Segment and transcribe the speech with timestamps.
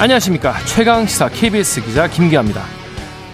[0.00, 2.64] 안녕하십니까 최강 시사 KBS 기자 김기아입니다.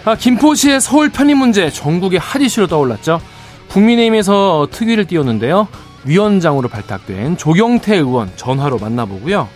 [0.03, 3.21] 아, 김포시의 서울 편입 문제 전국의 핫 이슈로 떠올랐죠.
[3.69, 5.69] 국민의힘에서 특위를 띄웠는데요.
[6.03, 9.47] 위원장으로 발탁된 조경태 의원 전화로 만나보고요.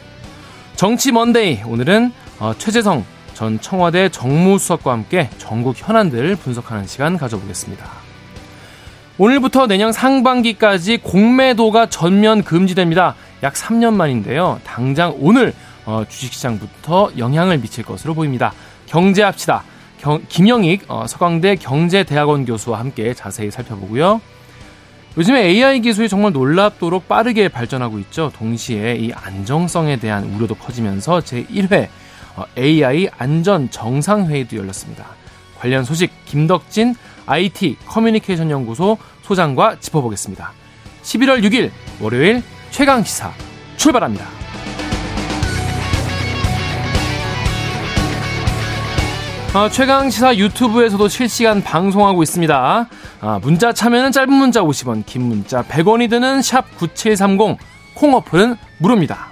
[0.78, 7.86] 정치 먼데이 오늘은 어, 최재성 전 청와대 정무수석과 함께 전국 현안들을 분석하는 시간 가져보겠습니다.
[9.18, 13.16] 오늘부터 내년 상반기까지 공매도가 전면 금지됩니다.
[13.44, 14.62] 약 3년 만인데요.
[14.64, 15.54] 당장 오늘
[15.86, 18.54] 어, 주식시장부터 영향을 미칠 것으로 보입니다.
[18.88, 19.64] 경제합시다.
[20.00, 24.22] 경, 김영익 어, 서강대 경제대학원 교수와 함께 자세히 살펴보고요.
[25.18, 28.32] 요즘에 AI 기술이 정말 놀랍도록 빠르게 발전하고 있죠.
[28.34, 31.90] 동시에 이 안정성에 대한 우려도 커지면서 제1회
[32.36, 35.06] 어, AI 안전 정상회의도 열렸습니다.
[35.60, 40.54] 관련 소식 김덕진 IT 커뮤니케이션 연구소 소장과 짚어보겠습니다.
[41.04, 43.32] 11월 6일 월요일 최강 시사
[43.78, 44.41] 출발합니다.
[49.54, 52.88] 아, 최강 시사 유튜브에서도 실시간 방송하고 있습니다.
[53.20, 57.58] 아, 문자 참여는 짧은 문자 50원, 긴 문자 100원이 드는 샵 9730,
[57.94, 59.28] 콩 어플은 무료입니다.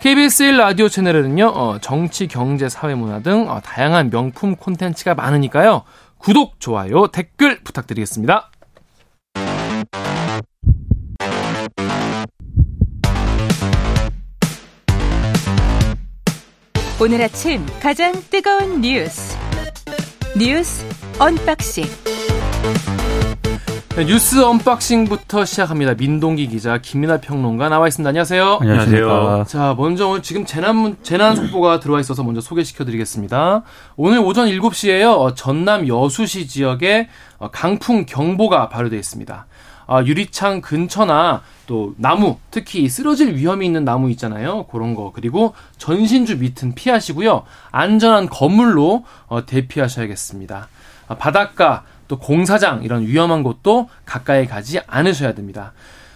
[0.00, 5.84] KBS 1 라디오 채널에는요, 어, 정치, 경제, 사회, 문화 등 어, 다양한 명품 콘텐츠가 많으니까요.
[6.18, 8.50] 구독, 좋아요, 댓글 부탁드리겠습니다.
[17.00, 19.36] 오늘 아침 가장 뜨거운 뉴스
[20.36, 20.84] 뉴스
[21.20, 21.84] unboxing
[23.98, 25.94] 네, 뉴스 unboxing부터 시작합니다.
[25.94, 28.08] 민동기 기자, 김민하 평론가 나와 있습니다.
[28.08, 28.58] 안녕하세요.
[28.60, 29.44] 안녕하세요.
[29.48, 33.64] 자, 먼저 지금 재난 재난 속보가 들어와 있어서 먼저 소개시켜 드리겠습니다.
[33.96, 35.18] 오늘 오전 7시에요.
[35.18, 39.47] 어, 전남 여수시 지역에 어, 강풍 경보가 발효되어 있습니다.
[39.88, 44.66] 아, 유리창 근처나 또 나무, 특히 쓰러질 위험이 있는 나무 있잖아요.
[44.66, 45.12] 그런 거.
[45.14, 47.44] 그리고 전신주 밑은 피하시고요.
[47.72, 50.68] 안전한 건물로 어, 대피하셔야겠습니다.
[51.08, 55.72] 아, 바닷가, 또 공사장 이런 위험한 곳도 가까이 가지 않으셔야 됩니다.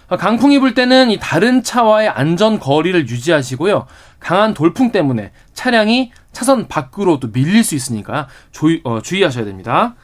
[0.09, 3.87] 아, 강풍이 불 때는 이 다른 차와의 안전 거리를 유지하시고요.
[4.21, 9.95] 강한 돌풍 때문에 차량이 차선 밖으로 또 밀릴 수 있으니까 주의, 어, 주의하셔야 됩니다.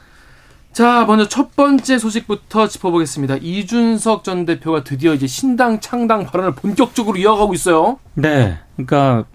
[0.71, 3.37] 자, 먼저 첫 번째 소식부터 짚어보겠습니다.
[3.41, 7.99] 이준석 전 대표가 드디어 이제 신당 창당 발언을 본격적으로 이어가고 있어요.
[8.13, 8.59] 네.
[8.75, 9.25] 그러니까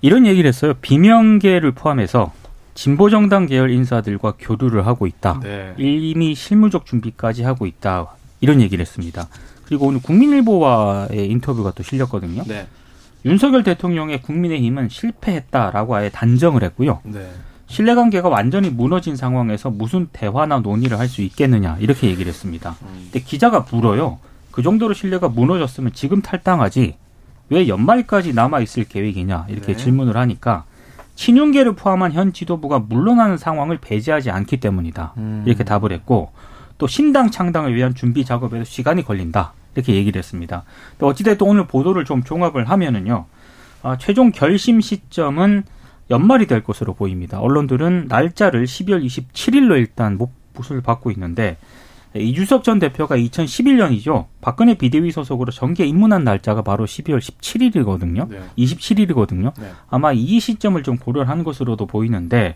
[0.00, 0.74] 이런 얘기를 했어요.
[0.80, 2.32] 비명계를 포함해서
[2.74, 5.40] 진보정당 계열 인사들과 교류를 하고 있다.
[5.42, 5.74] 네.
[5.78, 8.08] 이미 실무적 준비까지 하고 있다.
[8.40, 9.28] 이런 얘기를 했습니다.
[9.66, 12.44] 그리고 오늘 국민일보와의 인터뷰가 또 실렸거든요.
[12.46, 12.66] 네.
[13.24, 17.00] 윤석열 대통령의 국민의힘은 실패했다라고 아예 단정을 했고요.
[17.02, 17.28] 네.
[17.68, 22.76] 신뢰관계가 완전히 무너진 상황에서 무슨 대화나 논의를 할 수 있겠느냐 이렇게 얘기를 했습니다.
[22.82, 23.08] 음.
[23.10, 24.18] 근데 기자가 물어요.
[24.50, 26.96] 그 정도로 신뢰가 무너졌으면 지금 탈당하지
[27.50, 29.76] 왜 연말까지 남아 있을 계획이냐 이렇게 네.
[29.76, 30.64] 질문을 하니까
[31.14, 35.44] 친윤계를 포함한 현 지도부가 물러나는 상황을 배제하지 않기 때문이다 음.
[35.46, 36.30] 이렇게 답을 했고
[36.76, 40.64] 또 신당 창당을 위한 준비 작업에도 시간이 걸린다 이렇게 얘기를 했습니다.
[41.00, 43.24] 어찌됐든 오늘 보도를 좀 종합을 하면은요
[43.82, 45.64] 아, 최종 결심 시점은
[46.10, 47.40] 연말이 될 것으로 보입니다.
[47.40, 50.18] 언론들은 날짜를 12월 27일로 일단
[50.54, 51.56] 못을 받고 있는데
[52.14, 54.26] 이주석 전 대표가 2011년이죠.
[54.40, 58.28] 박근혜 비대위 소속으로 정계 입문한 날짜가 바로 12월 17일이거든요.
[58.28, 58.40] 네.
[58.56, 59.52] 27일이거든요.
[59.58, 59.70] 네.
[59.90, 62.54] 아마 이 시점을 좀 고려한 것으로도 보이는데,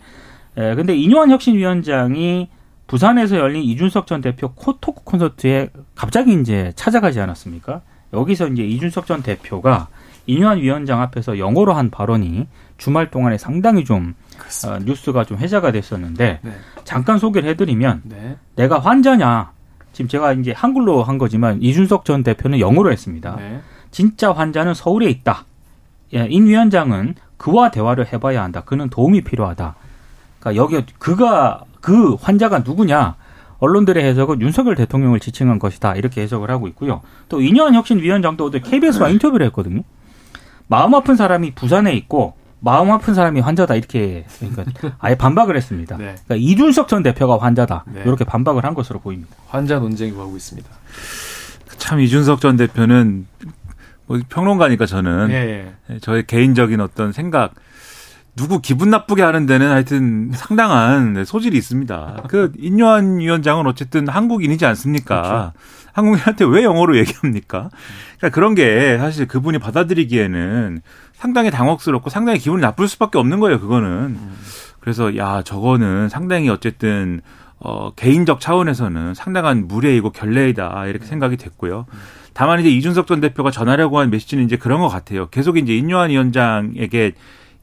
[0.56, 2.48] 에, 근데 이뇨한 혁신위원장이
[2.86, 7.82] 부산에서 열린 이준석 전 대표 코토크 콘서트에 갑자기 이제 찾아가지 않았습니까?
[8.12, 9.88] 여기서 이제 이준석 전 대표가
[10.26, 12.46] 이뇨한 위원장 앞에서 영어로 한 발언이
[12.78, 14.14] 주말 동안에 상당히 좀
[14.66, 16.52] 어, 뉴스가 좀 회자가 됐었는데 네.
[16.84, 18.36] 잠깐 소개를 해드리면 네.
[18.56, 19.52] 내가 환자냐
[19.92, 23.36] 지금 제가 이제 한글로 한 거지만 이준석 전 대표는 영어로 했습니다.
[23.36, 23.60] 네.
[23.90, 25.44] 진짜 환자는 서울에 있다.
[26.14, 28.62] 예, 인 위원장은 그와 대화를 해봐야 한다.
[28.64, 29.74] 그는 도움이 필요하다.
[30.40, 33.16] 그러니까 여기 그가 그 환자가 누구냐?
[33.58, 35.94] 언론들의 해석은 윤석열 대통령을 지칭한 것이다.
[35.94, 37.00] 이렇게 해석을 하고 있고요.
[37.28, 39.82] 또 이년 혁신위원장도 어제 KBS와 인터뷰를 했거든요.
[40.72, 45.98] 마음 아픈 사람이 부산에 있고 마음 아픈 사람이 환자다 이렇게 그러니까 아예 반박을 했습니다.
[45.98, 46.14] 네.
[46.24, 48.00] 그러니까 이준석 전 대표가 환자다 네.
[48.06, 49.36] 이렇게 반박을 한 것으로 보입니다.
[49.48, 50.66] 환자 논쟁이 오고 있습니다.
[51.76, 53.26] 참 이준석 전 대표는
[54.06, 55.74] 뭐 평론가니까 저는 네.
[56.00, 57.52] 저의 개인적인 어떤 생각
[58.34, 62.24] 누구 기분 나쁘게 하는 데는 하여튼 상당한 소질이 있습니다.
[62.28, 65.22] 그 인요한 위원장은 어쨌든 한국인이지 않습니까?
[65.22, 65.52] 그렇죠.
[65.92, 67.70] 한국인한테 왜 영어로 얘기합니까?
[68.18, 70.80] 그러니까 그런 게 사실 그분이 받아들이기에는
[71.14, 74.16] 상당히 당혹스럽고 상당히 기분이 나쁠 수밖에 없는 거예요, 그거는.
[74.80, 77.20] 그래서 야, 저거는 상당히 어쨌든
[77.60, 81.86] 어 개인적 차원에서는 상당한 무례이고 결례이다 이렇게 생각이 됐고요.
[82.34, 85.28] 다만 이제 이준석 전 대표가 전하려고 한 메시지는 이제 그런 것 같아요.
[85.28, 87.12] 계속 이제 인요한 위원장에게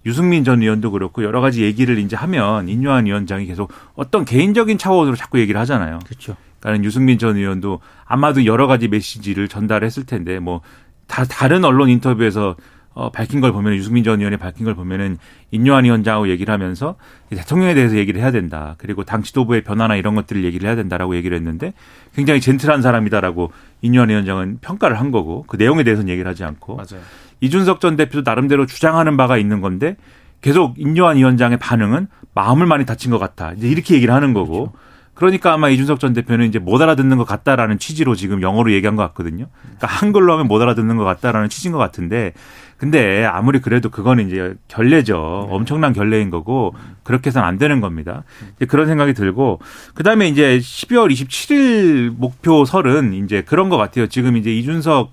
[0.06, 5.18] 유승민 전 의원도 그렇고 여러 가지 얘기를 이제 하면 인요한 위원장이 계속 어떤 개인적인 차원으로
[5.18, 6.00] 자꾸 얘기를 하잖아요.
[6.06, 6.38] 그렇죠.
[6.60, 10.62] 그러니까 유승민 전 의원도 아마도 여러 가지 메시지를 전달했을 텐데 뭐
[11.10, 12.56] 다 다른 언론 인터뷰에서
[12.94, 15.18] 어, 밝힌 걸 보면 유승민 전 의원이 밝힌 걸 보면은
[15.52, 16.96] 인요한 위원장하고 얘기를 하면서
[17.30, 18.76] 대통령에 대해서 얘기를 해야 된다.
[18.78, 21.74] 그리고 당 지도부의 변화나 이런 것들을 얘기를 해야 된다라고 얘기를 했는데
[22.14, 23.52] 굉장히 젠틀한 사람이다라고
[23.82, 27.02] 인요한 위원장은 평가를 한 거고 그 내용에 대해서는 얘기를 하지 않고 맞아요.
[27.42, 29.96] 이준석 전 대표도 나름대로 주장하는 바가 있는 건데
[30.42, 33.54] 계속 인요한 위원장의 반응은 마음을 많이 다친 것 같다.
[33.54, 34.72] 이제 이렇게 얘기를 하는 거고.
[34.72, 34.89] 그렇죠.
[35.20, 39.04] 그러니까 아마 이준석 전 대표는 이제 못 알아듣는 것 같다라는 취지로 지금 영어로 얘기한 것
[39.10, 39.48] 같거든요.
[39.62, 42.32] 그러니까 한글로 하면 못 알아듣는 것 같다라는 취지인 것 같은데
[42.78, 45.48] 근데 아무리 그래도 그거는 이제 결례죠.
[45.50, 45.56] 네.
[45.56, 46.74] 엄청난 결례인 거고
[47.04, 48.24] 그렇게 해서는 안 되는 겁니다.
[48.56, 49.60] 이제 그런 생각이 들고
[49.94, 54.08] 그다음에 이제 12월 27일 목표설은 이제 그런 것 같아요.
[54.08, 55.12] 지금 이제 이준석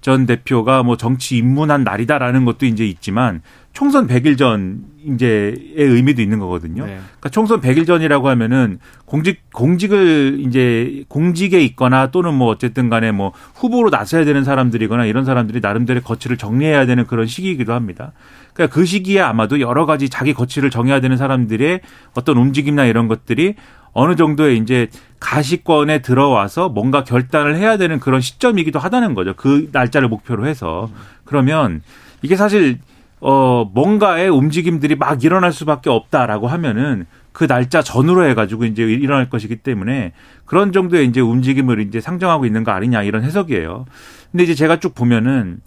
[0.00, 3.42] 전 대표가 뭐 정치 입문한 날이다라는 것도 이제 있지만
[3.78, 6.84] 총선 100일 전 이제의 의미도 있는 거거든요.
[6.84, 6.94] 네.
[6.96, 13.32] 그러니까 총선 100일 전이라고 하면은 공직 공직을 이제 공직에 있거나 또는 뭐 어쨌든 간에 뭐
[13.54, 18.10] 후보로 나서야 되는 사람들이거나 이런 사람들이 나름대로 거취를 정리해야 되는 그런 시기이기도 합니다.
[18.52, 21.80] 그러니까 그 시기에 아마도 여러 가지 자기 거취를 정해야 되는 사람들의
[22.14, 23.54] 어떤 움직임이나 이런 것들이
[23.92, 24.88] 어느 정도의 이제
[25.20, 29.34] 가시권에 들어와서 뭔가 결단을 해야 되는 그런 시점이기도 하다는 거죠.
[29.36, 30.90] 그 날짜를 목표로 해서.
[31.24, 31.80] 그러면
[32.22, 32.80] 이게 사실
[33.20, 39.56] 어 뭔가의 움직임들이 막 일어날 수밖에 없다라고 하면은 그 날짜 전후로 해가지고 이제 일어날 것이기
[39.56, 40.12] 때문에
[40.44, 43.86] 그런 정도의 이제 움직임을 이제 상정하고 있는 거 아니냐 이런 해석이에요.
[44.30, 45.60] 근데 이제 제가 쭉 보면은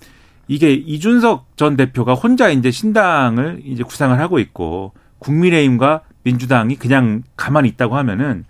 [0.48, 7.70] 이게 이준석 전 대표가 혼자 이제 신당을 이제 구상을 하고 있고 국민의힘과 민주당이 그냥 가만히
[7.70, 8.44] 있다고 하면은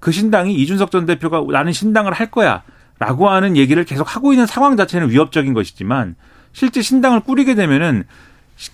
[0.00, 2.62] 그 신당이 이준석 전 대표가 나는 신당을 할 거야
[2.98, 6.16] 라고 하는 얘기를 계속 하고 있는 상황 자체는 위협적인 것이지만
[6.52, 8.04] 실제 신당을 꾸리게 되면은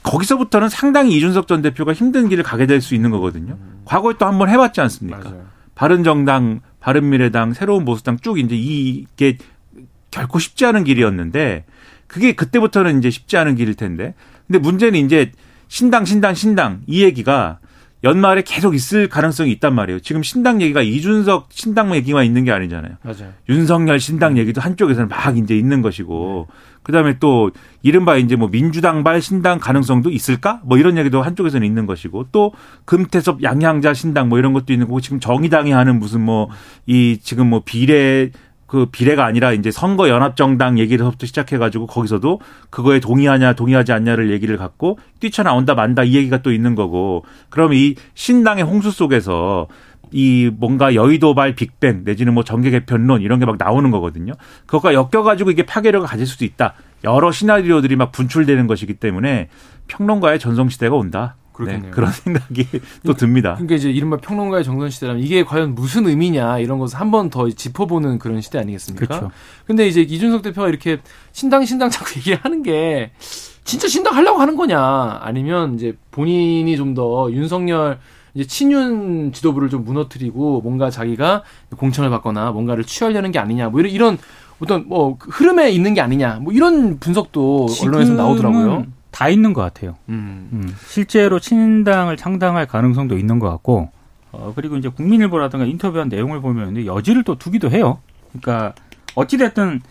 [0.02, 3.54] 거기서부터는 상당히 이준석 전 대표가 힘든 길을 가게 될 수 있는 거거든요.
[3.60, 3.82] 음.
[3.84, 5.18] 과거에 또 한 번 해봤지 않습니까?
[5.18, 5.44] 맞아요.
[5.74, 9.36] 바른정당, 바른미래당, 새로운 보수당 쭉 이제 이게
[10.10, 11.64] 결코 쉽지 않은 길이었는데
[12.06, 14.14] 그게 그때부터는 이제 쉽지 않은 길일 텐데.
[14.46, 15.32] 근데 문제는 이제
[15.68, 17.58] 신당, 신당, 신당 이 얘기가
[18.04, 19.98] 연말에 계속 있을 가능성이 있단 말이에요.
[20.00, 22.96] 지금 신당 얘기가 이준석 신당 얘기만 있는 게 아니잖아요.
[23.02, 23.32] 맞아요.
[23.48, 26.54] 윤석열 신당 얘기도 한쪽에서는 막 이제 있는 것이고, 네.
[26.84, 27.50] 그 다음에 또
[27.82, 30.60] 이른바 이제 뭐 민주당발 신당 가능성도 있을까?
[30.64, 32.52] 뭐 이런 얘기도 한쪽에서는 있는 것이고, 또
[32.84, 36.44] 금태섭 양향자 신당 뭐 이런 것도 있는 거고, 지금 정의당이 하는 무슨 뭐
[36.86, 38.30] 이 지금 뭐 비례
[38.66, 42.40] 그 비례가 아니라 이제 선거 연합 정당 얘기를부터 시작해 가지고 거기서도
[42.70, 47.94] 그거에 동의하냐 동의하지 않냐를 얘기를 갖고 뛰쳐나온다 만다 이 얘기가 또 있는 거고 그럼 이
[48.14, 49.68] 신당의 홍수 속에서
[50.16, 54.32] 이 뭔가 여의도발 빅뱅 내지는 뭐 정계 개편론 이런 게 막 나오는 거거든요.
[54.66, 56.74] 그것과 엮여 가지고 이게 파괴력을 가질 수도 있다.
[57.02, 59.48] 여러 시나리오들이 막 분출되는 것이기 때문에
[59.88, 61.34] 평론가의 전성 시대가 온다.
[61.52, 61.84] 그렇겠네요.
[61.86, 62.66] 네, 그런 생각이
[63.04, 63.54] 또 듭니다.
[63.54, 67.48] 그러니까 이제 이른바 평론가의 정선 시대라면 이게 과연 무슨 의미냐 이런 것을 한 번 더
[67.50, 69.06] 짚어보는 그런 시대 아니겠습니까?
[69.06, 69.30] 그렇죠.
[69.66, 70.98] 근데 이제 이준석 대표가 이렇게
[71.32, 73.10] 신당 신당 자꾸 얘기를 하는 게
[73.64, 77.98] 진짜 신당 하려고 하는 거냐 아니면 이제 본인이 좀 더 윤석열
[78.34, 81.42] 이제 친윤 지도부를 좀 무너뜨리고 뭔가 자기가
[81.76, 84.18] 공천을 받거나 뭔가를 취하려는 게 아니냐 뭐 이런 이런
[84.60, 88.86] 어떤 뭐 흐름에 있는 게 아니냐 뭐 이런 분석도 언론에서 나오더라고요.
[89.14, 89.94] 다 있는 것 같아요.
[90.08, 90.48] 음.
[90.52, 90.74] 음.
[90.88, 93.90] 실제로 친인당을 창당할 가능성도 있는 것 같고,
[94.32, 98.00] 어, 그리고 이제 국민일보라든가 인터뷰한 내용을 보면 여지를 또 두기도 해요.
[98.32, 98.74] 그러니까
[99.14, 99.82] 어찌됐든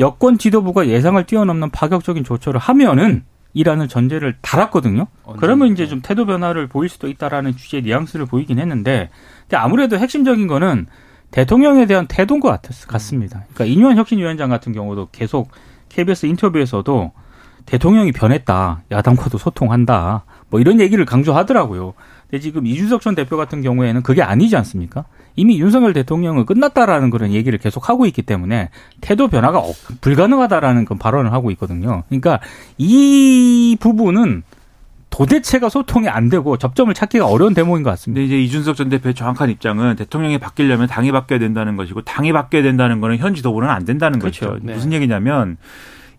[0.00, 3.24] 여권 지도부가 예상을 뛰어넘는 파격적인 조처를 하면은
[3.54, 5.06] 이라는 전제를 달았거든요.
[5.38, 9.10] 그러면 이제 좀 태도 변화를 보일 수도 있다라는 취지의 뉘앙스를 보이긴 했는데,
[9.42, 10.86] 근데 아무래도 핵심적인 거는
[11.30, 13.44] 대통령에 대한 태도인 것 같, 같습니다.
[13.52, 15.50] 그러니까 이뇨한 혁신위원장 같은 경우도 계속
[15.88, 17.12] KBS 인터뷰에서도
[17.66, 18.82] 대통령이 변했다.
[18.90, 20.24] 야당과도 소통한다.
[20.48, 21.92] 뭐 이런 얘기를 강조하더라고요.
[22.30, 25.04] 근데 지금 이준석 전 대표 같은 경우에는 그게 아니지 않습니까?
[25.34, 28.70] 이미 윤석열 대통령은 끝났다라는 그런 얘기를 계속 하고 있기 때문에
[29.00, 29.62] 태도 변화가
[30.00, 32.02] 불가능하다라는 그 발언을 하고 있거든요.
[32.08, 32.40] 그러니까
[32.76, 34.42] 이 부분은
[35.10, 38.20] 도대체가 소통이 안 되고 접점을 찾기가 어려운 대목인 것 같습니다.
[38.20, 42.62] 근데 이제 이준석 전 대표의 정확한 입장은 대통령이 바뀌려면 당이 바뀌어야 된다는 것이고 당이 바뀌어야
[42.62, 44.50] 된다는 거는 현 지도부는 안 된다는 그렇죠.
[44.50, 44.60] 거죠.
[44.62, 44.74] 네.
[44.74, 45.56] 무슨 얘기냐면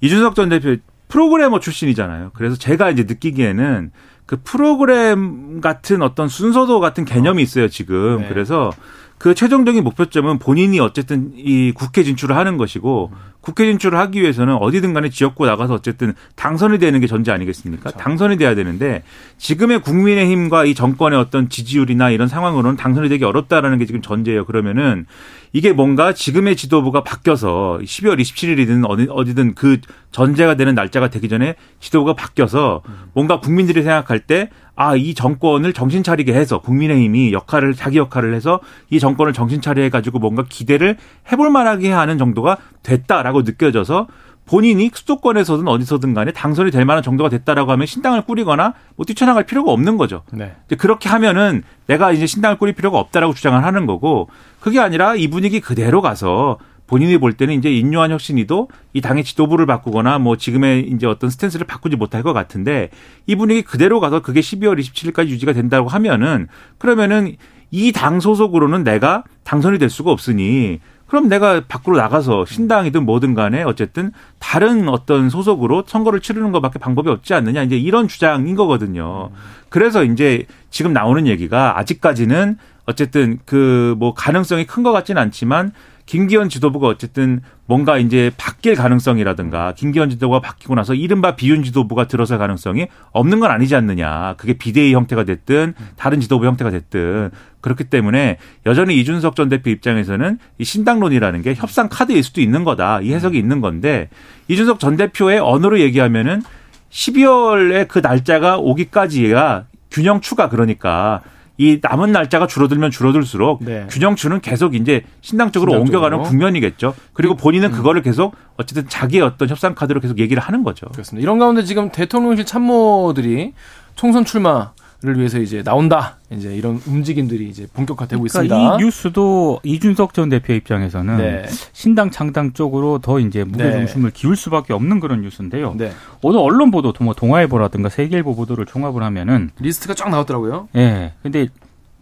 [0.01, 0.75] 이준석 전 대표
[1.07, 2.31] 프로그래머 출신이잖아요.
[2.33, 3.91] 그래서 제가 이제 느끼기에는
[4.29, 8.19] 그 프로그램 같은 어떤 순서도 같은 개념이 있어요, 지금.
[8.21, 8.27] 네.
[8.27, 8.69] 그래서
[9.17, 14.93] 그 최종적인 목표점은 본인이 어쨌든 이 국회 진출을 하는 것이고 국회 진출을 하기 위해서는 어디든
[14.93, 17.83] 간에 지역구 나가서 어쨌든 당선이 되는 게 전제 아니겠습니까?
[17.83, 17.97] 그렇죠.
[17.97, 19.03] 당선이 돼야 되는데
[19.37, 24.45] 지금의 국민의힘과 이 정권의 어떤 지지율이나 이런 상황으로는 당선이 되기 어렵다라는 게 지금 전제예요.
[24.45, 25.05] 그러면은
[25.53, 29.79] 이게 뭔가 지금의 지도부가 바뀌어서 12월 27일이든 어디, 어디든 그
[30.11, 32.81] 전제가 되는 날짜가 되기 전에 지도부가 바뀌어서
[33.13, 34.49] 뭔가 국민들이 생각할 때
[34.81, 39.87] 아, 이 정권을 정신 차리게 해서 국민의힘이 역할을, 자기 역할을 해서 이 정권을 정신 차리게
[39.87, 40.95] 해가지고 뭔가 기대를
[41.29, 44.07] 해볼 만하게 하는 정도가 됐다라고 느껴져서
[44.45, 49.71] 본인이 수도권에서든 어디서든 간에 당선이 될 만한 정도가 됐다라고 하면 신당을 꾸리거나 뭐 뛰쳐나갈 필요가
[49.71, 50.23] 없는 거죠.
[50.31, 50.55] 네.
[50.79, 54.27] 그렇게 하면은 내가 이제 신당을 꾸릴 필요가 없다라고 주장을 하는 거고
[54.59, 56.57] 그게 아니라 이 분위기 그대로 가서
[56.87, 61.67] 본인이 볼 때는 이제 인요한 혁신이도 이 당의 지도부를 바꾸거나 뭐 지금의 이제 어떤 스탠스를
[61.67, 62.89] 바꾸지 못할 것 같은데
[63.27, 66.47] 이 분위기 그대로 가서 그게 12월 27일까지 유지가 된다고 하면은
[66.79, 67.35] 그러면은
[67.71, 73.63] 이 당 소속으로는 내가 당선이 될 수가 없으니 그럼 내가 밖으로 나가서 신당이든 뭐든 간에
[73.63, 79.31] 어쨌든 다른 어떤 소속으로 선거를 치르는 것밖에 방법이 없지 않느냐 이제 이런 주장인 거거든요.
[79.69, 85.71] 그래서 이제 지금 나오는 얘기가 아직까지는 어쨌든 그 뭐 가능성이 큰 것 같지는 않지만
[86.09, 92.39] 김기현 지도부가 어쨌든 뭔가 이제 바뀔 가능성이라든가 김기현 지도부가 바뀌고 나서 이른바 비윤 지도부가 들어설
[92.39, 94.33] 가능성이 없는 건 아니지 않느냐.
[94.37, 97.29] 그게 비대위 형태가 됐든 다른 지도부 형태가 됐든
[97.61, 103.01] 그렇기 때문에 여전히 이준석 전 대표 입장에서는 이 신당론이라는 게 협상 카드일 수도 있는 거다.
[103.01, 104.09] 이 해석이 있는 건데
[104.47, 106.41] 이준석 전 대표의 언어로 얘기하면은
[106.89, 111.21] 12월에 그 날짜가 오기까지가 균형 추가 그러니까
[111.59, 113.85] 이 남은 날짜가 줄어들면 줄어들수록 네.
[113.89, 116.95] 균형추는 계속 이제 신당 쪽으로 옮겨가는 국면이겠죠.
[117.11, 117.75] 그리고 본인은 음.
[117.75, 120.87] 그거를 계속 어쨌든 자기의 어떤 협상 카드로 계속 얘기를 하는 거죠.
[120.87, 121.21] 그렇습니다.
[121.21, 123.53] 이런 가운데 지금 대통령실 참모들이
[123.95, 124.71] 총선 출마
[125.01, 126.17] 를 위해서 이제 나온다.
[126.29, 128.75] 이제 이런 움직임들이 이제 본격화되고 그러니까 있습니다.
[128.75, 131.45] 이 뉴스도 이준석 전 대표 입장에서는 네.
[131.71, 133.71] 신당 창당 쪽으로 더 이제 무게 네.
[133.71, 135.75] 중심을 기울 수밖에 없는 그런 뉴스인데요.
[135.77, 135.93] 네.
[136.21, 140.67] 오늘 언론 보도, 뭐 동아일보라든가 세계일보 보도를 종합을 하면은 리스트가 쫙 나왔더라고요.
[140.75, 140.79] 예.
[140.79, 141.13] 네.
[141.23, 141.47] 근데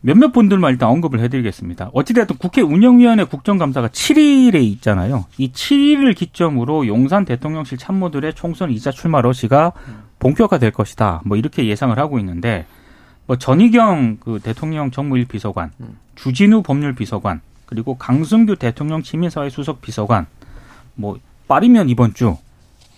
[0.02, 1.92] 몇몇 분들만 일단 언급을 해드리겠습니다.
[1.94, 5.26] 어찌됐든 국회 운영위원회 국정감사가 7일에 있잖아요.
[5.38, 9.74] 이 7일을 기점으로 용산 대통령실 참모들의 총선 2차 출마 러시가
[10.18, 11.22] 본격화될 것이다.
[11.26, 12.66] 뭐 이렇게 예상을 하고 있는데
[13.28, 15.98] 뭐 전희경 그 대통령 정무일 비서관, 음.
[16.16, 20.26] 주진우 법률 비서관, 그리고 강승규 대통령 시민사회 수석 비서관,
[20.96, 22.38] 뭐 빠르면 이번 주,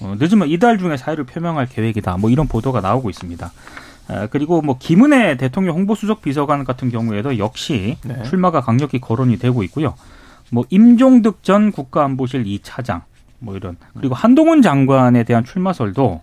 [0.01, 2.17] 어, 늦으면 이달 중에 사의를 표명할 계획이다.
[2.17, 3.51] 뭐 이런 보도가 나오고 있습니다.
[4.07, 8.23] 아, 그리고 뭐 김은혜 대통령 홍보수석 비서관 같은 경우에도 역시 네.
[8.23, 9.95] 출마가 강력히 거론이 되고 있고요.
[10.51, 13.01] 뭐 임종득 전 국가안보실 2차장
[13.39, 16.21] 뭐 이런 그리고 한동훈 장관에 대한 출마설도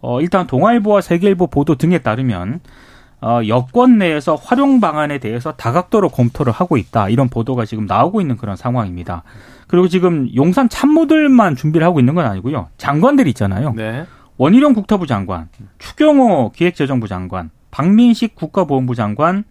[0.00, 2.60] 어 일단 동아일보와 세계일보 보도 등에 따르면 어,
[3.48, 7.08] 여권 내에서 활용 방안에 대해서 다각도로 검토를 하고 있다.
[7.08, 9.22] 이런 보도가 지금 나오고 있는 그런 상황입니다.
[9.68, 12.68] 그리고 지금 용산 참모들만 준비를 하고 있는 건 아니고요.
[12.76, 13.72] 장관들 있잖아요.
[13.74, 14.04] 네.
[14.36, 15.48] 원희룡 국토부 장관,
[15.78, 19.44] 추경호 기획재정부 장관, 박민식 국가보훈부 장관,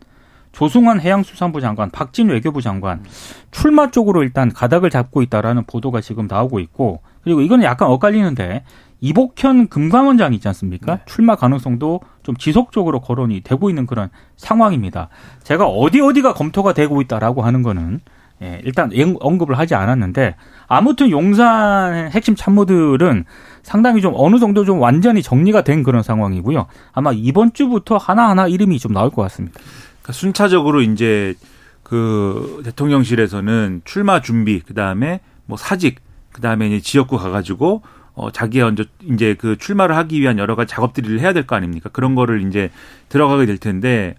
[0.51, 3.03] 조승환 해양수산부 장관, 박진 외교부 장관
[3.51, 8.63] 출마 쪽으로 일단 가닥을 잡고 있다라는 보도가 지금 나오고 있고 그리고 이거는 약간 엇갈리는데
[9.01, 10.95] 이복현 금감원장 있지 않습니까?
[10.95, 11.01] 네.
[11.05, 15.09] 출마 가능성도 좀 지속적으로 거론이 되고 있는 그런 상황입니다.
[15.43, 17.99] 제가 어디 어디가 검토가 되고 있다라고 하는 거는
[18.43, 20.35] 예, 일단 언급을 하지 않았는데
[20.67, 23.25] 아무튼 용산 핵심 참모들은
[23.61, 26.65] 상당히 좀 어느 정도 좀 완전히 정리가 된 그런 상황이고요.
[26.91, 29.59] 아마 이번 주부터 하나하나 이름이 좀 나올 것 같습니다.
[30.01, 31.35] 그러니까 순차적으로 이제
[31.83, 35.99] 그 대통령실에서는 출마 준비, 그 다음에 뭐 사직,
[36.31, 40.55] 그 다음에 이제 지역구 가 가지고 어, 자기가 먼저 이제 그 출마를 하기 위한 여러
[40.55, 41.89] 가지 작업들을 해야 될 거 아닙니까?
[41.91, 42.69] 그런 거를 이제
[43.09, 44.15] 들어가게 될 텐데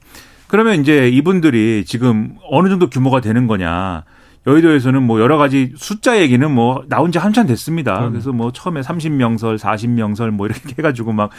[0.49, 4.05] 그러면 이제 이분들이 지금 어느 정도 규모가 되는 거냐.
[4.47, 8.07] 여의도에서는 뭐 여러 가지 숫자 얘기는 뭐 나온 지 한참 됐습니다.
[8.07, 8.11] 음.
[8.11, 11.31] 그래서 뭐 처음에 30명설, 40명설 뭐 이렇게 해가지고 막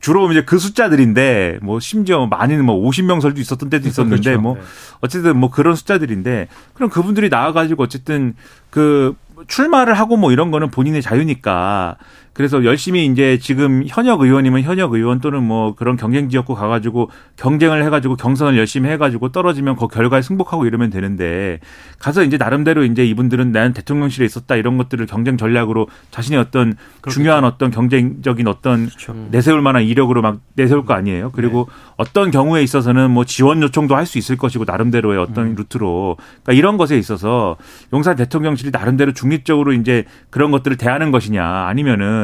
[0.00, 4.40] 주로 이제 그 숫자들인데 뭐 심지어 많이는 뭐 50명설도 있었던 때도 있었는데 그렇죠.
[4.40, 4.60] 뭐 네.
[5.02, 8.34] 어쨌든 뭐 그런 숫자들인데 그럼 그분들이 나와가지고 어쨌든
[8.70, 9.14] 그
[9.48, 11.96] 출마를 하고 뭐 이런 거는 본인의 자유니까
[12.32, 17.84] 그래서 열심히 이제 지금 현역 의원이면 현역 의원 또는 뭐 그런 경쟁 지역구 가가지고 경쟁을
[17.84, 21.58] 해가지고 경선을 열심히 해가지고 떨어지면 그 결과에 승복하고 이러면 되는데
[21.98, 27.10] 가서 이제 나름대로 이제 이분들은 나는 대통령실에 있었다 이런 것들을 경쟁 전략으로 자신의 어떤 그렇겠죠.
[27.10, 29.14] 중요한 어떤 경쟁적인 어떤 그렇죠.
[29.30, 31.32] 내세울 만한 이력으로 막 내세울 거 아니에요.
[31.32, 31.74] 그리고 네.
[31.96, 35.54] 어떤 경우에 있어서는 뭐 지원 요청도 할 수 있을 것이고 나름대로의 어떤 음.
[35.56, 37.56] 루트로 그러니까 이런 것에 있어서
[37.92, 42.21] 용산 대통령실이 나름대로 중립적으로 이제 그런 것들을 대하는 것이냐 아니면은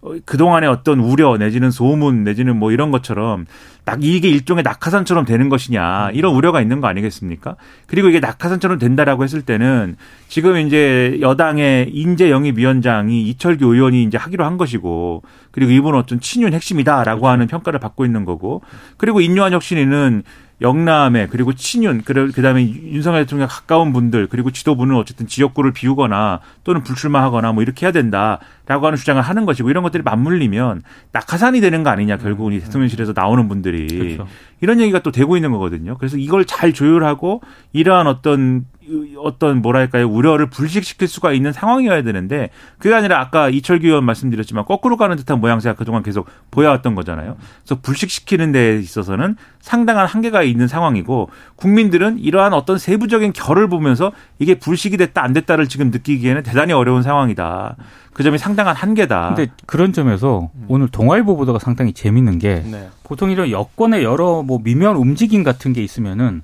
[0.00, 3.46] 어, 그동안의 어떤 우려 내지는 소문 내지는 뭐 이런 것처럼
[3.84, 7.56] 딱 이게 일종의 낙하산처럼 되는 것이냐 이런 우려가 있는 거 아니겠습니까?
[7.86, 9.96] 그리고 이게 낙하산처럼 된다라고 했을 때는
[10.28, 15.22] 지금 이제 여당의 인재 영입 위원장이 이철규 의원이 이제 하기로 한 것이고
[15.58, 17.32] 그리고 이분은 어떤 친윤 핵심이다라고 그렇죠.
[17.32, 18.62] 하는 평가를 받고 있는 거고
[18.96, 20.22] 그리고 인요한 혁신이는
[20.60, 27.52] 영남에 그리고 친윤 그다음에 윤석열 대통령 가까운 분들 그리고 지도부는 어쨌든 지역구를 비우거나 또는 불출마하거나
[27.52, 32.18] 뭐 이렇게 해야 된다라고 하는 주장을 하는 것이고 이런 것들이 맞물리면 낙하산이 되는 거 아니냐
[32.18, 32.60] 결국은 이.
[32.60, 34.26] 대통령실에서 나오는 분들이 그렇죠.
[34.60, 35.96] 이런 얘기가 또 되고 있는 거거든요.
[35.98, 37.40] 그래서 이걸 잘 조율하고
[37.72, 38.64] 이러한 어떤
[39.18, 44.96] 어떤 뭐랄까요 우려를 불식시킬 수가 있는 상황이어야 되는데 그게 아니라 아까 이철규 의원 말씀드렸지만 거꾸로
[44.96, 47.36] 가는 듯한 모양새가 그동안 계속 보여왔던 거잖아요.
[47.64, 54.58] 그래서 불식시키는 데 있어서는 상당한 한계가 있는 상황이고 국민들은 이러한 어떤 세부적인 결을 보면서 이게
[54.58, 57.76] 불식이 됐다 안 됐다를 지금 느끼기에는 대단히 어려운 상황이다.
[58.12, 59.34] 그 점이 상당한 한계다.
[59.34, 62.88] 근데 그런 점에서 오늘 동아일보 보도가 상당히 재밌는 게 네.
[63.04, 66.42] 보통 이런 여권의 여러 뭐 미묘한 움직임 같은 게 있으면은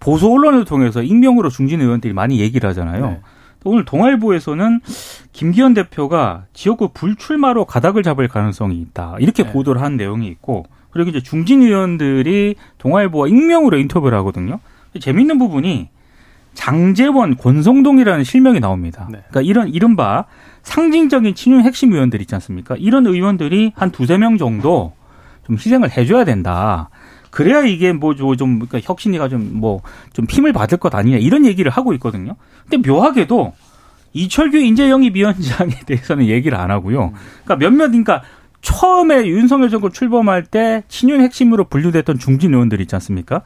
[0.00, 3.06] 보수 언론을 통해서 익명으로 중진 의원들이 많이 얘기를 하잖아요.
[3.06, 3.20] 네.
[3.64, 4.80] 오늘 동아일보에서는
[5.32, 9.16] 김기현 대표가 지역구 불출마로 가닥을 잡을 가능성이 있다.
[9.18, 9.52] 이렇게 네.
[9.52, 14.60] 보도를 한 내용이 있고 그리고 이제 중진 의원들이 동아일보와 익명으로 인터뷰를 하거든요.
[14.98, 15.88] 재밌는 부분이
[16.54, 19.08] 장재원, 권성동이라는 실명이 나옵니다.
[19.10, 19.18] 네.
[19.28, 20.24] 그러니까 이런 이른바
[20.62, 22.76] 상징적인 친윤 핵심 의원들 있지 않습니까?
[22.78, 24.94] 이런 의원들이 한 두세 명 정도
[25.44, 26.88] 좀 희생을 해줘야 된다.
[27.36, 31.92] 그래야 이게 뭐좀 그러니까 혁신이가 좀 뭐좀 뭐 힘을 받을 것 아니냐 이런 얘기를 하고
[31.92, 32.34] 있거든요.
[32.66, 33.52] 근데 묘하게도
[34.14, 37.12] 이철규 인재영입위원장에 대해서는 얘기를 안 하고요.
[37.44, 38.22] 그러니까 몇몇 그러니까
[38.62, 43.42] 처음에 윤석열 정권 출범할 때 친윤 핵심으로 분류됐던 중진 의원들 있지 않습니까?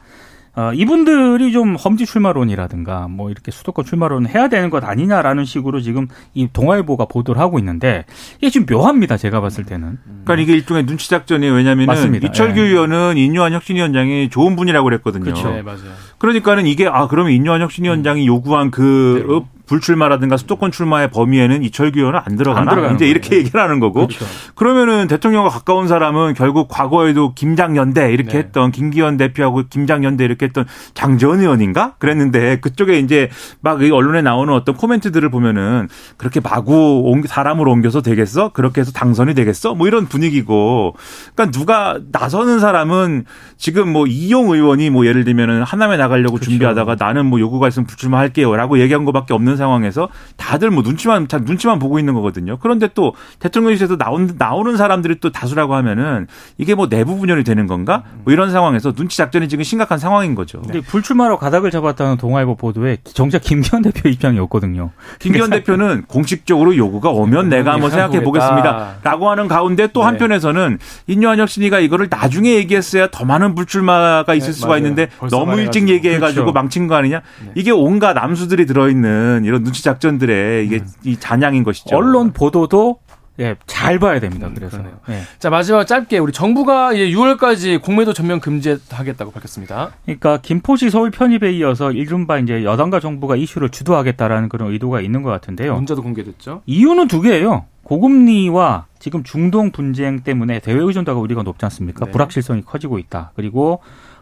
[0.53, 6.07] 어, 이분들이 좀 험지 출마론이라든가 뭐 이렇게 수도권 출마론 해야 되는 것 아니냐라는 식으로 지금
[6.33, 8.05] 이 동아일보가 보도를 하고 있는데
[8.39, 9.15] 이게 좀 묘합니다.
[9.15, 9.97] 제가 봤을 때는.
[10.25, 11.53] 그러니까 이게 일종의 눈치 작전이에요.
[11.53, 11.87] 왜냐하면
[12.21, 12.63] 이철규 예.
[12.63, 15.23] 의원은 인유한 혁신위원장이 좋은 분이라고 그랬거든요.
[15.23, 15.51] 그렇죠.
[15.51, 15.93] 네, 맞아요.
[16.17, 19.60] 그러니까는 이게 아 그러면 인유한 혁신위원장이 요구한 그 네.
[19.71, 22.89] 불출마라든가 수도권 출마의 범위에는 이철규 의원은 안 들어가나?
[22.89, 24.07] 안 이제 이렇게 얘기를 하는 거고.
[24.07, 24.25] 그렇죠.
[24.53, 28.37] 그러면은 대통령과 가까운 사람은 결국 과거에도 김장연대 이렇게 네.
[28.39, 31.95] 했던 김기현 대표하고 김장연대 이렇게 했던 장재원 의원인가?
[31.99, 33.29] 그랬는데 그쪽에 이제
[33.61, 38.49] 막 언론에 나오는 어떤 코멘트들을 보면은 그렇게 마구 사람으로 옮겨서 되겠어?
[38.49, 39.73] 그렇게 해서 당선이 되겠어?
[39.73, 40.95] 뭐 이런 분위기고.
[41.33, 43.23] 그러니까 누가 나서는 사람은
[43.57, 46.49] 지금 뭐 이용 의원이 뭐 예를 들면은 하남에 나가려고 그렇죠.
[46.49, 51.99] 준비하다가 나는 뭐 요구가 있으면 불출마할게요라고 얘기한 것밖에 없는 상황에서 다들 뭐 눈치만 눈치만 보고
[51.99, 52.57] 있는 거거든요.
[52.59, 58.03] 그런데 또 대통령실에서 나온 나오는 사람들이 또 다수라고 하면은 이게 뭐 내부 분열이 되는 건가?
[58.23, 60.61] 뭐 이런 상황에서 눈치 작전이 지금 심각한 상황인 거죠.
[60.61, 64.89] 근데 불출마로 가닥을 잡았다는 동아일보 보도에 정작 김기현 대표 입장이었거든요.
[65.19, 70.05] 김기현 대표는 공식적으로 요구가 오면 내가 한번 생각해 보겠습니다라고 하는 가운데 또 네.
[70.07, 74.77] 한편에서는 인요한 혁 신이가 이거를 나중에 얘기했어야 더 많은 불출마가 있을 네, 수가 맞아요.
[74.79, 76.53] 있는데 너무 일찍 얘기해가지고 그렇죠.
[76.53, 77.21] 망친 거 아니냐?
[77.45, 77.51] 네.
[77.55, 80.87] 이게 온갖 남수들이 들어있는 이런 눈치 작전들의 이게 음.
[81.03, 81.95] 이 잔향인 것이죠.
[81.95, 82.99] 언론 보도도
[83.39, 84.47] 예, 잘 봐야 됩니다.
[84.47, 84.77] 음, 그래서.
[85.09, 85.21] 예.
[85.39, 89.91] 자, 마지막 짧게 우리 정부가 이제 6월까지 공매도 전면 금지하겠다고 밝혔습니다.
[90.05, 95.29] 그러니까 김포시 서울 편입에 이어서 이른바 이제 여당과 정부가 이슈를 주도하겠다라는 그런 의도가 있는 것
[95.31, 95.75] 같은데요.
[95.75, 96.61] 문자도 공개됐죠.
[96.65, 97.65] 이유는 두 개예요.
[97.83, 102.05] 고금리와 지금 중동 분쟁 때문에 대외 의존도가 우리가 높지 않습니까?
[102.05, 102.11] 네.
[102.11, 103.31] 불확실성이 커지고 있다.
[103.35, 103.81] 그리고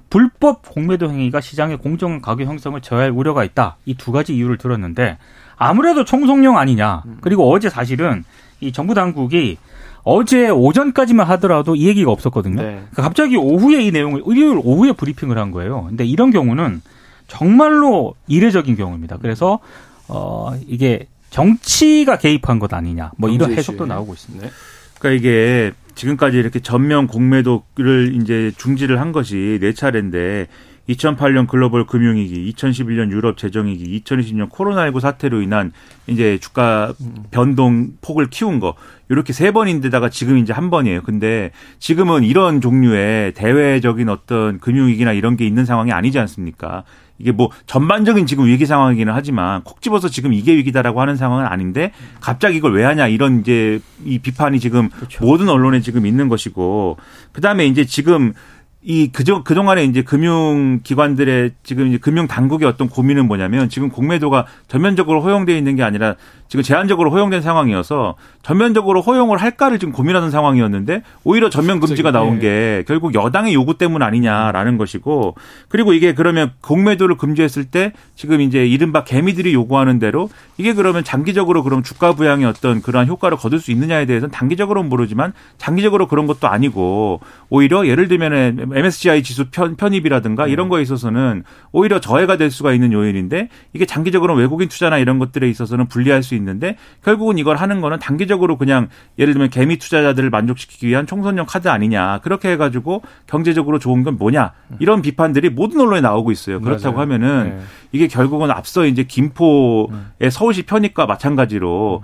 [0.10, 3.78] 불법 공매도 행위가 시장의 공정 가격 형성을 저해할 우려가 있다.
[3.86, 5.18] 이 두 가지 이유를 들었는데
[5.56, 7.04] 아무래도 총성령 아니냐.
[7.06, 7.18] 음.
[7.22, 8.24] 그리고 어제 사실은
[8.62, 9.58] 이 정부 당국이
[10.04, 12.56] 어제 오전까지만 하더라도 이 얘기가 없었거든요.
[12.62, 12.68] 네.
[12.72, 15.86] 그러니까 갑자기 오후에 이 내용을 일요일 오후에 브리핑을 한 거예요.
[15.90, 16.82] 근데 이런 경우는
[17.28, 19.18] 정말로 이례적인 경우입니다.
[19.18, 19.60] 그래서
[20.08, 23.12] 어 이게 정치가 개입한 것 아니냐.
[23.18, 24.46] 뭐 이런 해석도 나오고 있습니다.
[24.48, 24.52] 네.
[24.98, 30.48] 그러니까 이게 지금까지 이렇게 전면 공매도를 이제 중지를 한 것이 네 차례인데
[30.88, 35.72] 2008년 글로벌 금융위기, 2011년 유럽 재정위기, 2020년 코로나19 사태로 인한
[36.08, 36.94] 이제 주가
[37.32, 38.76] 변동 폭을 키운 거
[39.10, 41.04] 이렇게 세 번인데다가 지금 이제 한 번이에요.
[41.04, 46.86] 근데 지금은 이런 종류의 대외적인 어떤 금융위기나 이런 게 있는 상황이 아니지 않습니까?
[47.20, 51.92] 이게 뭐 전반적인 지금 위기 상황이기는 하지만 콕 집어서 지금 이게 위기다라고 하는 상황은 아닌데
[52.22, 55.24] 갑자기 이걸 왜 하냐 이런 이제 이 비판이 지금 그렇죠.
[55.24, 56.98] 모든 언론에 지금 있는 것이고
[57.34, 58.34] 그다음에 이제 지금
[58.82, 64.46] 이 그저 그동안에 이제 금융 기관들의 지금 이제 금융 당국의 어떤 고민은 뭐냐면 지금 공매도가
[64.70, 66.16] 전면적으로 허용되어 있는 게 아니라
[66.50, 72.84] 지금 제한적으로 허용된 상황이어서 전면적으로 허용을 할까를 지금 고민하는 상황이었는데 오히려 전면 금지가 나온 게
[72.88, 75.36] 결국 여당의 요구 때문 아니냐라는 것이고
[75.68, 81.64] 그리고 이게 그러면 공매도를 금지했을 때 지금 이제 이른바 개미들이 요구하는 대로 이게 그러면 장기적으로
[81.64, 86.48] 그럼 주가 부양의 어떤 그러한 효과를 거둘 수 있느냐에 대해서는 단기적으로는 모르지만 장기적으로 그런 것도
[86.48, 92.74] 아니고 오히려 예를 들면 MSCI 지수 편, 편입이라든가 이런 거에 있어서는 오히려 저해가 될 수가
[92.74, 97.82] 있는 요인인데 이게 장기적으로 외국인 투자나 이런 것들에 있어서는 불리할 수 있는데 결국은 이걸 하는
[97.82, 103.78] 거는 단기적으로 그냥 예를 들면 개미 투자자들을 만족시키기 위한 총선용 카드 아니냐 그렇게 해가지고 경제적으로
[103.80, 106.60] 좋은 건 뭐냐 이런 비판들이 모든 언론에 나오고 있어요.
[106.62, 107.14] 그렇다고 맞아요.
[107.14, 107.64] 하면은 네.
[107.92, 112.02] 이게 결국은 앞서 이제 김포의 서울시 편입과 마찬가지로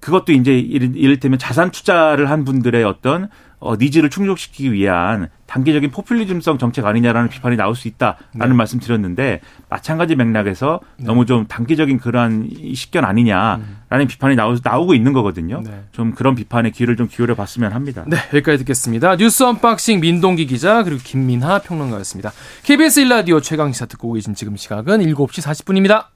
[0.00, 3.28] 그것도 이제 이를테면 자산 투자를 한 분들의 어떤
[3.60, 8.48] 어, needs를 충족시키기 위한 단기적인 포퓰리즘성 정책 아니냐라는 비판이 나올 수 있다라는 네.
[8.48, 11.06] 말씀 드렸는데 마찬가지 맥락에서 네.
[11.06, 14.06] 너무 좀 단기적인 그러한 식견 아니냐라는 음.
[14.06, 15.62] 비판이 나오, 나오고 있는 거거든요.
[15.64, 15.84] 네.
[15.92, 18.04] 좀 그런 비판에 귀를 좀 기울여 봤으면 합니다.
[18.06, 19.16] 네, 여기까지 듣겠습니다.
[19.16, 22.32] 뉴스 unboxing 민동기 기자 그리고 김민하 평론가였습니다.
[22.62, 26.06] KBS 일라디오 최강시사 듣고 계신 지금 시각은 7시 40분입니다.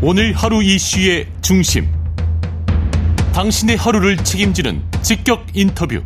[0.00, 1.86] 오늘 하루 이슈의 중심.
[3.32, 6.02] 당신의 하루를 책임지는 직격 인터뷰.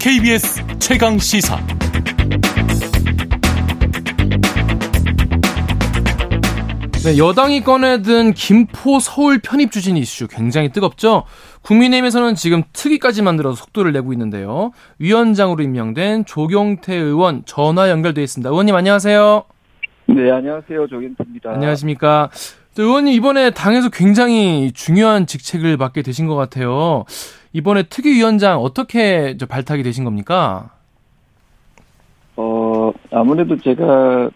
[0.00, 1.58] KBS 최강 시사.
[7.04, 11.24] 네, 여당이 꺼내든 김포 서울 편입 추진 이슈 굉장히 뜨겁죠.
[11.60, 14.72] 국민의힘에서는 지금 특위까지 만들어서 속도를 내고 있는데요.
[14.98, 18.48] 위원장으로 임명된 조경태 의원 전화 연결돼 있습니다.
[18.48, 19.44] 의원님 안녕하세요.
[20.06, 20.86] 네, 안녕하세요.
[20.88, 21.50] 조경태입니다.
[21.52, 22.30] 안녕하십니까.
[22.78, 27.04] 의원님 이번에 당에서 굉장히 중요한 직책을 맡게 되신 것 같아요.
[27.52, 30.70] 이번에 특위위원장 어떻게 발탁이 되신 겁니까?
[32.36, 34.30] 어, 아무래도 제가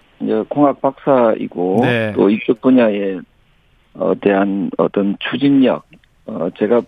[0.48, 2.12] 공학 박사이고 네.
[2.14, 3.18] 또 이쪽 분야에
[3.94, 5.84] 어, 대한 어떤 추진력,
[6.26, 6.82] 어, 제가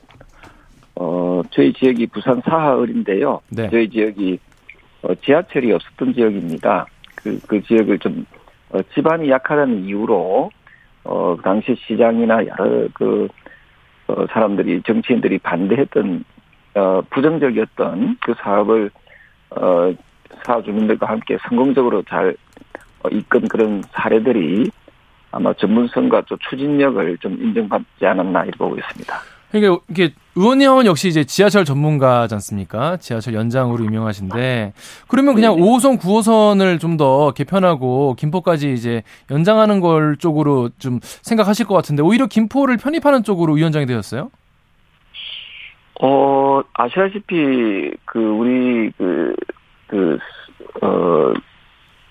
[0.96, 3.40] 어, 저희 지역이 부산 사하을인데요.
[3.50, 3.68] 네.
[3.70, 4.38] 저희 지역이
[5.02, 6.86] 어, 지하철이 없었던 지역입니다.
[7.14, 8.26] 그, 그 지역을 좀
[8.70, 10.50] 어, 지반이 약하다는 이유로
[11.04, 13.28] 어, 그 당시 시장이나 여러 그
[14.08, 16.24] 어, 사람들이 정치인들이 반대했던
[16.74, 18.90] 어, 부정적이었던 그 사업을
[19.50, 19.94] 어,
[20.44, 22.36] 사 주민들과 함께 성공적으로 잘
[23.02, 24.70] 어, 이끈 그런 사례들이
[25.32, 29.14] 아마 전문성과 또 추진력을 좀 인정받지 않았나 이렇게 보고 있습니다.
[29.50, 32.96] 그러니까 이게 의원님은 역시 이제 지하철 전문가지 않습니까?
[32.98, 34.72] 지하철 연장으로 유명하신데
[35.08, 35.62] 그러면 그냥 네.
[35.62, 42.26] 5호선, 9호선을 좀 더 개편하고 김포까지 이제 연장하는 걸 쪽으로 좀 생각하실 것 같은데 오히려
[42.26, 44.30] 김포를 편입하는 쪽으로 위원장이 되셨어요?
[46.00, 49.34] 어 아시다시피 그 우리 그
[49.86, 50.18] 그,
[50.82, 51.32] 어,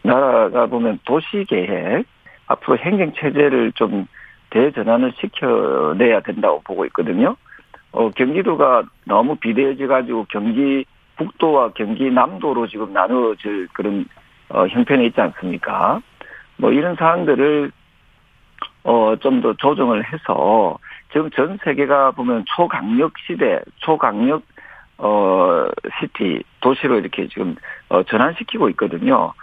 [0.01, 2.05] 나라가 보면 도시 계획,
[2.47, 4.07] 앞으로 행정 체제를 좀
[4.49, 7.35] 대전환을 시켜내야 된다고 보고 있거든요.
[7.91, 10.85] 어, 경기도가 너무 비대해져가지고 경기
[11.17, 14.05] 북도와 경기 남도로 지금 나누어질 그런,
[14.49, 16.01] 어, 형편에 있지 않습니까?
[16.57, 17.71] 뭐 이런 사항들을,
[18.83, 20.77] 어, 좀 더 조정을 해서
[21.11, 24.43] 지금 전 세계가 보면 초강력 시대, 초강력,
[24.97, 25.65] 어,
[25.99, 27.55] city, 도시로 이렇게 지금,
[27.89, 29.33] 어, 전환시키고 있거든요.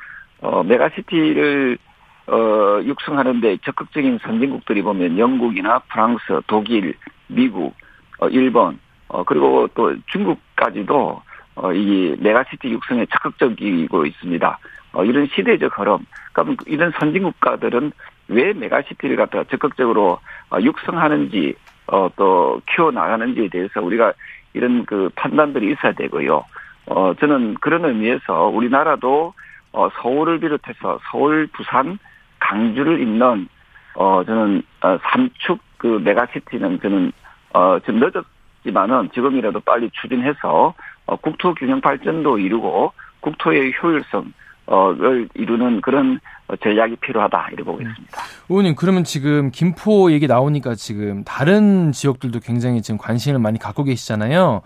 [0.41, 1.79] 어, 메가시티를
[2.27, 6.95] 어, 육성하는데 적극적인 선진국들이 보면 영국이나 프랑스, 독일,
[7.27, 7.75] 미국,
[8.19, 11.23] 어, 일본, 어, 그리고 또 중국까지도
[11.55, 14.59] 어, 이 메가시티 육성에 적극적이고 있습니다.
[14.93, 15.99] 어, 이런 시대적 흐름.
[16.33, 17.93] 그러면 이런 선진 국가들은
[18.29, 20.19] 왜 메가시티를 갖다가 적극적으로
[20.51, 21.55] 어, 육성하는지,
[21.89, 24.13] 어, 또 키워 나가는지에 대해서 우리가
[24.55, 26.45] 이런 그 판단들이 있어야 되고요.
[26.87, 29.35] 어, 저는 그런 의미에서 우리나라도
[29.73, 31.99] 어, 서울을 비롯해서 서울, 부산,
[32.43, 33.49] 강주를 잇는
[33.95, 37.13] 어 저는 어, 삼축 그 메가시티는 저는
[37.55, 40.75] 어 지금 늦었지만은 지금이라도 빨리 추진해서
[41.07, 44.33] 어, 국토 균형 발전도 이루고 국토의 효율성
[44.67, 46.21] 어를 이루는 그런
[46.63, 48.19] 전략이 필요하다 이렇게 보고 있습니다.
[48.49, 54.63] 의원님 그러면 지금 김포 얘기 나오니까 지금 다른 지역들도 굉장히 지금 관심을 많이 갖고 계시잖아요.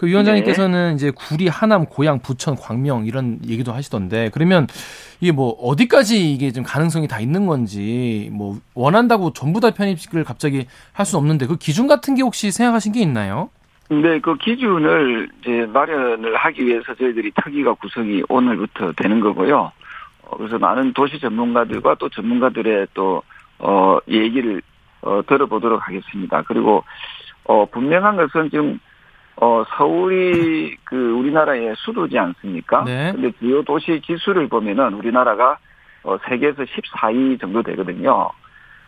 [0.00, 0.94] 그 위원장님께서는 네.
[0.94, 4.66] 이제 구리, 하남, 고양, 부천, 광명 이런 얘기도 하시던데 그러면
[5.20, 10.66] 이게 뭐 어디까지 이게 좀 가능성이 다 있는 건지 뭐 원한다고 전부 다 편입식을 갑자기
[10.94, 13.50] 할 수는 없는데 그 기준 같은 게 혹시 생각하신 게 있나요?
[13.90, 19.70] 네, 그 기준을 이제 마련을 하기 위해서 저희들이 특위가 구성이 오늘부터 되는 거고요.
[20.22, 23.22] 어, 그래서 많은 도시 전문가들과 또 전문가들의 또,
[23.58, 24.62] 어, 얘기를,
[25.02, 26.42] 어, 들어보도록 하겠습니다.
[26.46, 26.84] 그리고,
[27.44, 28.78] 어, 분명한 것은 지금
[29.36, 32.84] 어, 서울이 그 우리나라의 수도지 않습니까?
[32.84, 33.12] 네.
[33.12, 35.58] 근데 주요 도시 기술을 보면은 우리나라가
[36.02, 38.30] 어, 세계에서 14위 정도 되거든요.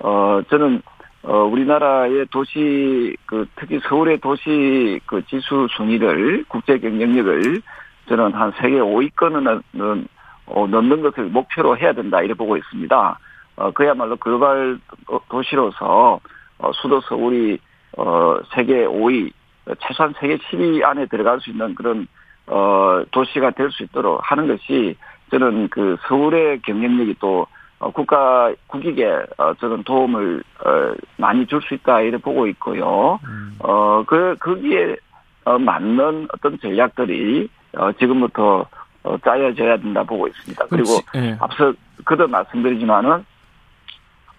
[0.00, 0.82] 어, 저는
[1.24, 7.62] 어, 우리나라의 도시, 그, 특히 서울의 도시 그 지수 순위를, 국제 경쟁력을
[8.08, 10.08] 저는 한 세계 5위권은
[10.46, 13.18] 어, 넣는 것을 목표로 해야 된다, 이래 보고 있습니다.
[13.56, 14.80] 어, 그야말로 글로벌
[15.28, 16.18] 도시로서,
[16.58, 17.58] 어, 수도 서울이,
[17.96, 19.32] 어, 세계 5위,
[19.80, 22.06] 최소한 세계 10위 안에 들어갈 수 있는 그런,
[22.46, 24.96] 어, 도시가 될 수 있도록 하는 것이
[25.30, 27.46] 저는 그 서울의 경쟁력이 또
[27.78, 29.04] 어, 국가 국익에
[29.38, 33.18] 어, 저는 도움을 어, 많이 줄 수 있다 이렇게 보고 있고요.
[33.24, 33.56] 음.
[33.58, 34.96] 어그 거기에
[35.44, 38.66] 어, 맞는 어떤 전략들이 어, 지금부터
[39.04, 40.66] 어, 짜여져야 된다 보고 있습니다.
[40.70, 41.36] 그리고 네.
[41.40, 41.72] 앞서
[42.04, 43.24] 그도 말씀드리지만은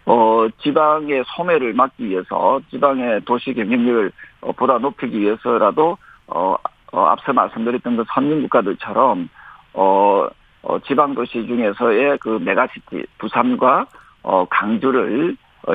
[0.05, 4.11] 어 지방의 소매를 막기 위해서 지방의 도시 경쟁력을
[4.41, 6.55] 어, 보다 높이기 위해서라도 어,
[6.91, 9.29] 어 앞서 말씀드렸던 그 선진 국가들처럼
[9.73, 10.27] 어
[10.63, 13.85] 어, 지방 도시 중에서의 그 메가시티 부산과
[14.23, 15.35] 어, 광주를
[15.67, 15.73] 어,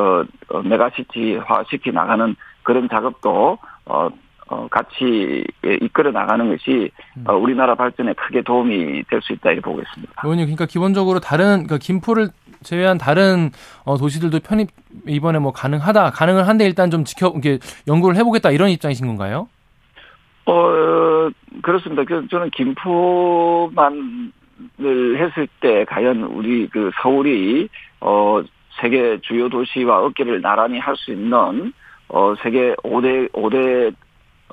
[0.00, 4.08] 어, 어, 메가시티화 시키 나가는 그런 작업도 어,
[4.46, 5.44] 어, 같이
[5.80, 7.24] 이끌어 나가는 것이 음.
[7.26, 10.12] 어, 우리나라 발전에 크게 도움이 될 수 있다 이렇게 보고 있습니다.
[10.22, 12.28] 의원님, 그러니까 기본적으로 다른 그러니까 김포를
[12.62, 13.50] 제외한 다른
[13.84, 14.68] 어, 도시들도 편입
[15.06, 19.48] 이번에 뭐 가능하다, 가능을 한데 일단 좀 지켜 이게 연구를 해보겠다 이런 입장이신 건가요?
[20.46, 21.30] 어,
[21.62, 22.04] 그렇습니다.
[22.04, 24.30] 그, 저는 김포만을
[25.18, 27.68] 했을 때, 과연 우리 그 서울이,
[28.00, 28.42] 어,
[28.80, 31.72] 세계 주요 도시와 어깨를 나란히 할 수 있는,
[32.08, 33.94] 어, 세계 5대, 5대,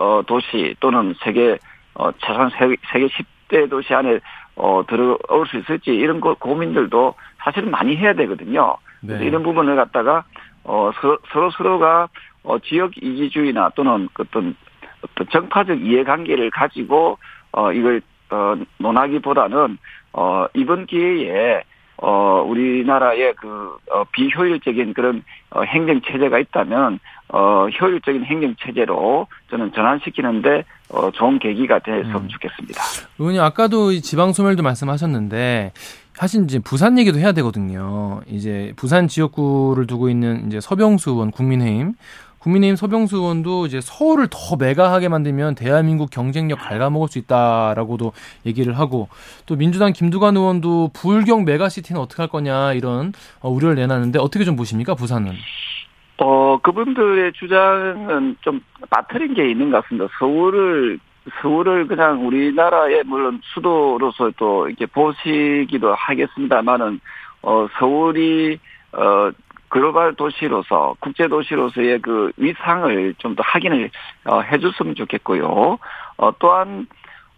[0.02, 1.58] 어, 도시 또는 세계,
[1.94, 4.20] 어, 최소한 세계, 세계 10대 도시 안에,
[4.56, 8.78] 어, 들어올 수 있을지, 이런 거 고민들도 사실은 많이 해야 되거든요.
[9.02, 9.24] 네.
[9.26, 10.24] 이런 부분을 갖다가,
[10.64, 12.10] 어, 서로, 서로 서로가,
[12.44, 14.56] 어, 지역 이기주의나 또는 어떤
[15.02, 17.18] 어떤 정파적 이해관계를 가지고
[17.52, 19.78] 어 이걸 어 논하기보다는
[20.14, 21.64] 어 이번 기회에
[22.02, 29.72] 어 우리나라의 그 어, 비효율적인 그런 어, 행정 체제가 있다면 어 효율적인 행정 체제로 저는
[29.74, 32.28] 전환시키는데 어 좋은 계기가 됐으면 음.
[32.28, 32.82] 좋겠습니다.
[33.20, 35.74] 의원님 아까도 지방 소멸도 말씀하셨는데
[36.14, 38.22] 사실 이제 부산 얘기도 해야 되거든요.
[38.28, 41.94] 이제 부산 지역구를 두고 있는 이제 서병수 의원 국민의힘
[42.42, 48.14] 국민의힘 서병수 의원도 이제 서울을 더 메가하게 만들면 대한민국 경쟁력 갉아먹을 수 있다라고도
[48.46, 49.10] 얘기를 하고
[49.46, 54.56] 또 민주당 김두관 의원도 불경 메가시티는 어떻게 할 거냐 이런 어, 우려를 내놨는데 어떻게 좀
[54.56, 55.34] 보십니까 부산은?
[56.18, 60.08] 어 그분들의 주장은 좀 빠뜨린 게 있는 것 같습니다.
[60.20, 61.00] 서울을
[61.42, 67.00] 서울을 그냥 우리나라의 물론 수도로서 또 이렇게 보시기도 하겠습니다만은
[67.44, 68.60] 어 서울이
[68.94, 69.32] 어
[69.72, 73.90] 글로벌 도시로서 국제 도시로서의 그 위상을 좀 더 확인을
[74.26, 75.80] 어, 해줬으면 좋겠고요.
[76.18, 76.88] 어, 또한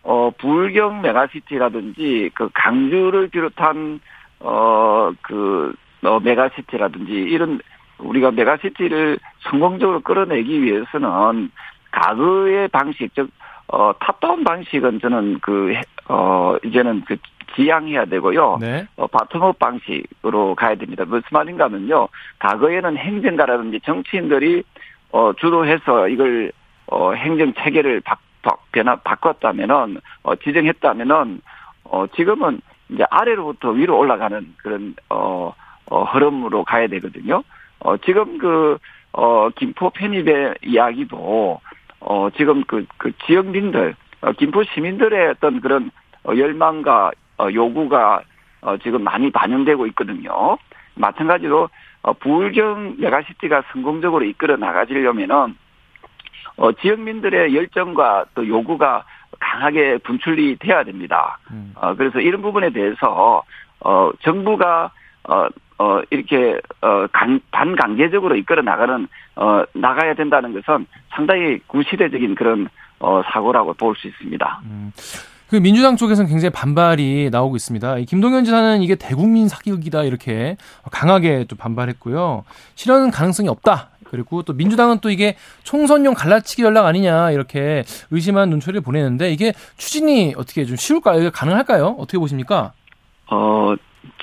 [0.01, 4.01] 어, 부울경 메가시티라든지 그 광주를 비롯한
[4.39, 7.59] 어그 어, 메가시티라든지 이런
[7.99, 9.19] 우리가 메가시티를
[9.51, 11.51] 성공적으로 끌어내기 위해서는
[11.91, 13.29] 과거의 방식 즉
[13.67, 15.73] 어, top-down 방식은 저는 그,
[16.07, 17.15] 어, 이제는 그
[17.55, 18.57] 지양해야 되고요.
[18.59, 18.87] 네.
[18.95, 21.05] 어, bottom-up 방식으로 가야 됩니다.
[21.05, 22.07] 무슨 말인가 하면요.
[22.39, 24.63] 과거에는 행정가라든지 정치인들이
[25.11, 26.51] 어, 주도해서 이걸
[26.87, 31.41] 어, 행정 체계를 바, 바, 변화, 바꿨다면은, 어, 지정했다면은,
[31.85, 35.53] 어, 지금은 이제 아래로부터 위로 올라가는 그런, 어,
[35.85, 37.43] 어, 흐름으로 가야 되거든요.
[37.79, 38.77] 어, 지금 그,
[39.13, 41.59] 어, 김포 편입의 이야기도,
[41.99, 45.91] 어, 지금 그, 그 지역민들, 어, 김포 시민들의 어떤 그런
[46.23, 48.21] 어, 열망과 어, 요구가
[48.61, 50.57] 어, 지금 많이 반영되고 있거든요.
[50.95, 51.69] 마찬가지로
[52.01, 55.55] 어, 부울경 메가시티가 성공적으로 이끌어 나가지려면은
[56.57, 59.05] 어, 지역민들의 열정과 또 요구가
[59.39, 61.39] 강하게 분출이 돼야 됩니다.
[61.51, 61.73] 음.
[61.75, 63.43] 어, 그래서 이런 부분에 대해서
[63.79, 64.91] 어, 정부가
[65.27, 65.47] 어,
[65.79, 72.69] 어, 이렇게, 어, 간, 반강제적으로 이끌어 나가는, 어, 나가야 된다는 것은 상당히 구시대적인 그런,
[72.99, 74.61] 어, 사고라고 볼 수 있습니다.
[74.65, 74.91] 음.
[75.49, 77.95] 그 민주당 쪽에서는 굉장히 반발이 나오고 있습니다.
[78.07, 80.57] 김동연 지사는 이게 대국민 사기극이다 이렇게
[80.91, 82.43] 강하게 또 반발했고요.
[82.75, 83.89] 실현 가능성이 없다.
[84.09, 90.35] 그리고 또 민주당은 또 이게 총선용 갈라치기 연락 아니냐 이렇게 의심한 눈초리를 보내는데 이게 추진이
[90.37, 91.31] 어떻게 좀 쉬울까요?
[91.31, 91.95] 가능할까요?
[91.97, 92.73] 어떻게 보십니까?
[93.31, 93.73] 어,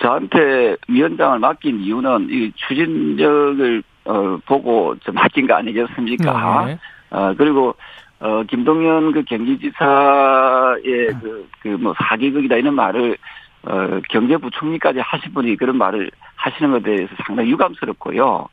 [0.00, 6.66] 저한테 위원장을 맡긴 이유는 이 추진력을 어, 보고 좀 맡긴 거 아니겠습니까?
[6.66, 6.78] 네.
[7.10, 7.74] 어, 그리고
[8.20, 13.16] 어, 김동연 그 경기지사의 그, 그 뭐 사기극이다 이런 말을,
[13.62, 18.48] 어, 경제부총리까지 하신 분이 그런 말을 하시는 것에 대해서 상당히 유감스럽고요.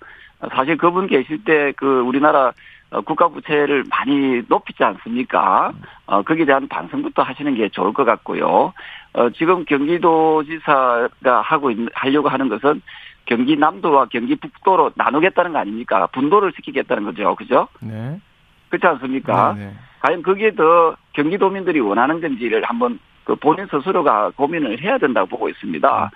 [0.52, 2.52] 사실 그분 계실 때 그 우리나라
[2.90, 5.74] 어, 국가 부채를 많이 높이지 않습니까?
[6.06, 8.72] 어, 거기에 대한 반성부터 하시는 게 좋을 것 같고요.
[9.14, 12.82] 어, 지금 경기도지사가 하고 있, 하려고 하는 것은
[13.26, 16.08] 경기 남도와 경기 북도로 나누겠다는 거 아닙니까?
[16.14, 17.36] 분도를 시키겠다는 거죠.
[17.36, 17.68] 그죠?
[17.82, 18.22] 네.
[18.70, 19.54] 그렇지 않습니까?
[19.54, 19.66] 네네.
[19.66, 19.74] 네.
[20.00, 26.06] 과연 그게 더 경기도민들이 원하는 건지를 한번 그 본인 스스로가 고민을 해야 된다고 보고 있습니다.
[26.06, 26.10] 음.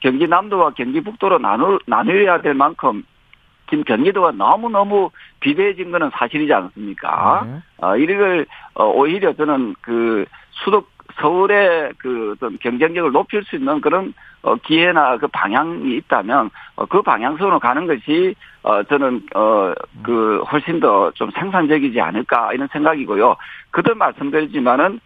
[0.00, 3.04] 경기 남도와 경기 북도로 나누, 나누어야 될 만큼
[3.68, 7.46] 지금 경기도가 너무너무 비대해진 거는 사실이지 않습니까?
[7.46, 7.58] 네.
[7.78, 10.84] 어, 이를 어, 오히려 저는 그 수도
[11.20, 17.02] 서울의 그 어떤 경쟁력을 높일 수 있는 그런 어, 기회나 그 방향이 있다면 어, 그
[17.02, 23.36] 방향성으로 가는 것이 어, 저는 어, 그 훨씬 더 좀 생산적이지 않을까 이런 생각이고요.
[23.70, 25.00] 거듭 말씀드리지만은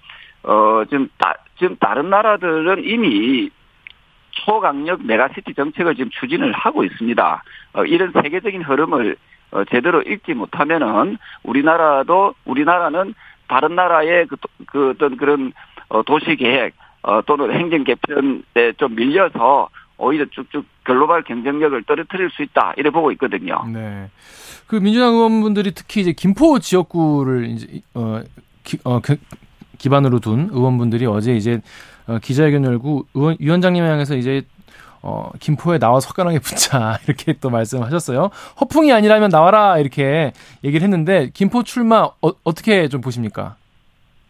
[0.45, 3.51] 어, 지금 따, 지금 다른 나라들은 이미
[4.31, 7.43] 초강력 메가시티 정책을 지금 추진을 하고 있습니다.
[7.75, 9.17] 어, 이런 세계적인 흐름을
[9.53, 13.15] 어, 제대로 읽지 못하면은 우리나라도 우리나라는
[13.49, 15.74] 다른 나라의 그, 그 어떤 그런 어,
[16.07, 19.69] 도시 계획 어, 또는 행정 개편에 좀 밀려서
[19.99, 23.65] 오히려 쭉쭉 글로벌 경쟁력을 떨어뜨릴 수 있다 이래 보고 있거든요.
[23.73, 24.11] 네.
[24.67, 28.23] 그 민주당 의원분들이 특히 이제 김포 지역구를 이제 어,
[28.65, 29.17] 기, 어 그,
[29.79, 31.61] 기반으로 둔 의원분들이 어제 이제
[32.07, 34.43] 어, 기자회견 열고 의원, 위원장님 향해서 이제
[35.03, 38.31] 어, 김포에 나와 석가랑에 붙자 이렇게 또 말씀하셨어요.
[38.61, 40.33] 허풍이 아니라면 나와라 이렇게
[40.65, 43.57] 얘기를 했는데 김포 출마 어, 어떻게 좀 보십니까?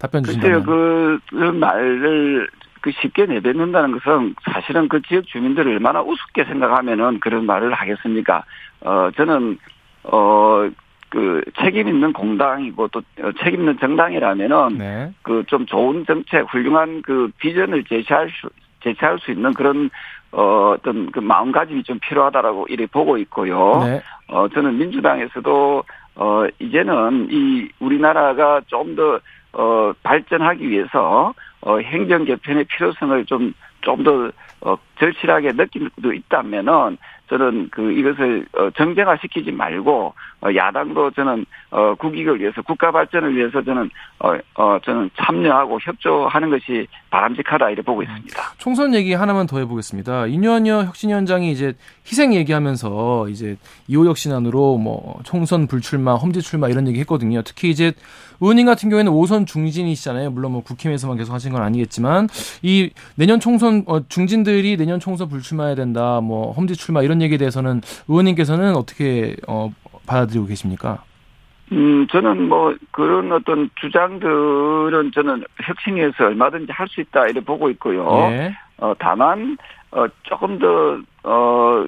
[0.04, 0.62] 답변 주신다면.
[0.62, 2.48] 글쎄요, 그, 그 말을
[2.80, 8.44] 그 쉽게 내뱉는다는 것은 사실은 그 지역 주민들을 얼마나 우습게 생각하면은 그런 말을 하겠습니까?
[8.82, 9.58] 어, 저는,
[10.04, 10.68] 어,
[11.08, 13.00] 그 책임 있는 공당이고 또
[13.42, 15.12] 책임 있는 정당이라면은 네.
[15.22, 18.48] 그좀 좋은 정책, 훌륭한 그 비전을 제시할 수
[18.82, 19.90] 제시할 수 있는 그런
[20.32, 23.84] 어, 어떤 그 마음가짐이 좀 필요하다라고 이렇게 보고 있고요.
[23.84, 24.02] 네.
[24.26, 25.84] 어, 저는 민주당에서도
[26.16, 29.20] 어, 이제는 이 우리나라가 좀더
[29.54, 36.96] 어, 발전하기 위해서 어, 행정 개편의 필요성을 좀 좀더 어, 절실하게 느낄 수 있다면은
[37.28, 43.34] 저는 그 이것을 어, 정쟁화 시키지 말고 어, 야당도 저는 어, 국익을 위해서 국가 발전을
[43.34, 48.42] 위해서 저는 어, 어 저는 참여하고 협조하는 것이 바람직하다 이렇게 보고 있습니다.
[48.58, 50.26] 총선 얘기 하나만 더 해보겠습니다.
[50.26, 51.72] 이년여 혁신위원장이 이제
[52.06, 53.56] 희생 얘기하면서 이제
[53.88, 57.42] 이호 혁신안으로 뭐 총선 불출마, 험지 출마 이런 얘기 했거든요.
[57.42, 57.92] 특히 이제
[58.44, 60.30] 의원님 같은 경우에는 5선 중진이시잖아요.
[60.30, 62.28] 물론 뭐 국힘에서만 계속 하신 건 아니겠지만
[62.62, 67.80] 이 내년 총선 어, 중진들이 내년 총선 불출마해야 된다, 뭐 험지 출마 이런 얘기에 대해서는
[68.08, 69.70] 의원님께서는 어떻게 어,
[70.06, 71.02] 받아들이고 계십니까?
[71.72, 78.04] 음, 저는 뭐 그런 어떤 주장들은 저는 혁신위에서 얼마든지 할 수 있다 이렇게 보고 있고요.
[78.28, 78.54] 네.
[78.76, 79.56] 어, 다만
[79.94, 81.86] 어, 조금 더, 어,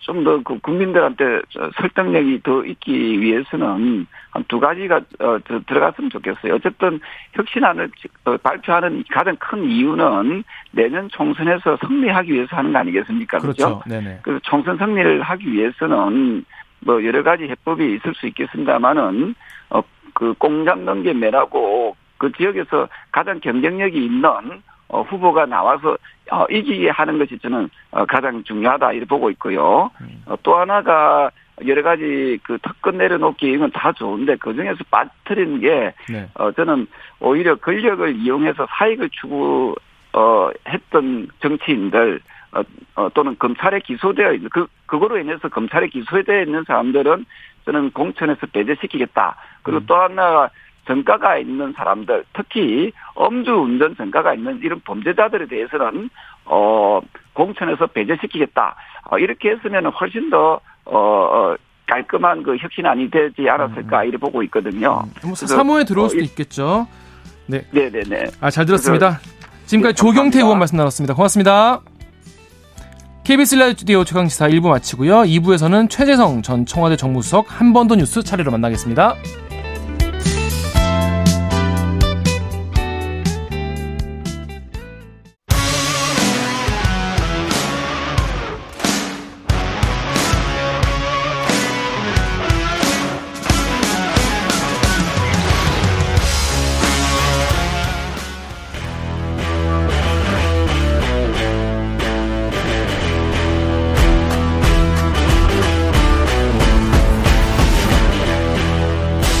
[0.00, 1.42] 좀 더 그 국민들한테
[1.76, 6.54] 설득력이 더 있기 위해서는 한 두 가지가, 어, 더 들어갔으면 좋겠어요.
[6.56, 7.00] 어쨌든
[7.34, 7.88] 혁신안을
[8.24, 13.38] 어, 발표하는 가장 큰 이유는 내년 총선에서 승리하기 위해서 하는 거 아니겠습니까?
[13.38, 13.80] 그렇죠.
[13.80, 13.82] 그렇죠?
[13.88, 14.18] 네네.
[14.22, 16.44] 그래서 총선 승리를 하기 위해서는
[16.80, 19.34] 뭐 여러 가지 해법이 있을 수 있겠습니다만은,
[19.70, 19.82] 어,
[20.14, 24.24] 그 공장 넘게 매라고 그 지역에서 가장 경쟁력이 있는
[24.88, 25.96] 어, 후보가 나와서
[26.30, 29.90] 어, 이기게 하는 것이 저는 어, 가장 중요하다 이렇게 보고 있고요.
[30.00, 30.22] 음.
[30.26, 31.30] 어, 또 하나가
[31.66, 36.28] 여러 가지 그 특권 내려놓기 이건 다 좋은데 그 중에서 빠뜨리는 게 네.
[36.34, 36.86] 어, 저는
[37.20, 39.74] 오히려 권력을 이용해서 사익을 추구
[40.12, 42.20] 어, 했던 정치인들
[42.52, 42.62] 어,
[42.94, 47.24] 어, 또는 검찰에 기소되어 있는 그 그거로 인해서 검찰에 기소되어 있는 사람들은
[47.64, 49.36] 저는 공천에서 배제시키겠다.
[49.62, 49.86] 그리고 음.
[49.86, 50.48] 또 하나
[50.86, 56.08] 전가가 있는 사람들, 특히 엄주운전 전가가 있는 이런 범죄자들에 대해서는
[56.44, 57.00] 어
[57.32, 58.76] 공천에서 배제시키겠다.
[59.10, 61.56] 어, 이렇게 했으면 훨씬 더 어, 어
[61.88, 64.08] 깔끔한 그 혁신안이 되지 않았을까 음.
[64.08, 65.02] 이렇게 보고 있거든요.
[65.24, 66.86] 음, 사모에 들어올 어, 수도 있겠죠.
[67.46, 67.64] 네.
[67.70, 68.26] 네네네.
[68.40, 69.20] 아, 잘 들었습니다.
[69.66, 71.14] 지금까지 네, 조경태 의원 말씀 나눴습니다.
[71.14, 71.80] 고맙습니다.
[73.24, 75.22] KBS 라디오 최강시사 1부 마치고요.
[75.22, 79.14] 2부에서는 최재성 전 청와대 정무수석 한 번 더 뉴스 차례로 만나겠습니다.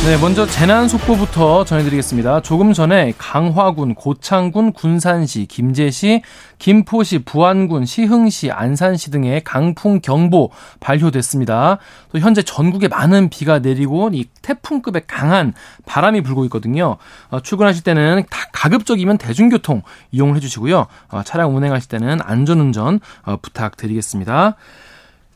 [0.06, 2.40] 네, 먼저 재난 속보부터 전해드리겠습니다.
[2.42, 6.22] 조금 전에 강화군, 고창군, 군산시, 김제시,
[6.60, 11.78] 김포시, 부안군, 시흥시, 안산시 등의 강풍 경보 발효됐습니다.
[12.12, 15.52] 또 현재 전국에 많은 비가 내리고 이 태풍급의 강한
[15.86, 16.98] 바람이 불고 있거든요.
[17.30, 19.82] 어, 출근하실 때는 가급적이면 대중교통
[20.12, 20.86] 이용을 해주시고요.
[21.08, 24.54] 어, 차량 운행하실 때는 안전운전 어, 부탁드리겠습니다.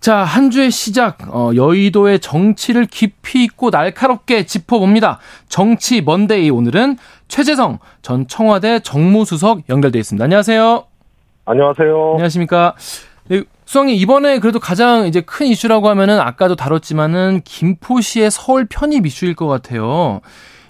[0.00, 5.18] 자, 한 주의 시작, 어, 여의도의 정치를 깊이 있고 날카롭게 짚어봅니다.
[5.50, 6.96] 정치 먼데이 오늘은
[7.28, 10.24] 최재성 전 청와대 정무수석 연결돼 있습니다.
[10.24, 10.84] 안녕하세요.
[11.44, 12.12] 안녕하세요.
[12.12, 12.74] 안녕하십니까.
[13.28, 19.34] 네, 수석님, 이번에 그래도 가장 이제 큰 이슈라고 하면은 아까도 다뤘지만은 김포시의 서울 편입 이슈일
[19.34, 20.22] 것 같아요.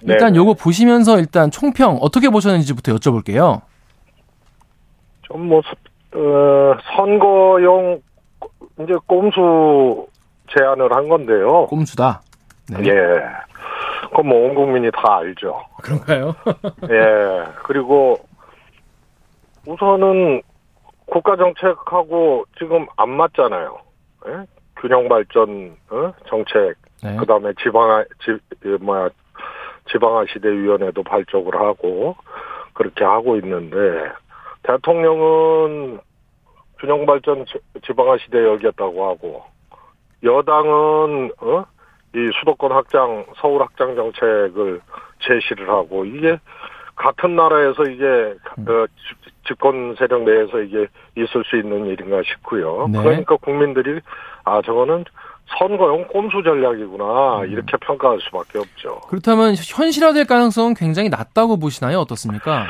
[0.03, 3.61] 일단 네 요거 보시면서 일단 총평 어떻게 보셨는지부터 여쭤볼게요.
[5.21, 5.59] 좀 뭐,
[6.15, 8.01] 어, 선거용
[8.79, 10.07] 이제 꼼수
[10.57, 11.67] 제안을 한 건데요.
[11.67, 12.21] 꼼수다.
[12.71, 12.79] 네.
[12.87, 13.21] 예.
[14.09, 15.61] 그건 뭐 온 국민이 다 알죠.
[15.81, 16.33] 그런가요?
[16.89, 17.45] 예.
[17.63, 18.17] 그리고
[19.65, 20.41] 우선은
[21.05, 23.77] 국가 정책하고 지금 안 맞잖아요.
[24.27, 24.45] 예?
[24.77, 26.11] 균형 발전 어?
[26.27, 26.75] 정책.
[27.03, 27.15] 네.
[27.17, 28.37] 그다음에 지방아 지
[28.81, 29.09] 뭐야
[29.91, 32.15] 지방아 시대 위원회도 발족을 하고
[32.73, 33.75] 그렇게 하고 있는데
[34.63, 35.99] 대통령은
[36.81, 37.45] 균형발전
[37.85, 39.43] 지방화 시대에 열겠다고 하고
[40.23, 41.65] 여당은 어?
[42.13, 44.81] 이 수도권 확장 서울 확장 정책을
[45.21, 46.37] 제시를 하고 이게
[46.95, 48.85] 같은 나라에서 이게 그
[49.47, 52.87] 집권 세력 내에서 이게 있을 수 있는 일인가 싶고요.
[52.91, 53.01] 네.
[53.01, 53.99] 그러니까 국민들이
[54.43, 55.05] 아 저거는
[55.57, 57.51] 선거용 꼼수 전략이구나 음.
[57.51, 59.01] 이렇게 평가할 수밖에 없죠.
[59.07, 61.99] 그렇다면 현실화될 가능성은 굉장히 낮다고 보시나요?
[61.99, 62.67] 어떻습니까?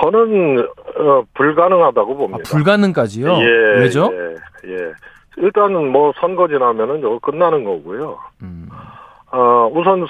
[0.00, 2.42] 저는 어, 불가능하다고 봅니다.
[2.44, 3.32] 아, 불가능까지요?
[3.34, 4.10] 예, 왜죠?
[4.12, 4.92] 예, 예.
[5.36, 8.18] 일단은 뭐 선거 지나면은 이거 끝나는 거고요.
[8.42, 8.68] 음.
[9.32, 10.06] 어, 우선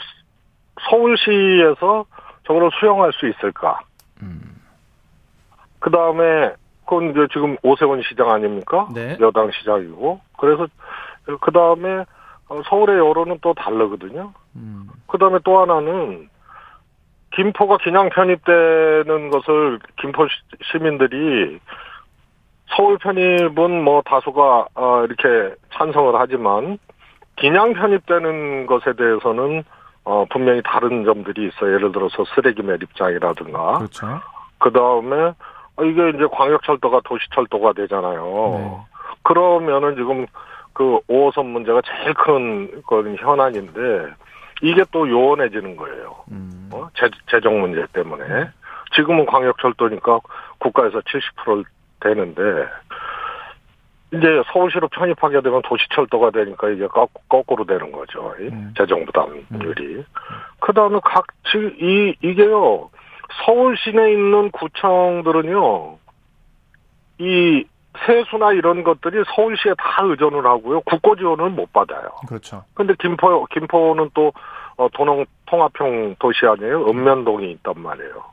[0.90, 2.04] 서울시에서
[2.46, 3.80] 저거를 수용할 수 있을까?
[4.22, 4.60] 음.
[5.78, 6.52] 그 다음에
[6.84, 8.88] 그건 이제 지금 오세훈 시장 아닙니까?
[8.94, 9.16] 네.
[9.20, 10.66] 여당 시장이고 그래서
[11.40, 12.04] 그 다음에
[12.48, 14.32] 어, 서울의 여론은 또 다르거든요.
[14.56, 14.88] 음.
[15.06, 16.28] 그 다음에 또 하나는
[17.34, 20.26] 김포가 기냥 편입되는 것을 김포
[20.70, 21.58] 시민들이
[22.76, 26.78] 서울 편입은 뭐 다수가 어 이렇게 찬성을 하지만
[27.36, 29.64] 기냥 편입되는 것에 대해서는
[30.04, 31.74] 어 분명히 다른 점들이 있어요.
[31.74, 33.78] 예를 들어서 쓰레기 매립장이라든가.
[33.78, 34.06] 그렇죠.
[34.58, 35.32] 그 다음에
[35.82, 38.22] 이게 이제 광역철도가 도시철도가 되잖아요.
[38.58, 38.76] 네.
[39.24, 40.26] 그러면은 지금
[40.72, 44.14] 그 5호선 문제가 제일 큰 건 현안인데
[44.64, 46.24] 이게 또 요원해지는 거예요.
[46.30, 46.70] 음.
[46.72, 46.88] 어?
[46.96, 48.48] 재, 재정 문제 때문에.
[48.94, 50.20] 지금은 광역철도니까
[50.58, 51.64] 국가에서 70%
[52.00, 52.42] 되는데,
[54.14, 56.86] 이제 서울시로 편입하게 되면 도시철도가 되니까 이게
[57.28, 58.34] 거꾸로 되는 거죠.
[58.38, 58.72] 음.
[58.76, 59.96] 재정 부담률이.
[59.96, 60.04] 음.
[60.60, 62.88] 그 다음에 각, 이, 이게요,
[63.44, 65.98] 서울 시내에 있는 구청들은요,
[67.18, 67.64] 이
[68.06, 70.80] 세수나 이런 것들이 서울시에 다 의존을 하고요.
[70.82, 72.10] 국고 지원을 못 받아요.
[72.28, 72.64] 그렇죠.
[72.74, 74.32] 근데 김포, 김포는 또,
[74.76, 76.86] 어, 도농, 통합형 도시 아니에요?
[76.88, 78.24] 읍면동이 있단 말이에요.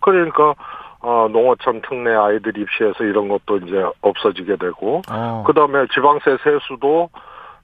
[0.00, 0.54] 그러니까,
[1.00, 5.44] 어, 농어촌 특례 아이들 입시해서 이런 것도 이제 없어지게 되고, 어.
[5.46, 7.10] 그 다음에 지방세 세수도,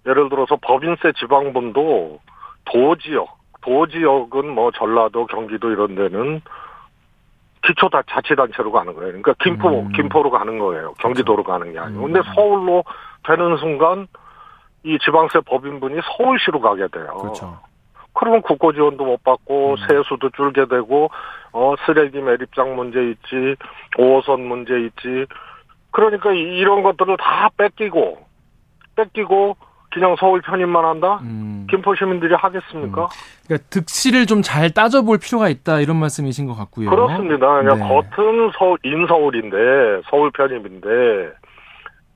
[0.07, 2.18] 예를 들어서 법인세 지방분도
[2.64, 3.28] 도지역,
[3.61, 6.41] 도지역은 뭐 전라도, 경기도 이런 데는
[7.62, 9.09] 기초 다 자치단체로 가는 거예요.
[9.09, 9.92] 그러니까 김포, 음.
[9.92, 10.94] 김포로 가는 거예요.
[10.98, 11.59] 경기도로 그렇죠.
[11.59, 12.06] 가는 게 아니고.
[12.06, 12.12] 음.
[12.12, 12.84] 근데 서울로
[13.24, 14.06] 되는 순간
[14.84, 17.06] 이 지방세 법인분이 서울시로 가게 돼요.
[17.20, 17.59] 그렇죠.
[18.14, 19.76] 그러면 국고 지원도 못 받고 음.
[19.88, 21.11] 세수도 줄게 되고
[21.52, 23.56] 어 쓰레기 매립장 문제 있지
[23.96, 25.26] 5호선 문제 있지
[25.92, 28.18] 그러니까 이런 것들을 다 뺏기고
[28.96, 29.56] 뺏기고
[29.91, 31.18] 그냥 서울 편입만 한다?
[31.22, 31.66] 음.
[31.70, 33.03] 김포 시민들이 하겠습니까?
[33.05, 33.09] 음.
[33.47, 36.89] 그러니까 득실을 좀 잘 따져볼 필요가 있다 이런 말씀이신 것 같고요.
[36.91, 37.61] 그렇습니다.
[37.62, 37.89] 그냥 네.
[37.89, 41.32] 겉은 서울, 인서울인데 서울 편입인데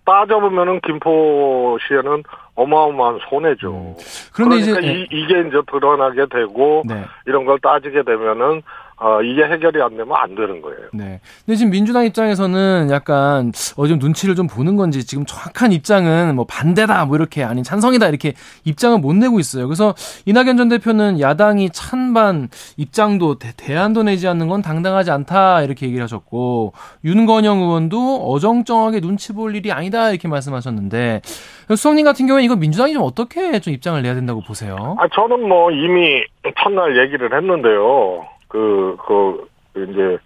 [0.05, 2.23] 따져보면은 김포시에는
[2.55, 3.71] 어마어마한 손해죠.
[3.73, 3.95] 음.
[4.35, 7.05] 그런데 그러니까 이제 이, 게 이제 드러나게 되고 네.
[7.27, 8.63] 이런 걸 따지게 되면은
[9.03, 10.79] 어, 이게 해결이 안 되면 안 되는 거예요.
[10.93, 11.21] 네.
[11.45, 16.45] 근데 지금 민주당 입장에서는 약간 어, 좀 눈치를 좀 보는 건지 지금 정확한 입장은 뭐
[16.47, 18.35] 반대다 뭐 이렇게 아닌 찬성이다 이렇게
[18.65, 19.67] 입장을 못 내고 있어요.
[19.67, 19.95] 그래서
[20.27, 26.05] 이낙연 전 대표는 야당이 찬반 입장도 대, 안도 내지 않는 건 당당하지 않다 이렇게 얘기를
[26.05, 26.73] 하셨고
[27.05, 31.23] 윤건영 의원도 어정쩡하게 눈치 볼 일이 아니다 이렇게 말씀하셨는데
[31.71, 34.95] 수석님 같은 경우에 이거 민주당이 좀 어떻게 좀 입장을 내야 된다고 보세요?
[35.01, 36.23] 아 저는 뭐 이미
[36.63, 38.27] 첫날 얘기를 했는데요.
[38.53, 40.19] 그, 그, 이제,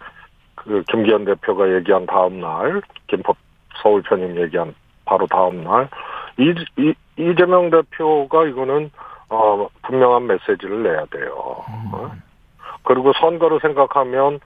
[0.55, 3.33] 그, 김기현 대표가 얘기한 다음날, 김포
[3.81, 4.75] 서울 편입 얘기한
[5.05, 5.87] 바로 다음날,
[6.37, 8.91] 이, 이, 이재명 대표가 이거는,
[9.29, 11.63] 어, 분명한 메시지를 내야 돼요.
[11.69, 11.93] 음.
[11.93, 12.11] 어?
[12.83, 14.41] 그리고 선거를 생각하면,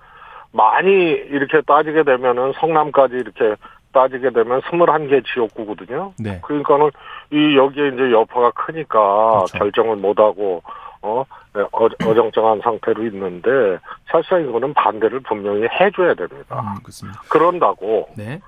[0.51, 3.55] 많이 이렇게 따지게 되면은 성남까지 이렇게
[3.93, 6.13] 따지게 되면 21개 지역구거든요.
[6.19, 6.39] 네.
[6.43, 6.91] 그러니까는
[7.32, 9.57] 이 여기에 이제 여파가 크니까 그렇죠.
[9.57, 10.61] 결정을 못 하고
[11.01, 16.62] 어, 네, 어, 어정쩡한 상태로 있는데 사실상 이거는 반대를 분명히 해줘야 됩니다.
[16.62, 17.22] 음, 그렇습니다.
[17.30, 18.39] 그런다고 네.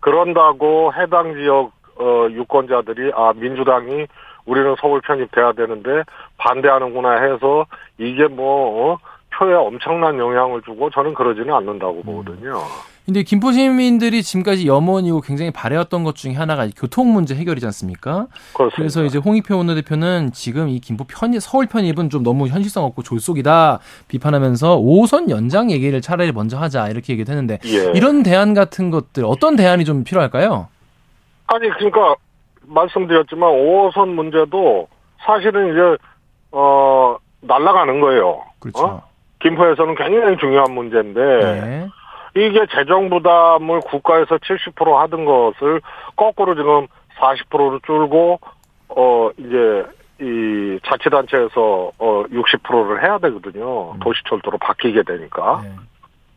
[0.00, 4.06] 그런다고 해당 지역 어, 유권자들이 아 민주당이
[4.46, 6.02] 우리는 서울 편입돼야 되는데
[6.38, 7.66] 반대하는구나 해서
[7.98, 8.98] 이게 뭐 어,
[9.32, 12.58] 표에 엄청난 영향을 주고 저는 그러지는 않는다고 보거든요.
[13.06, 18.26] 근데 김포 시민들이 지금까지 염원이고 굉장히 바래왔던 것 중에 하나가 교통 문제 해결이지 않습니까?
[18.54, 18.76] 그렇습니다.
[18.76, 23.80] 그래서 이제 홍익표 원내대표는 지금 이 김포 편입 서울 편입은 좀 너무 현실성 없고 졸속이다
[24.08, 27.92] 비판하면서 5선 연장 얘기를 차라리 먼저 하자 이렇게 얘기를 했는데 예.
[27.94, 30.68] 이런 대안 같은 것들 어떤 대안이 좀 필요할까요?
[31.46, 32.14] 아니 그러니까
[32.62, 34.86] 말씀드렸지만 5호선 문제도
[35.18, 36.02] 사실은 이제
[36.52, 38.42] 어 날아가는 거예요.
[38.60, 38.84] 그렇죠.
[38.84, 39.02] 어?
[39.40, 41.88] 김포에서는 굉장히 중요한 문제인데 네.
[42.36, 45.80] 이게 재정 부담을 국가에서 70% 하던 것을
[46.16, 46.86] 거꾸로 지금
[47.18, 48.40] 40%로 줄고
[48.88, 49.84] 어 이제
[50.20, 53.92] 이 자치단체에서 어 60%를 해야 되거든요.
[53.92, 54.00] 음.
[54.00, 55.60] 도시철도로 바뀌게 되니까.
[55.62, 55.70] 네.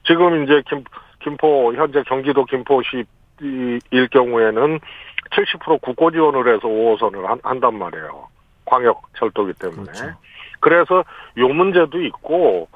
[0.06, 0.84] 지금 이제 김
[1.22, 3.06] 김포 현재 경기도 김포시
[3.42, 4.80] 일 경우에는
[5.32, 8.28] 70% 국고 지원을 해서 5호선을 한, 한단 말이에요.
[8.66, 9.84] 광역 철도기 때문에.
[9.84, 10.14] 그렇죠.
[10.60, 11.04] 그래서
[11.38, 12.68] 요 문제도 있고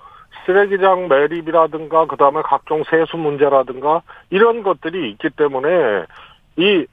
[0.47, 5.69] 쓰레기장 매립이라든가 그다음에 각종 세수 문제라든가 이런 것들이 있기 때문에
[6.55, 6.85] 이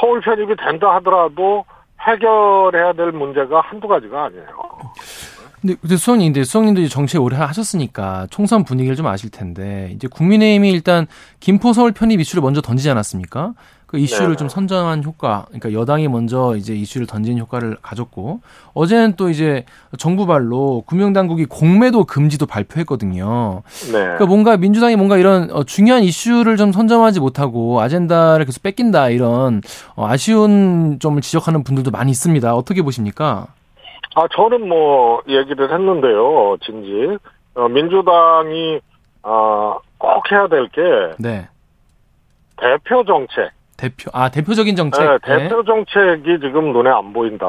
[0.00, 1.64] 서울 편입이 된다 하더라도
[2.00, 4.46] 해결해야 될 문제가 한두 가지가 아니에요.
[5.60, 10.70] 근데, 근데 수석님, 근데 수석님도 정치 오래 하셨으니까 총선 분위기를 좀 아실 텐데 이제 국민의힘이
[10.70, 11.06] 일단
[11.38, 13.52] 김포 서울 편입 이슈를 먼저 던지지 않았습니까?
[13.92, 18.40] 그 이슈를 네좀 선정한 효과, 그러니까 여당이 먼저 이제 이슈를 던진 효과를 가졌고
[18.72, 19.66] 어제는 또 이제
[19.98, 23.62] 정부 발로 금융당국이 공매도 금지도 발표했거든요.
[23.92, 23.92] 네.
[23.92, 29.60] 그러니까 뭔가 민주당이 뭔가 이런 어, 중요한 이슈를 좀 선점하지 못하고 아젠다를 계속 뺏긴다 이런
[29.94, 32.54] 어, 아쉬운 점을 지적하는 분들도 많이 있습니다.
[32.56, 33.48] 어떻게 보십니까?
[34.14, 37.18] 아 저는 뭐 얘기를 했는데요, 진지
[37.56, 38.80] 어, 민주당이
[39.22, 40.80] 아, 꼭 해야 될게
[41.18, 41.46] 네.
[42.56, 43.50] 대표 정책.
[43.76, 45.02] 대표 아 대표적인 정책.
[45.04, 47.46] 네, 대표 정책이 지금 눈에 안 보인다.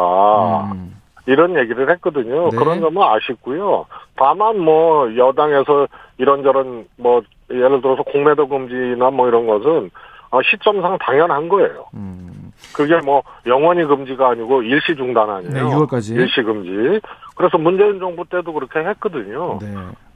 [0.71, 0.95] 음.
[1.25, 2.49] 이런 얘기를 했거든요.
[2.49, 2.57] 네.
[2.57, 3.85] 그런 점은 아쉽고요.
[4.15, 9.89] 다만 뭐 여당에서 이런저런 뭐 예를 들어서 공매도 금지나 뭐 이런 것은
[10.31, 11.85] 어, 시점상 당연한 거예요.
[11.93, 12.51] 음.
[12.75, 15.53] 그게 뭐 영원히 금지가 아니고 일시 중단 아니에요.
[15.53, 16.15] 네, 6월까지.
[16.15, 16.99] 일시 금지.
[17.35, 19.59] 그래서 문재인 정부 때도 그렇게 했거든요.
[19.61, 19.67] 네.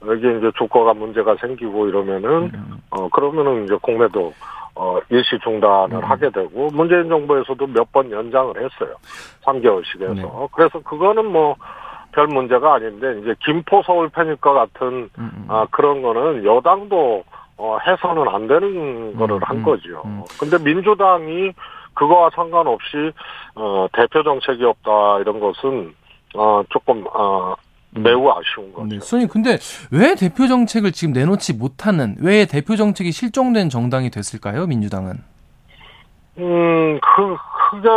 [0.06, 2.78] 여기 이제 주가가 문제가 생기고 이러면은 음.
[2.90, 4.32] 어 그러면은 이제 공매도
[4.80, 6.04] 어, 일시 중단을 음.
[6.04, 8.94] 하게 되고 문재인 정부에서도 몇 번 연장을 했어요.
[9.44, 10.14] 3개월씩 해서.
[10.14, 10.48] 네.
[10.52, 11.56] 그래서 그거는 뭐
[12.12, 15.44] 별 문제가 아닌데 이제 김포 서울 편입과 같은 음, 음.
[15.48, 17.22] 아, 그런 거는 여당도
[17.58, 20.02] 어, 해서는 안 되는 거를 음, 한 음, 거죠.
[20.04, 20.22] 음.
[20.40, 21.52] 근데 민주당이
[21.94, 23.12] 그거와 상관없이
[23.56, 25.94] 어, 대표 정책이 없다 이런 것은
[26.34, 27.67] 어, 조금 어, 음.
[28.02, 28.86] 매우 아쉬운 거죠.
[28.86, 28.98] 네.
[29.00, 29.58] 선생님, 근데
[29.90, 35.18] 왜 대표 정책을 지금 내놓지 못하는, 왜 대표 정책이 실종된 정당이 됐을까요, 민주당은?
[36.38, 37.36] 음, 그,
[37.70, 37.88] 크게,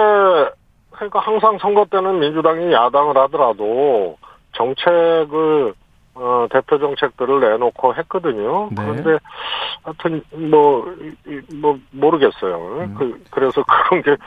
[0.91, 4.17] 그러니까 항상 선거 때는 민주당이 야당을 하더라도
[4.53, 5.73] 정책을,
[6.13, 8.69] 어, 대표 정책들을 내놓고 했거든요.
[8.71, 8.75] 네.
[8.75, 9.17] 그런데,
[9.83, 10.85] 하여튼, 뭐,
[11.55, 12.57] 뭐, 모르겠어요.
[12.81, 12.95] 음.
[12.97, 14.17] 그, 그래서 그런 게,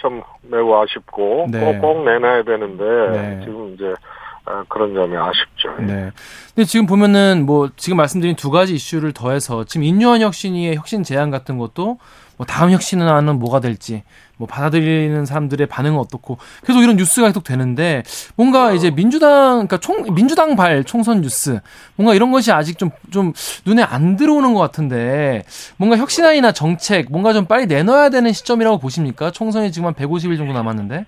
[0.00, 1.60] 참 매우 아쉽고, 네.
[1.60, 3.40] 꼭, 꼭 내놔야 되는데, 네.
[3.44, 4.21] 지금 이제, 아,
[4.68, 5.68] 그런 점이 아쉽죠.
[5.80, 5.84] 예.
[5.84, 6.10] 네.
[6.54, 11.30] 근데 지금 보면은 뭐 지금 말씀드린 두 가지 이슈를 더해서 지금 인류한 혁신위의 혁신 제안
[11.30, 11.98] 같은 것도
[12.36, 14.02] 뭐 다음 혁신은 뭐가 될지
[14.36, 18.02] 뭐 받아들이는 사람들의 반응은 어떻고 계속 이런 뉴스가 계속 되는데
[18.34, 18.74] 뭔가 어.
[18.74, 21.60] 이제 민주당 그러니까 총 민주당 발 총선 뉴스
[21.94, 23.32] 뭔가 이런 것이 아직 좀좀 좀
[23.64, 25.44] 눈에 안 들어오는 것 같은데
[25.76, 29.30] 뭔가 혁신안이나 정책 뭔가 좀 빨리 내놔야 되는 시점이라고 보십니까?
[29.30, 31.06] 총선이 지금 한 150일 정도 남았는데.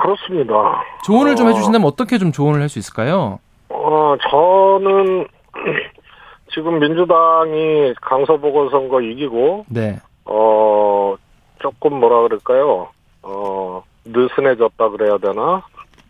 [0.00, 0.82] 그렇습니다.
[1.04, 3.38] 조언을 좀 어, 해주신다면 어떻게 좀 조언을 할 수 있을까요?
[3.68, 5.26] 어, 저는
[6.54, 9.98] 지금 민주당이 강서 보궐선거 이기고, 네.
[10.24, 11.14] 어,
[11.60, 12.88] 조금 뭐라 그럴까요?
[13.22, 15.62] 어, 느슨해졌다 그래야 되나?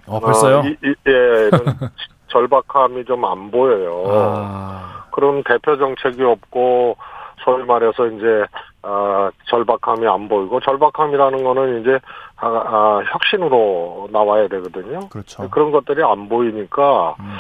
[0.07, 0.59] 어, 벌써요?
[0.59, 1.51] 어, 이, 이, 예,
[2.29, 4.05] 절박함이 좀 안 보여요.
[4.09, 5.05] 아.
[5.13, 6.97] 그럼 대표 정책이 없고,
[7.45, 8.45] 소위 말해서 이제
[8.83, 11.99] 아, 절박함이 안 보이고 절박함이라는 거는 이제
[12.37, 15.09] 아, 아, 혁신으로 나와야 되거든요.
[15.09, 15.49] 그렇죠.
[15.51, 17.37] 그런 것들이 안 보이니까 음.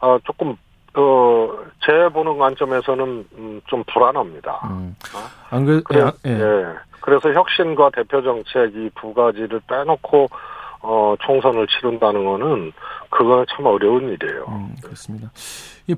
[0.00, 0.56] 아, 조금
[0.94, 1.48] 어,
[1.86, 4.60] 제 보는 관점에서는 음, 좀 불안합니다.
[4.70, 4.94] 음.
[5.14, 5.56] 어?
[5.56, 6.30] 안 그, 그래, 예.
[6.30, 6.66] 예.
[7.00, 10.28] 그래서 혁신과 대표 정책 이 두 가지를 빼놓고
[10.82, 12.72] 어, 총선을 치른다는 거는
[13.12, 14.46] 그거는 참 어려운 일이에요.
[14.48, 15.30] 음, 그렇습니다.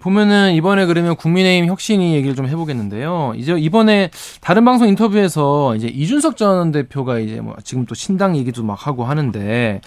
[0.01, 3.35] 보면은 이번에 그러면 국민의힘 혁신이 얘기를 좀 해보겠는데요.
[3.37, 4.11] 이제 이번에
[4.41, 9.05] 다른 방송 인터뷰에서 이제 이준석 전 대표가 이제 뭐 지금 또 신당 얘기도 막 하고
[9.05, 9.81] 하는데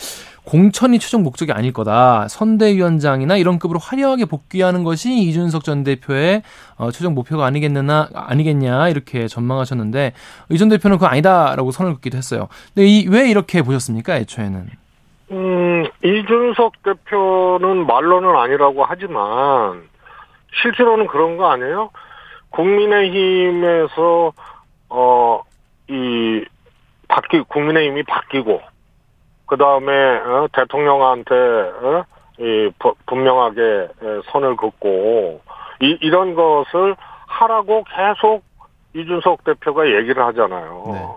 [0.45, 2.27] 공천이 최종 목적이 아닐 거다.
[2.29, 6.43] 선대위원장이나 이런 급으로 화려하게 복귀하는 것이 이준석 전 대표의
[6.77, 10.13] 어, 최종 목표가 아니겠느냐, 아니겠냐 이렇게 전망하셨는데
[10.49, 12.47] 이 전 대표는 그거 아니다라고 선을 긋기도 했어요.
[12.73, 14.15] 근데 이, 왜 이렇게 보셨습니까?
[14.17, 14.67] 애초에는?
[15.31, 19.89] 음, 이준석 대표는 말로는 아니라고 하지만
[20.61, 21.89] 실제로는 그런 거 아니에요?
[22.51, 24.33] 국민의힘에서
[24.89, 25.41] 어
[25.89, 26.45] 이
[27.07, 28.61] 바뀌 국민의힘이 바뀌고
[29.45, 32.03] 그 다음에 어, 대통령한테 어,
[32.39, 32.69] 이
[33.05, 33.87] 분명하게
[34.31, 35.41] 선을 긋고
[35.81, 36.95] 이, 이런 것을
[37.27, 38.43] 하라고 계속
[38.93, 40.83] 이준석 대표가 얘기를 하잖아요.
[40.87, 41.07] 네.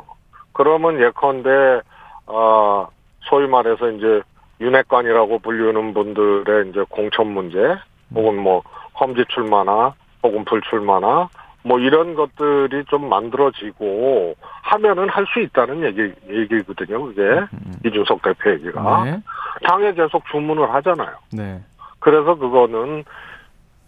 [0.53, 1.81] 그러면 예컨대
[2.27, 2.89] 어
[3.31, 4.21] 소위 말해서 이제
[4.61, 7.77] 윤핵관이라고 불리는 분들의 이제 공천 문제
[8.15, 8.63] 혹은 뭐
[9.01, 11.29] 험지 출마나 혹은 불출마나
[11.63, 17.05] 뭐 이런 것들이 좀 만들어지고 하면은 할 수 있다는 얘기 얘기거든요.
[17.07, 17.73] 그게 음, 음.
[17.87, 19.21] 이준석 대표 얘기가 네.
[19.65, 21.11] 당에 계속 주문을 하잖아요.
[21.33, 21.61] 네.
[22.01, 23.05] 그래서 그거는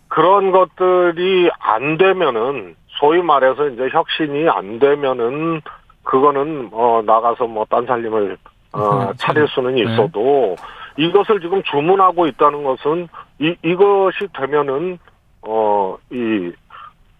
[0.08, 5.62] 그런 것들이 안 되면은 소위 말해서 이제 혁신이 안 되면은
[6.04, 8.36] 그거는 어 나가서 뭐 딴 살림을
[8.72, 9.82] 어 차릴 수는 네.
[9.82, 10.56] 있어도
[10.96, 11.04] 네.
[11.04, 13.08] 이것을 지금 주문하고 있다는 것은
[13.38, 14.98] 이 이것이 되면은
[15.42, 16.52] 어 이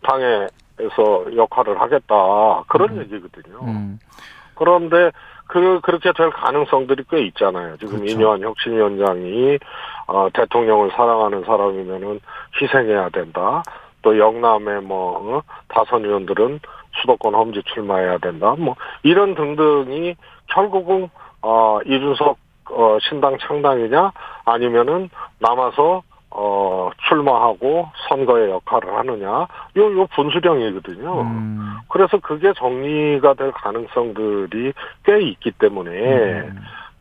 [0.02, 2.14] 당에서 역할을 하겠다
[2.68, 3.00] 그런 음.
[3.02, 3.58] 얘기거든요.
[3.62, 3.98] 음.
[4.54, 5.10] 그런데
[5.46, 7.76] 그 그렇게 될 가능성들이 꽤 있잖아요.
[7.78, 8.12] 지금 그렇죠.
[8.12, 9.58] 이뇨한 혁신위원장이
[10.06, 12.20] 어, 대통령을 사랑하는 사람이면은
[12.60, 13.62] 희생해야 된다.
[14.02, 16.60] 또 영남의 뭐 어, 다선 의원들은
[17.00, 18.54] 수도권 험지 출마해야 된다.
[18.58, 20.16] 뭐 이런 등등이
[20.48, 21.08] 결국은
[21.42, 22.36] 어 이준석
[22.70, 24.12] 어 신당 창당이냐
[24.44, 26.02] 아니면은 남아서
[26.34, 31.20] 어, 출마하고 선거의 역할을 하느냐, 요, 요 분수령이거든요.
[31.20, 31.76] 음.
[31.88, 34.72] 그래서 그게 정리가 될 가능성들이
[35.04, 36.58] 꽤 있기 때문에, 음.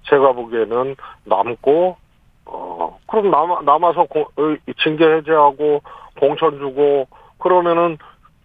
[0.10, 1.96] 제가 보기에는 남고,
[2.46, 5.82] 어, 그럼 남, 남아서 고, 어, 징계 해제하고
[6.20, 7.08] 공천 주고,
[7.40, 7.98] 그러면은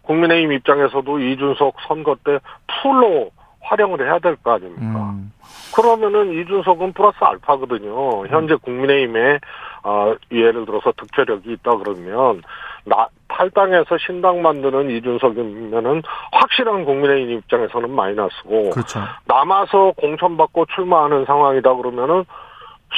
[0.02, 2.38] 국민의힘 입장에서도 이준석 선거 때
[2.80, 3.30] 풀로
[3.62, 5.10] 활용을 해야 될 거 아닙니까?
[5.10, 5.32] 음.
[5.76, 8.26] 그러면은 이준석은 플러스 알파거든요.
[8.28, 9.38] 현재 국민의힘에
[9.82, 12.42] 어, 예를 들어서 득표력이 있다 그러면
[12.84, 16.02] 나 탈당해서 신당 만드는 이준석이면은
[16.32, 19.00] 확실한 국민의힘 입장에서는 마이너스고 그렇죠.
[19.26, 22.24] 남아서 공천받고 출마하는 상황이다 그러면은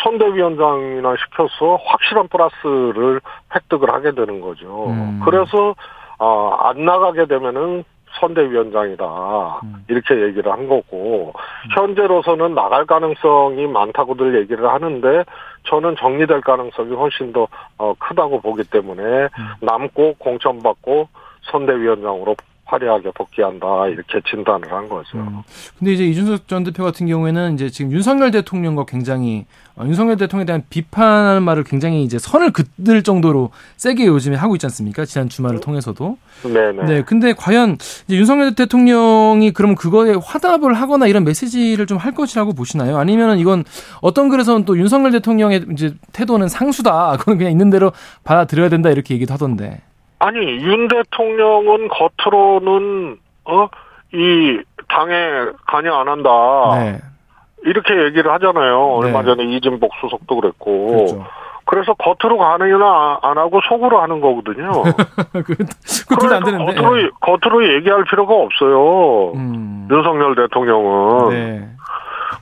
[0.05, 3.20] 선대위원장이나 시켜서 확실한 플러스를
[3.55, 4.87] 획득을 하게 되는 거죠.
[4.91, 5.20] 음.
[5.24, 5.74] 그래서
[6.20, 7.85] 어, 안 나가게 되면은
[8.21, 9.61] 선대위원장이다.
[9.62, 9.85] 음.
[9.89, 11.71] 이렇게 얘기를 한 거고, 음.
[11.77, 15.25] 현재로서는 나갈 가능성이 많다고들 얘기를 하는데,
[15.64, 17.49] 저는 정리될 가능성이 훨씬 더
[17.79, 19.29] 어, 크다고 보기 때문에, 음.
[19.61, 21.09] 남고 공천받고
[21.51, 22.37] 선대위원장으로
[22.69, 25.19] 화려하게 복귀한다 이렇게 진단을 한 거죠.
[25.19, 25.43] 음.
[25.79, 29.45] 근데 이제 이준석 전 대표 같은 경우에는 이제 지금 윤석열 대통령과 굉장히
[29.77, 34.66] 어, 윤석열 대통령에 대한 비판하는 말을 굉장히 이제 선을 긋을 정도로 세게 요즘에 하고 있지
[34.66, 35.05] 않습니까?
[35.05, 36.19] 지난 주말을 통해서도.
[36.43, 36.85] 네네.
[36.85, 37.03] 네.
[37.03, 42.97] 근데 과연 이제 윤석열 대통령이 그럼 그거에 화답을 하거나 이런 메시지를 좀 할 것이라고 보시나요?
[42.97, 43.64] 아니면은 이건
[44.01, 47.16] 어떤 글에서는 또 윤석열 대통령의 이제 태도는 상수다.
[47.21, 47.93] 그건 그냥 있는 대로
[48.25, 49.81] 받아들여야 된다 이렇게 얘기도 하던데.
[50.19, 56.31] 아니 윤 대통령은 겉으로는 어이 당에 관여 안 한다.
[56.79, 56.99] 네.
[57.64, 58.81] 이렇게 얘기를 하잖아요.
[58.95, 59.27] 얼마 네.
[59.27, 60.87] 전에 이진복 수석도 그랬고.
[60.87, 61.27] 그렇죠.
[61.64, 64.73] 그래서 겉으로 가느냐 안 하고 속으로 하는 거거든요.
[65.45, 66.81] 그, 그안 되는데.
[66.81, 69.33] 겉으로, 겉으로 얘기할 필요가 없어요.
[69.35, 69.87] 음.
[69.91, 71.29] 윤석열 대통령은.
[71.29, 71.69] 네.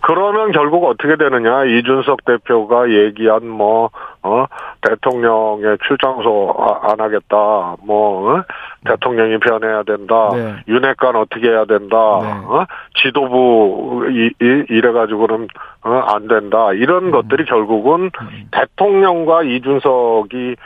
[0.02, 3.90] 그러면 결국 어떻게 되느냐 이준석 대표가 얘기한 뭐
[4.22, 4.46] 어,
[4.80, 8.44] 대통령의 출장소 아, 안 하겠다 뭐 어?
[8.84, 10.56] 대통령이 변해야 된다 네.
[10.68, 12.28] 윤핵관 어떻게 해야 된다 네.
[12.46, 12.66] 어?
[13.02, 15.48] 지도부 이, 이, 이래 가지고는
[15.84, 17.10] 어, 안 된다 이런 음.
[17.12, 18.48] 것들이 결국은 음.
[18.50, 20.56] 대통령과 이준석이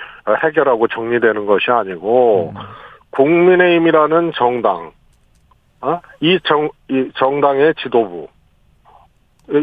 [0.42, 2.60] 해결하고 정리되는 것이 아니고 음.
[3.10, 4.92] 국민의힘이라는 정당
[5.82, 6.00] 어?
[6.20, 8.28] 이 정, 이 정당의 지도부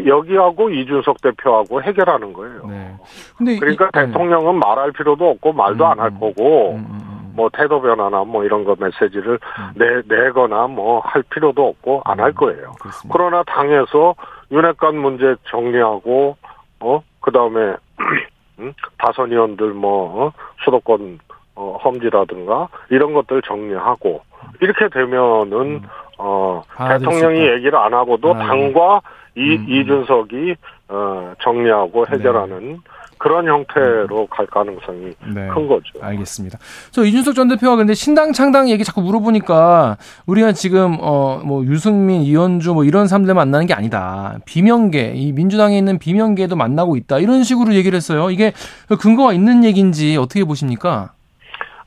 [0.06, 2.66] 여기하고 이준석 대표하고 해결하는 거예요.
[2.68, 2.94] 네.
[3.36, 4.06] 근데 그러니까 이, 네.
[4.06, 4.58] 대통령은 네.
[4.66, 8.64] 말할 필요도 없고 말도 음, 안할 거고 음, 음, 음, 뭐 태도 변화나 뭐 이런
[8.64, 9.72] 거 메시지를 음.
[9.76, 12.72] 내 내거나 뭐 할 필요도 없고 안 할 거예요.
[12.80, 13.12] 그렇습니다.
[13.16, 14.14] 그러나 당에서
[14.50, 16.36] 윤핵관 문제 정리하고
[16.80, 17.74] 어 그다음에
[18.98, 20.32] 다선 의원들 뭐 어?
[20.64, 21.20] 수도권
[21.58, 24.20] 어, 험지라든가 이런 것들 정리하고
[24.60, 25.82] 이렇게 되면은
[26.18, 29.00] 어 대통령이 얘기를 안 하고도 아, 당과
[29.34, 29.68] 이 음, 음.
[29.68, 30.54] 이준석이
[30.88, 32.14] 어 정리하고 네.
[32.14, 32.78] 해결하는 네.
[33.18, 35.48] 그런 형태로 갈 가능성이 네.
[35.48, 35.82] 큰 거죠.
[36.00, 36.58] 알겠습니다.
[36.92, 39.96] 저 이준석 전 대표가 근데 신당 창당 얘기 자꾸 물어보니까
[40.26, 44.38] 우리가 지금 어 뭐 유승민, 이현주 뭐 이런 사람들 만나는 게 아니다.
[44.46, 47.18] 비명계, 이 민주당에 있는 비명계도 만나고 있다.
[47.18, 48.30] 이런 식으로 얘기를 했어요.
[48.30, 48.52] 이게
[49.00, 51.10] 근거가 있는 얘기인지 어떻게 보십니까?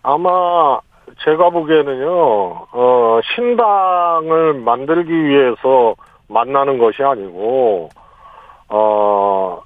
[0.04, 0.80] 아마
[1.24, 5.96] 제가 보기에는요, 어, 신당을 만들기 위해서
[6.28, 7.90] 만나는 것이 아니고,
[8.70, 9.62] 어,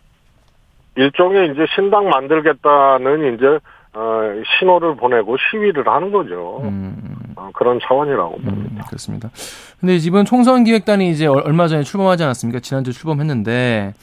[0.95, 3.59] 일종의 이제 신당 만들겠다는 이제
[3.93, 4.21] 어,
[4.59, 6.59] 신호를 보내고 시위를 하는 거죠.
[6.63, 7.15] 음.
[7.45, 8.75] 어, 그런 차원이라고 음, 봅니다.
[8.75, 9.29] 음, 그렇습니다.
[9.79, 12.59] 근데 이번 총선 기획단이 이제 얼마 전에 출범하지 않았습니까?
[12.59, 13.93] 지난주 출범했는데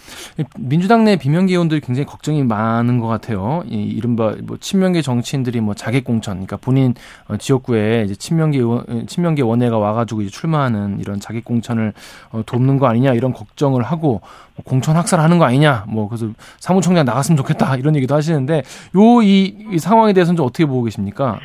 [0.58, 3.62] 민주당 내 비명계 의원들이 굉장히 걱정이 많은 것 같아요.
[3.66, 6.94] 이 이른바 뭐 친명계 정치인들이 뭐 자객 공천, 그러니까 본인
[7.28, 11.92] 어, 지역구에 이제 친명계 의원, 친명계 원회가 와가지고 이제 출마하는 이런 자객 공천을
[12.30, 14.20] 어, 돕는 거 아니냐 이런 걱정을 하고
[14.54, 16.28] 뭐 공천 학살하는 거 아니냐, 뭐 그래서
[16.60, 18.62] 사무총장 나갔으면 좋겠다 이런 얘기도 하시는데
[18.94, 21.40] 요이이 상황에 대해서는 좀 어떻게 보고 계십니까?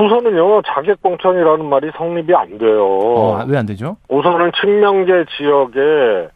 [0.00, 2.84] 우선은요 자객공천이라는 말이 성립이 안 돼요.
[2.86, 3.96] 어, 왜 안 되죠?
[4.08, 6.28] 우선은 친명계 지역에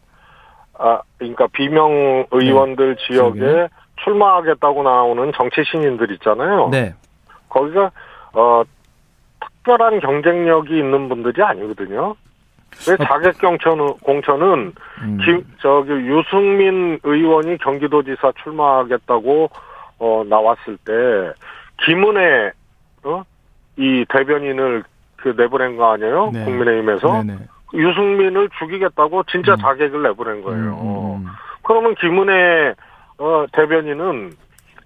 [0.77, 3.05] 아 그러니까 비명 의원들 네.
[3.07, 3.67] 지역에 지역에?
[4.03, 6.69] 출마하겠다고 나오는 정치 신인들 있잖아요.
[6.71, 6.93] 네.
[7.49, 7.91] 거기가
[8.33, 8.63] 어
[9.39, 12.15] 특별한 경쟁력이 있는 분들이 아니거든요.
[12.89, 12.97] 왜 어.
[13.05, 15.17] 자객 공천은 공천은 음.
[15.23, 19.49] 김 저기 유승민 의원이 경기도지사 출마하겠다고
[19.99, 20.91] 어 나왔을 때
[21.85, 22.51] 김은혜
[23.05, 23.23] 어?
[23.77, 24.83] 이 대변인을
[25.17, 26.31] 그 내보낸 거 아니에요?
[26.33, 26.45] 네.
[26.45, 27.39] 국민의힘에서 네네.
[27.73, 29.57] 유승민을 죽이겠다고 진짜 음.
[29.57, 30.59] 자객을 내보낸 거예요.
[30.59, 31.27] 음, 음, 음.
[31.63, 32.75] 그러면 김은혜
[33.17, 34.31] 어, 대변인은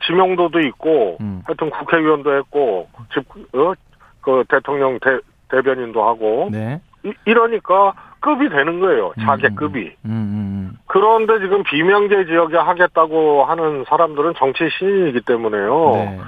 [0.05, 1.41] 지명도도 있고 음.
[1.45, 3.25] 하여튼 국회의원도 했고 집,
[3.55, 3.73] 어,
[4.21, 5.19] 그 대통령 대,
[5.49, 6.79] 대변인도 하고 네.
[7.03, 9.13] 이, 이러니까 급이 되는 거예요.
[9.19, 9.95] 자객급이.
[10.88, 15.91] 그런데 지금 비명계 지역에 하겠다고 하는 사람들은 정치 신인이기 때문에요.
[15.93, 16.19] 네.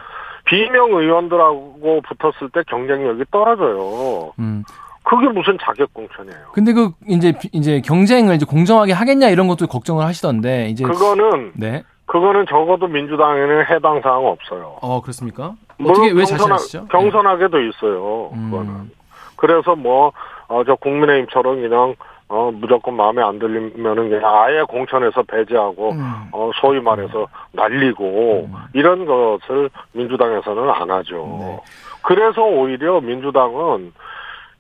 [0.50, 4.34] 비명 의원들하고 붙었을 때 경쟁력이 떨어져요.
[4.40, 4.64] 음.
[5.04, 6.52] 그게 무슨 자격 공천이에요.
[6.54, 11.84] 근데 그 이제 이제 경쟁을 이제 공정하게 하겠냐 이런 것도 걱정을 하시던데 이제 그거는 네.
[12.06, 14.78] 그거는 적어도 민주당에는 해당 사항 없어요.
[14.82, 15.54] 어 그렇습니까?
[15.84, 16.88] 어떻게 왜 자신하시죠?
[16.88, 18.32] 경선하게 도 있어요.
[18.34, 18.50] 음.
[18.52, 18.92] 그거는.
[19.36, 20.12] 그래서 뭐
[20.48, 21.96] 어, 저 국민의힘처럼 그냥
[22.30, 26.30] 어, 무조건 마음에 안 들리면은 그냥 아예 공천에서 배제하고, 음.
[26.32, 28.56] 어, 소위 말해서 날리고, 음.
[28.74, 31.38] 이런 것을 민주당에서는 안 하죠.
[31.40, 31.60] 네.
[32.04, 33.94] 그래서 오히려 민주당은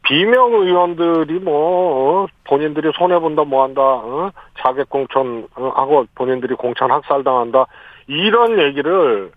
[0.01, 4.31] 비명 의원들이 뭐, 어, 본인들이 손해본다 뭐 한다, 어?
[4.57, 7.67] 자객 공천 하고 본인들이 공천 학살당한다,
[8.07, 9.31] 이런 얘기를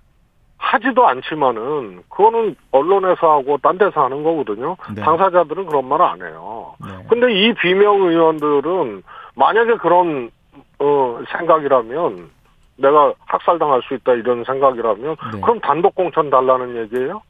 [0.62, 4.76] 하지도 않지만은 그거는 언론에서 하고 딴 데서 하는 거거든요.
[4.94, 5.02] 네.
[5.02, 6.74] 당사자들은 그런 말 안 해요.
[6.80, 7.04] 네.
[7.08, 9.02] 근데 이 비명 의원들은
[9.34, 10.30] 만약에 그런
[10.78, 12.30] 어 생각이라면
[12.76, 15.40] 내가 학살당할 수 있다 이런 생각이라면 네.
[15.40, 17.22] 그럼 단독 공천 달라는 얘기예요?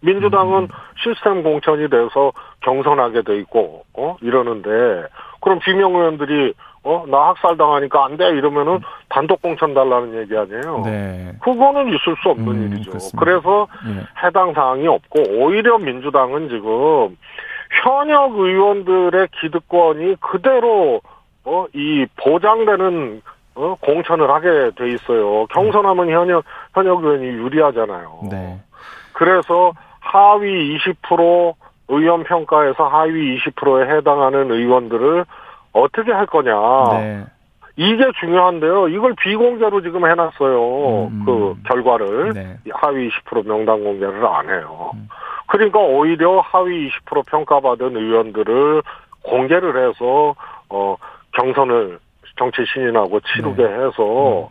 [0.00, 0.68] 민주당은 음.
[1.02, 5.08] 시스템 공천이 돼서 경선하게 돼 있고 어 이러는데
[5.40, 6.54] 그럼 비명 의원들이
[6.88, 8.30] 어, 나 학살 당하니까 안 돼.
[8.30, 8.80] 이러면은
[9.10, 10.82] 단독 공천 달라는 얘기 아니에요.
[10.86, 11.32] 네.
[11.42, 12.92] 그거는 있을 수 없는 음, 일이죠.
[12.92, 13.18] 그렇습니다.
[13.22, 14.02] 그래서 네.
[14.24, 17.18] 해당 사항이 없고 오히려 민주당은 지금
[17.82, 21.02] 현역 의원들의 기득권이 그대로
[21.44, 23.20] 어, 이 보장되는
[23.56, 25.44] 어, 공천을 하게 돼 있어요.
[25.48, 28.20] 경선하면 현역 현역 의원이 유리하잖아요.
[28.30, 28.58] 네.
[29.12, 31.54] 그래서 하위 20%
[31.88, 35.26] 의원 평가에서 하위 20%에 해당하는 의원들을
[35.78, 36.52] 어떻게 할 거냐.
[37.00, 37.24] 네.
[37.76, 38.88] 이게 중요한데요.
[38.88, 41.06] 이걸 비공개로 지금 해놨어요.
[41.06, 41.22] 음.
[41.24, 42.56] 그 결과를 네.
[42.72, 44.90] 하위 20% 명단 공개를 안 해요.
[44.94, 45.08] 음.
[45.46, 48.82] 그러니까 오히려 하위 20% 평가받은 의원들을
[49.22, 50.34] 공개를 해서
[50.70, 50.96] 어
[51.32, 51.98] 경선을
[52.36, 53.68] 정치 신인하고 치르게 네.
[53.68, 54.46] 해서 음.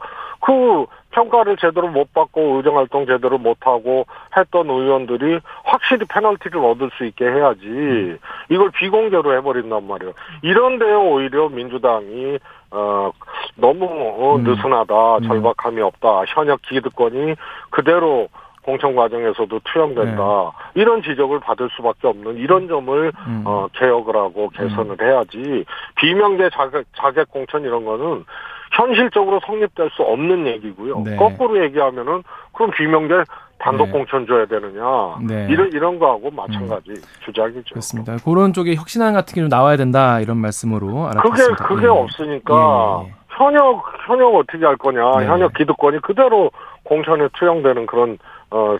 [0.47, 4.05] 그 평가를 제대로 못 받고 의정활동 제대로 못하고
[4.37, 8.17] 했던 의원들이 확실히 페널티를 얻을 수 있게 해야지
[8.49, 10.13] 이걸 비공개로 해버린단 말이에요.
[10.43, 12.39] 이런데 오히려 민주당이
[12.71, 13.11] 어
[13.55, 14.43] 너무 어, 음.
[14.43, 15.23] 느슨하다, 음.
[15.23, 17.35] 절박함이 없다, 현역 기득권이
[17.69, 18.29] 그대로
[18.63, 20.81] 공천 과정에서도 투영된다 네.
[20.81, 23.43] 이런 지적을 받을 수밖에 없는 이런 점을 음.
[23.45, 25.05] 어, 개혁을 하고 개선을 음.
[25.05, 28.23] 해야지 비명계 자객, 자객 공천 이런 거는
[28.71, 31.01] 현실적으로 성립될 수 없는 얘기고요.
[31.01, 31.15] 네.
[31.15, 33.23] 거꾸로 얘기하면은 그럼 비명계
[33.59, 33.91] 단독 네.
[33.91, 34.83] 공천 줘야 되느냐
[35.27, 35.47] 네.
[35.49, 36.95] 이런 이런 거하고 마찬가지 음.
[37.25, 37.69] 주장이죠.
[37.71, 38.17] 그렇습니다.
[38.23, 41.55] 그런 쪽에 혁신안 같은 게 좀 나와야 된다 이런 말씀으로 알아봤습니다.
[41.55, 41.89] 그게 그게 예.
[41.89, 43.13] 없으니까 예.
[43.29, 45.25] 현역 현역 어떻게 할 거냐 네.
[45.27, 46.51] 현역 기득권이 그대로
[46.83, 48.17] 공천에 투영되는 그런
[48.51, 48.77] 어.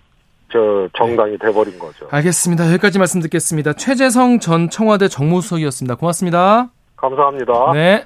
[0.49, 2.07] 저 정당이 돼버린 거죠.
[2.09, 2.67] 알겠습니다.
[2.71, 3.73] 여기까지 말씀 듣겠습니다.
[3.73, 5.95] 최재성 전 청와대 정무수석이었습니다.
[5.95, 6.69] 고맙습니다.
[6.95, 7.73] 감사합니다.
[7.73, 8.05] 네.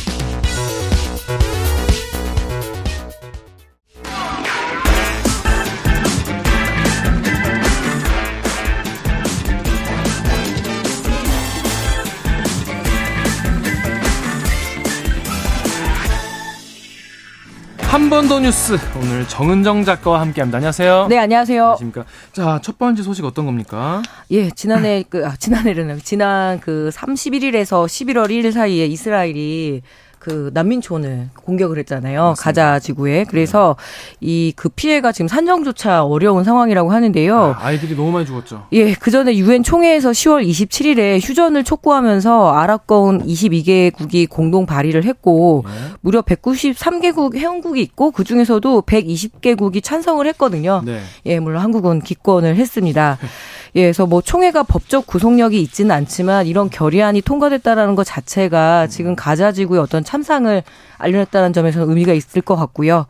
[17.91, 20.57] 한 번 더 뉴스 오늘 정은정 작가와 함께합니다.
[20.57, 21.07] 안녕하세요.
[21.09, 21.61] 네, 안녕하세요.
[21.61, 22.05] 안녕하십니까.
[22.31, 24.01] 자, 첫 번째 소식 어떤 겁니까?
[24.31, 29.81] 예, 지난해 그 아, 지난해는 지난 그 31일에서 11월 1일 사이에 이스라엘이
[30.21, 32.21] 그 난민촌을 공격을 했잖아요.
[32.21, 32.43] 맞습니다.
[32.43, 33.25] 가자 지구에.
[33.27, 33.75] 그래서
[34.19, 37.55] 이그 피해가 지금 산정조차 어려운 상황이라고 하는데요.
[37.57, 38.67] 아, 이들이 너무 많이 죽었죠.
[38.71, 45.71] 예, 그 전에 유엔 총회에서 10월 27일에 휴전을 촉구하면서 아랍권 22개국이 공동 발의를 했고 네.
[46.01, 50.83] 무려 193개국 회원국이 있고 그 중에서도 120개국이 찬성을 했거든요.
[50.85, 51.01] 네.
[51.25, 53.17] 예, 물론 한국은 기권을 했습니다.
[53.75, 59.53] 예, 그래서 뭐 총회가 법적 구속력이 있지는 않지만 이런 결의안이 통과됐다라는 것 자체가 지금 가자
[59.53, 60.61] 지구의 어떤 참상을
[60.97, 63.05] 알려냈다는 점에서는 의미가 있을 것 같고요.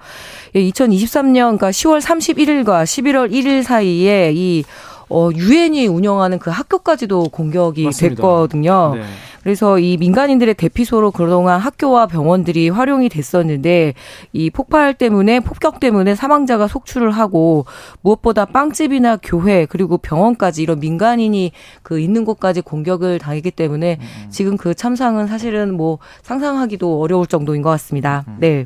[0.55, 4.63] 예, 2023년 그러니까 10월 31일과 11월 1일 사이에 이
[5.11, 8.15] 어, 유엔이 운영하는 그 학교까지도 공격이 맞습니다.
[8.15, 8.93] 됐거든요.
[8.95, 9.01] 네.
[9.43, 13.95] 그래서 이 민간인들의 대피소로 그동안 학교와 병원들이 활용이 됐었는데
[14.33, 17.65] 이 폭발 때문에 폭격 때문에 사망자가 속출을 하고
[18.01, 21.51] 무엇보다 빵집이나 교회 그리고 병원까지 이런 민간인이
[21.81, 24.29] 그 있는 곳까지 공격을 당했기 때문에 음.
[24.29, 28.23] 지금 그 참상은 사실은 뭐 상상하기도 어려울 정도인 것 같습니다.
[28.27, 28.37] 음.
[28.39, 28.65] 네.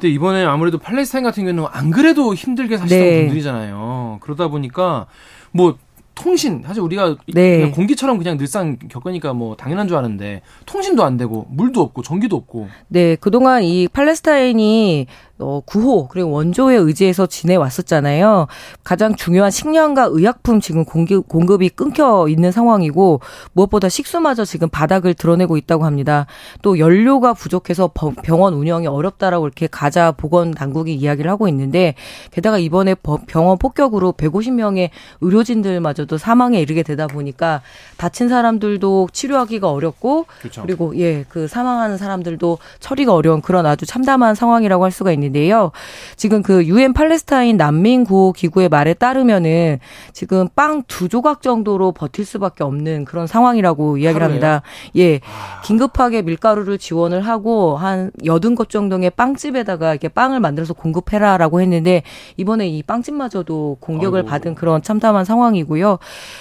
[0.00, 3.20] 근데 이번에 아무래도 팔레스타인 같은 경우는 안 그래도 힘들게 사시던 네.
[3.20, 4.18] 분들이잖아요.
[4.22, 5.06] 그러다 보니까
[5.52, 5.76] 뭐
[6.14, 7.58] 통신 사실 우리가 네.
[7.58, 12.36] 그냥 공기처럼 그냥 늘상 겪으니까 뭐 당연한 줄 아는데 통신도 안 되고 물도 없고 전기도
[12.36, 12.68] 없고.
[12.88, 15.06] 네, 그동안 이 팔레스타인이
[15.40, 18.46] 어, 구호 그리고 원조에 의지해서 지내왔었잖아요.
[18.84, 23.20] 가장 중요한 식량과 의약품 지금 공급, 공급이 끊겨 있는 상황이고
[23.52, 26.26] 무엇보다 식수마저 지금 바닥을 드러내고 있다고 합니다.
[26.62, 27.90] 또 연료가 부족해서
[28.22, 31.94] 병원 운영이 어렵다라고 이렇게 가자 보건 당국이 이야기를 하고 있는데
[32.30, 32.94] 게다가 이번에
[33.26, 37.62] 병원 폭격으로 150명의 의료진들마저도 사망에 이르게 되다 보니까
[37.96, 40.62] 다친 사람들도 치료하기가 어렵고 그렇죠.
[40.62, 45.29] 그리고 예 그 사망하는 사람들도 처리가 어려운 그런 아주 참담한 상황이라고 할 수가 있는데.
[45.30, 45.72] 있는데요.
[46.16, 49.78] 지금 그 유엔 팔레스타인 난민 구호 기구의 말에 따르면은
[50.12, 54.62] 지금 빵 두 조각 정도로 버틸 수밖에 없는 그런 상황이라고 이야기를 합니다.
[54.96, 55.16] 예.
[55.16, 55.60] 아.
[55.62, 62.02] 긴급하게 밀가루를 지원을 하고 한 여든 것 정도의 빵집에다가 이렇게 빵을 만들어서 공급해라라고 했는데
[62.36, 64.28] 이번에 이 빵집마저도 공격을 아이고.
[64.28, 65.98] 받은 그런 참담한 상황이고요.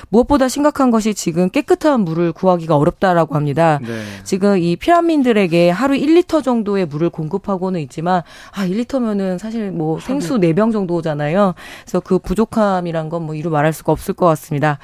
[0.09, 3.79] 무엇보다 심각한 것이 지금 깨끗한 물을 구하기가 어렵다라고 합니다.
[3.81, 4.01] 네.
[4.23, 10.37] 지금 이 피난민들에게 하루 1리터 정도의 물을 공급하고는 있지만 아 1 리터면은 사실 뭐 생수
[10.39, 11.53] 4병 정도잖아요.
[11.83, 14.79] 그래서 그 부족함이란 건 뭐 이루 말할 수가 없을 것 같습니다.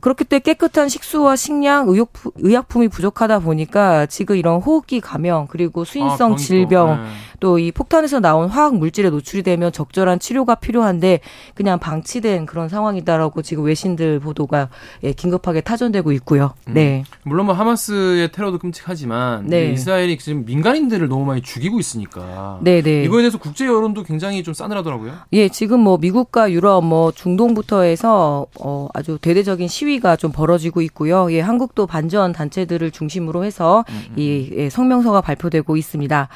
[0.00, 6.34] 그렇기 때문에 깨끗한 식수와 식량, 의약품, 의약품이 부족하다 보니까 지금 이런 호흡기 감염 그리고 수인성
[6.34, 7.08] 아, 질병 네.
[7.40, 11.20] 또 이 폭탄에서 나온 화학 물질에 노출이 되면 적절한 치료가 필요한데
[11.54, 14.68] 그냥 방치된 그런 상황이다라고 지금 외신들 보도가
[15.04, 16.54] 예, 긴급하게 타전되고 있고요.
[16.68, 16.74] 음.
[16.74, 17.04] 네.
[17.24, 19.72] 물론 뭐 하마스의 테러도 끔찍하지만 네.
[19.72, 23.04] 이스라엘이 지금 민간인들을 너무 많이 죽이고 있으니까 네, 네.
[23.04, 25.12] 이거에 대해서 국제 여론도 굉장히 좀 싸늘하더라고요.
[25.32, 31.32] 예, 지금 뭐 미국과 유럽 뭐 중동부터 해서 어 아주 대대적인 시위가 좀 벌어지고 있고요.
[31.32, 34.14] 예, 한국도 반전 단체들을 중심으로 해서 음, 음.
[34.16, 36.28] 이 예, 성명서가 발표되고 있습니다.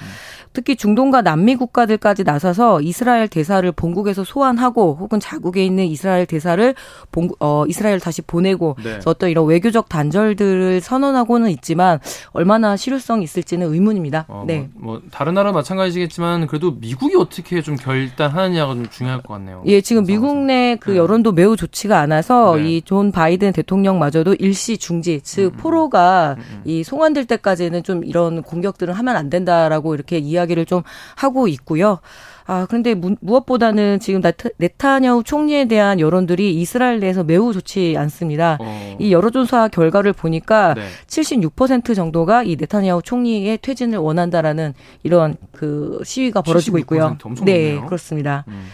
[0.50, 0.52] 음.
[0.52, 6.74] 특히 중동과 남미 국가들까지 나서서 이스라엘 대사를 본국에서 소환하고 혹은 자국에 있는 이스라엘 대사를
[7.12, 8.98] 본, 어, 이스라엘 다시 보내고 네.
[9.04, 12.00] 어떤 이런 외교적 단절들을 선언하고는 있지만
[12.32, 14.24] 얼마나 실효성이 있을지는 의문입니다.
[14.28, 14.68] 어, 네.
[14.74, 19.62] 뭐, 뭐, 다른 나라 마찬가지겠지만 그래도 미국이 어떻게 좀 결단하느냐가 좀 중요할 것 같네요.
[19.66, 22.76] 예, 지금 미국 내 그 여론도 매우 좋지가 않아서 네.
[22.76, 25.56] 이존 바이든 대통령마저도 일시 중지, 즉 음, 음.
[25.58, 26.62] 포로가 음, 음.
[26.64, 30.39] 이 송환될 때까지는 좀 이런 공격들은 하면 안 된다라고 이렇게 이야.
[30.40, 30.82] 이야기를 좀
[31.16, 32.00] 하고 있고요.
[32.46, 34.20] 아, 그런데 무, 엇보다는 지금
[34.56, 38.58] 네타냐후 총리에 대한 여론들이 이스라엘 내에서 매우 좋지 않습니다.
[38.60, 38.96] 어.
[38.98, 40.82] 이 여론조사 결과를 보니까 네.
[41.06, 44.74] 76% 정도가 이 네타냐후 총리의 퇴진을 원한다라는
[45.04, 47.16] 이런 그 시위가 벌어지고 있고요.
[47.20, 47.86] 네, 높네요.
[47.86, 48.44] 그렇습니다.
[48.48, 48.66] 음.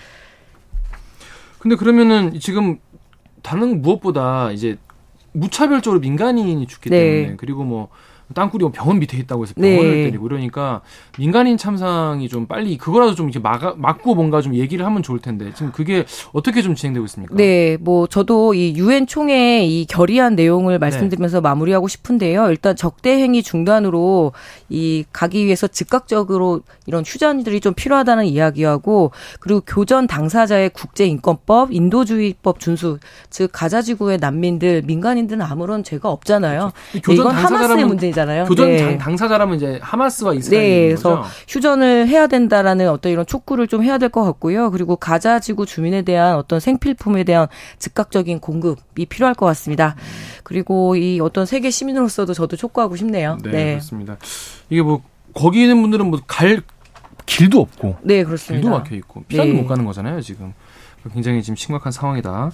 [1.59, 2.79] 근데 그러면은 지금
[3.43, 4.79] 다른 무엇보다 이제
[5.33, 6.99] 무차별적으로 민간인이 죽기 네.
[6.99, 7.89] 때문에 그리고 뭐
[8.35, 10.05] 땅굴이 병원 밑에 있다고 해서 병원을 네.
[10.05, 10.81] 때리고 그러니까
[11.18, 15.53] 민간인 참상이 좀 빨리 그거라도 좀 이렇게 막 막고 뭔가 좀 얘기를 하면 좋을 텐데
[15.55, 17.35] 지금 그게 어떻게 좀 진행되고 있습니까?
[17.37, 21.43] 네, 뭐 저도 이 유엔 총회 이 결의안 내용을 말씀드리면서 네.
[21.43, 22.51] 마무리하고 싶은데요.
[22.51, 24.33] 일단 적대 행위 중단으로
[24.68, 32.99] 이 가기 위해서 즉각적으로 이런 휴전들이 좀 필요하다는 이야기하고 그리고 교전 당사자의 국제인권법, 인도주의법 준수,
[33.31, 36.72] 즉 가자 지구의 난민들, 민간인들은 아무런 죄가 없잖아요.
[36.91, 37.11] 그렇죠.
[37.11, 38.47] 교전 이건 하마스의 문제 잖아요.
[38.47, 38.99] 교전 네.
[38.99, 41.29] 당 사자라면 이제 하마스와 이스라엘 네, 그래서 거죠?
[41.49, 44.73] 휴전을 해야 된다라는 어떤 이런 촉구를 좀 해야 될 것 같고요.
[44.73, 47.47] 그리고 가자 지구 주민에 대한 어떤 생필품에 대한
[47.79, 49.95] 즉각적인 공급이 필요할 것 같습니다.
[50.43, 53.39] 그리고 이 어떤 세계 시민으로서도 저도 촉구하고 싶네요.
[53.45, 53.71] 네, 네.
[53.75, 54.17] 그렇습니다.
[54.71, 55.03] 이게 뭐
[55.35, 56.62] 거기 있는 분들은 뭐 갈
[57.27, 58.62] 길도 없고, 네 그렇습니다.
[58.62, 59.55] 길도 막혀 있고 피자도 네.
[59.61, 60.55] 못 가는 거잖아요 지금.
[61.12, 62.51] 굉장히 지금 심각한 상황이다.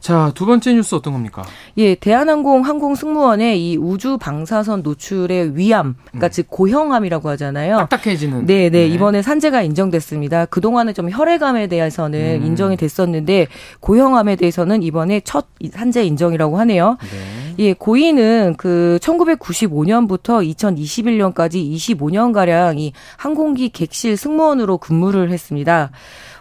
[0.00, 1.42] 자, 두 번째 뉴스 어떤 겁니까?
[1.76, 6.30] 예, 대한항공 항공 승무원의 이 우주 방사선 노출의 위암, 그러니까 음.
[6.30, 7.78] 즉 고형암이라고 하잖아요.
[7.88, 8.46] 딱딱해지는.
[8.46, 10.46] 네, 네, 이번에 산재가 인정됐습니다.
[10.46, 12.46] 그동안은 좀 혈액암에 대해서는 음.
[12.46, 13.48] 인정이 됐었는데
[13.80, 16.96] 고형암에 대해서는 이번에 첫 산재 인정이라고 하네요.
[17.00, 17.54] 네.
[17.58, 25.90] 예, 고인은 그 1995년부터 2021년까지 25년 가량 이 항공기 객실 승무원으로 근무를 했습니다.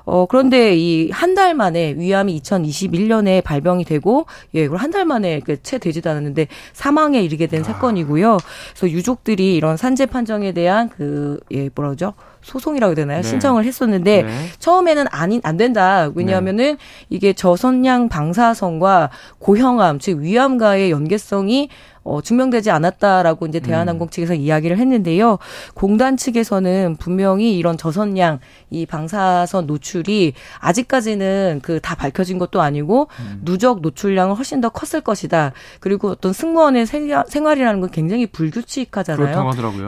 [0.10, 5.78] 어, 그런데 이 한 달 만에 위암이 2021년에 발병이 되고, 예, 그걸 한달 만에 채
[5.78, 7.64] 되지도 않았는데 사망에 이르게 된 아.
[7.66, 8.38] 사건이고요.
[8.72, 12.14] 그래서 유족들이 이런 산재 판정에 대한 그, 예, 뭐라 그러죠?
[12.42, 13.22] 소송이라고 해야 되나요?
[13.22, 13.28] 네.
[13.28, 14.46] 신청을 했었는데 네.
[14.60, 16.10] 처음에는 아닌 안 된다.
[16.16, 16.78] 왜냐하면은 네.
[17.10, 21.68] 이게 저선량 방사선과 고형암 즉 위암과의 연계성이
[22.08, 24.10] 어, 증명되지 않았다라고 이제 대한항공 음.
[24.10, 25.40] 측에서 이야기를 했는데요.
[25.74, 28.40] 공단 측에서는 분명히 이런 저선량
[28.70, 33.42] 이 방사선 노출이 아직까지는 그 다 밝혀진 것도 아니고 음.
[33.46, 35.54] 누적 노출량은 훨씬 더 컸을 것이다.
[35.80, 39.28] 그리고 어떤 승무원의 생활이라는 건 굉장히 불규칙하잖아요.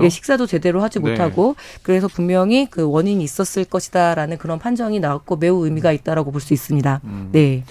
[0.03, 1.09] 예, 식사도 제대로 하지 네.
[1.11, 6.53] 못하고 그래서 분명히 그 원인이 있었을 것이다라는 그런 판정이 나왔고 매우 의미가 있다라고 볼 수
[6.53, 7.01] 있습니다.
[7.03, 7.29] 음.
[7.33, 7.63] 네.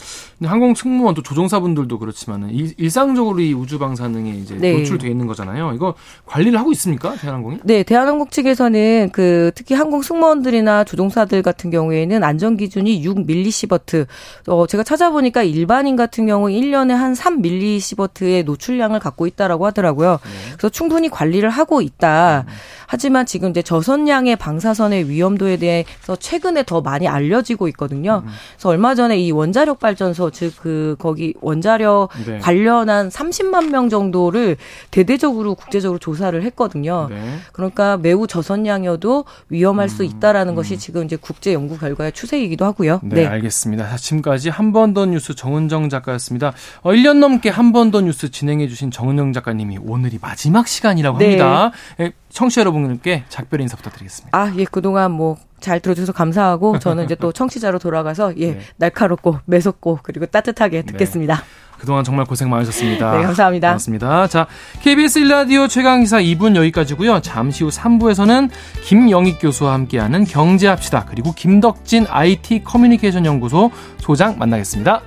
[0.44, 4.78] 항공 승무원 또 조종사분들도 그렇지만은 일 상적으로 이 우주 방사능 에 이제 네.
[4.78, 5.72] 노출돼 있는 거잖아요.
[5.74, 5.94] 이거
[6.26, 7.14] 관리를 하고 있습니까?
[7.16, 7.58] 대한항공이?
[7.64, 14.06] 네, 대한항공 측에서는 그 특히 항공 승무원들이나 조종사들 같은 경우에는 안전 기준이 6 밀리시버트.
[14.46, 20.18] 어 제가 찾아보니까 일반인 같은 경우 1년에 한 3 밀리시버트의 노출량을 갖고 있다라고 하더라고요.
[20.22, 20.52] 네.
[20.52, 22.44] 그래서 충분히 관리를 하고 있다.
[22.46, 22.52] 음.
[22.86, 28.22] 하지만 지금 이제 저선량의 방사선의 위험도에 대해서 최근에 더 많이 알려지고 있거든요.
[28.24, 28.30] 음.
[28.52, 32.38] 그래서 얼마 전에 이 원자력 발전소 즉 그 거기 원자력 네.
[32.38, 34.56] 관련한 30만 명 정도 를
[34.90, 37.06] 대대적으로 국제적으로 조사를 했거든요.
[37.10, 37.38] 네.
[37.52, 39.88] 그러니까 매우 저선량이어도 위험할 음.
[39.88, 40.56] 수 있다라는 음.
[40.56, 43.00] 것이 지금 이제 국제 연구 결과의 추세이기도 하고요.
[43.02, 43.26] 네, 네.
[43.26, 43.96] 알겠습니다.
[43.96, 46.52] 지금까지 한 번 더 뉴스 정은정 작가였습니다.
[46.82, 51.24] 어, 1년 넘게 한 번 더 뉴스 진행해 주신 정은정 작가님이 오늘이 마지막 시간이라고 네.
[51.38, 51.70] 합니다.
[51.98, 52.12] 네.
[52.30, 54.36] 청취자 여러분께 작별 인사 부탁드리겠습니다.
[54.38, 58.60] 아, 예, 그동안 뭐 잘 들어주셔서 감사하고 저는 이제 또 청취자로 돌아가서 예, 네.
[58.76, 60.86] 날카롭고 매섭고 그리고 따뜻하게 네.
[60.92, 61.34] 듣겠습니다.
[61.34, 61.40] 네.
[61.78, 63.16] 그동안 정말 고생 많으셨습니다.
[63.16, 63.68] 네, 감사합니다.
[63.68, 64.26] 고맙습니다.
[64.26, 64.46] 자,
[64.82, 67.20] KBS 1라디오 최강기사 2분 여기까지고요.
[67.20, 68.50] 잠시 후 3부에서는
[68.84, 71.06] 김영익 교수와 함께하는 경제합시다.
[71.08, 75.02] 그리고 김덕진 IT 커뮤니케이션 연구소 소장 만나겠습니다.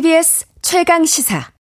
[0.00, 1.52] KBS 최강 시사.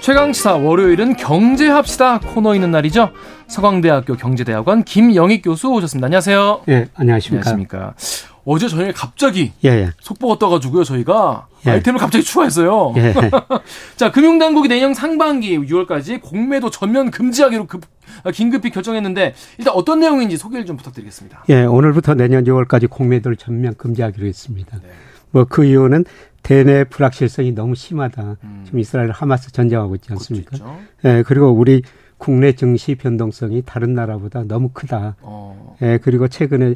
[0.00, 3.10] 최강시사 월요일은 경제합시다 코너 있는 날이죠.
[3.48, 6.06] 서강대학교 경제대학원 김영익 교수 오셨습니다.
[6.06, 6.62] 안녕하세요.
[6.68, 7.50] 예, 안녕하십니까.
[7.50, 7.94] 안녕하십니까.
[8.44, 9.90] 어제 저녁에 갑자기 예, 예.
[10.00, 10.84] 속보가 떠가지고요.
[10.84, 11.70] 저희가 예.
[11.70, 12.94] 아이템을 갑자기 추가했어요.
[12.96, 13.14] 예.
[13.96, 17.82] 자, 금융당국이 내년 상반기 6월까지 공매도 전면 금지하기로 급,
[18.32, 21.44] 긴급히 결정했는데 일단 어떤 내용인지 소개를 좀 부탁드리겠습니다.
[21.50, 24.78] 예, 오늘부터 내년 6월까지 공매도를 전면 금지하기로 했습니다.
[24.82, 24.88] 네.
[25.30, 26.04] 뭐그 이유는
[26.42, 28.36] 대내 불확실성이 너무 심하다.
[28.42, 28.62] 음.
[28.64, 30.58] 지금 이스라엘 하마스 전쟁하고 있지 않습니까?
[31.04, 31.82] 예, 그리고 우리
[32.18, 35.16] 국내 증시 변동성이 다른 나라보다 너무 크다.
[35.20, 35.76] 어.
[35.82, 36.74] 예, 그리고 최근에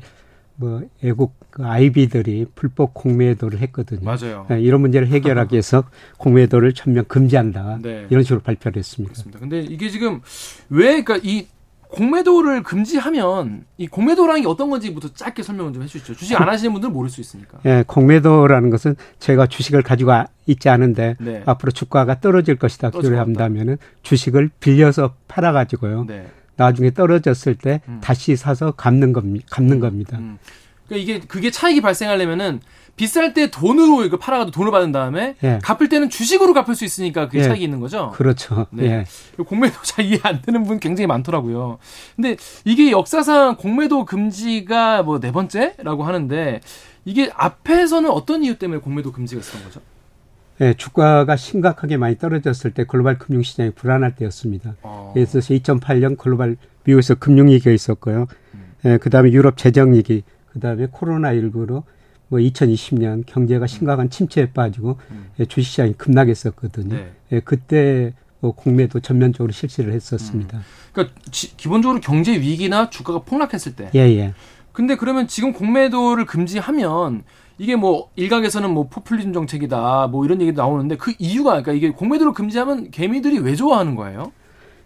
[0.56, 4.00] 뭐 애국 그 아이비들이 불법 공매도를 했거든요.
[4.02, 4.46] 맞아요.
[4.48, 5.84] 네, 이런 문제를 해결하기 위해서
[6.18, 7.78] 공매도를 전면 금지한다.
[7.82, 8.06] 네.
[8.10, 9.12] 이런 식으로 발표를 했습니다.
[9.12, 9.38] 그렇습니다.
[9.38, 10.20] 근데 이게 지금
[10.68, 11.46] 왜 그러니까 이
[11.88, 16.14] 공매도를 금지하면 이 공매도라는 게 어떤 건지부터 짧게 설명을 좀 해주시죠.
[16.14, 17.58] 주식 안 하시는 분들은 모를 수 있으니까.
[17.64, 20.12] 예, 공매도라는 것은 제가 주식을 가지고
[20.46, 21.42] 있지 않은데 네.
[21.46, 26.04] 앞으로 주가가 떨어질 것이다 기대한다면은 주식을 빌려서 팔아가지고요.
[26.06, 26.26] 네.
[26.56, 28.00] 나중에 떨어졌을 때 음.
[28.02, 29.46] 다시 사서 갚는 겁니다.
[29.50, 30.18] 갚는 겁니다.
[30.18, 30.38] 음.
[30.88, 32.60] 그러니까 이게 그게 차익이 발생하려면은
[32.94, 35.58] 비쌀 때 돈으로 이거 팔아가도 돈을 받은 다음에 예.
[35.62, 37.42] 갚을 때는 주식으로 갚을 수 있으니까 그게 예.
[37.42, 38.12] 차익이 있는 거죠.
[38.14, 38.66] 그렇죠.
[38.70, 38.84] 네.
[39.38, 39.42] 예.
[39.42, 41.78] 공매도 잘 이해 안 되는 분 굉장히 많더라고요.
[42.14, 46.60] 근데 이게 역사상 공매도 금지가 뭐 네 번째라고 하는데
[47.04, 49.80] 이게 앞에서는 어떤 이유 때문에 공매도 금지가 있었던 거죠?
[50.60, 54.76] 예, 주가가 심각하게 많이 떨어졌을 때 글로벌 금융시장이 불안할 때였습니다.
[54.82, 55.10] 어.
[55.14, 58.26] 그래서 2008년 글로벌 미국에서 금융위기가 있었고요.
[58.54, 58.74] 음.
[58.84, 61.82] 예, 그 다음에 유럽 재정위기, 그 다음에 코로나19로
[62.28, 65.26] 뭐 2020년 경제가 심각한 침체에 빠지고 음.
[65.38, 66.94] 예, 주식시장이 급락했었거든요.
[66.94, 67.12] 네.
[67.32, 70.58] 예, 그때 뭐 공매도 전면적으로 실시를 했었습니다.
[70.58, 70.62] 음.
[70.92, 73.90] 그러니까 지, 기본적으로 경제 위기나 주가가 폭락했을 때.
[73.94, 74.34] 예, 예.
[74.72, 77.24] 근데 그러면 지금 공매도를 금지하면
[77.58, 82.32] 이게 뭐 일각에서는 뭐 포퓰리즘 정책이다 뭐 이런 얘기도 나오는데 그 이유가 그러니까 이게 공매도를
[82.32, 84.32] 금지하면 개미들이 왜 좋아하는 거예요?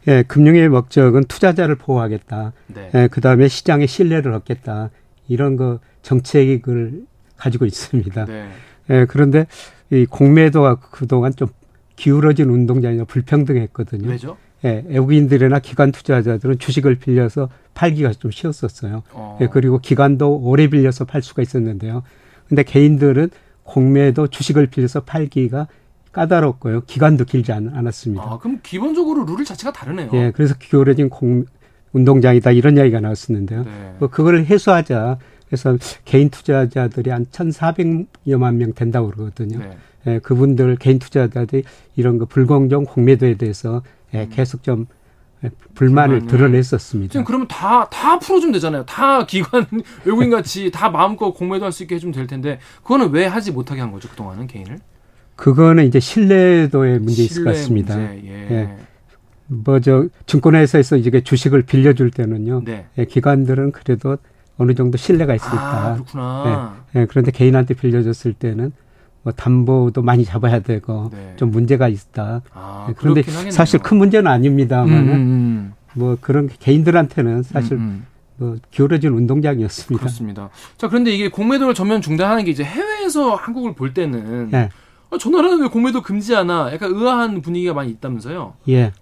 [0.08, 2.52] 예, 금융의 목적은 투자자를 보호하겠다.
[2.68, 2.90] 네.
[2.94, 4.90] 예, 그 다음에 시장의 신뢰를 얻겠다.
[5.28, 7.04] 이런 거 정책을
[7.36, 8.24] 가지고 있습니다.
[8.24, 8.48] 네.
[8.90, 9.46] 예, 그런데
[9.90, 11.48] 이 공매도가 그동안 좀
[11.96, 14.08] 기울어진 운동장이나 불평등했거든요.
[14.08, 14.36] 왜죠?
[14.64, 19.02] 예, 외국인들이나 기관 투자자들은 주식을 빌려서 팔기가 좀 쉬웠었어요.
[19.12, 19.38] 어.
[19.40, 22.02] 예, 그리고 기관도 오래 빌려서 팔 수가 있었는데요.
[22.50, 23.30] 근데 개인들은
[23.62, 25.68] 공매도 주식을 빌려서 팔기가
[26.10, 26.80] 까다롭고요.
[26.82, 30.10] 기간도 길지 않, 았습니다 아, 그럼 기본적으로 룰 자체가 다르네요.
[30.14, 31.44] 예, 그래서 기울어진 공,
[31.92, 33.62] 운동장이다 이런 이야기가 나왔었는데요.
[33.62, 33.94] 네.
[34.00, 39.60] 뭐 그거를 해소하자 그래서 개인 투자자들이 한 1,400여만 명 된다고 그러거든요.
[39.60, 39.76] 네.
[40.08, 41.62] 예, 그분들 개인 투자자들이
[41.94, 43.82] 이런 거 불공정 공매도에 대해서
[44.12, 44.28] 예, 음.
[44.32, 44.94] 계속 좀 예,
[45.74, 47.12] 불만을 드러냈었습니다.
[47.12, 48.84] 지금 그러면 다, 다 풀어주면 되잖아요.
[48.84, 49.66] 다 기관,
[50.04, 53.80] 외국인 같이 다 마음껏 공매도 할 수 있게 해주면 될 텐데, 그거는 왜 하지 못하게
[53.80, 54.78] 한 거죠, 그동안은 개인을?
[55.36, 57.96] 그거는 이제 신뢰도의 문제 있을 것 같습니다.
[57.96, 58.32] 문제, 예.
[58.50, 58.76] 예.
[59.46, 62.62] 뭐, 저, 증권회사에서 이게 주식을 빌려줄 때는요.
[62.64, 62.86] 네.
[62.98, 64.18] 예, 기관들은 그래도
[64.58, 65.86] 어느 정도 신뢰가 있으니까.
[65.86, 66.76] 아, 그렇구나.
[66.92, 68.72] 네, 네, 그런데 개인한테 빌려줬을 때는
[69.22, 71.34] 뭐 담보도 많이 잡아야 되고 네.
[71.36, 72.42] 좀 문제가 있다.
[72.54, 75.72] 아, 네, 그런데 사실 큰 문제는 아닙니다만은 음, 음, 음.
[75.94, 78.06] 뭐 그런 개인들한테는 사실 음, 음.
[78.36, 80.00] 뭐 기울어진 운동장이었습니다.
[80.00, 80.48] 그렇습니다.
[80.78, 84.70] 자 그런데 이게 공매도를 전면 중단하는 게 이제 해외에서 한국을 볼 때는 네.
[85.10, 88.54] 아, 저 나라는 왜 공매도 금지하나 약간 의아한 분위기가 많이 있다면서요?
[88.68, 88.92] 예.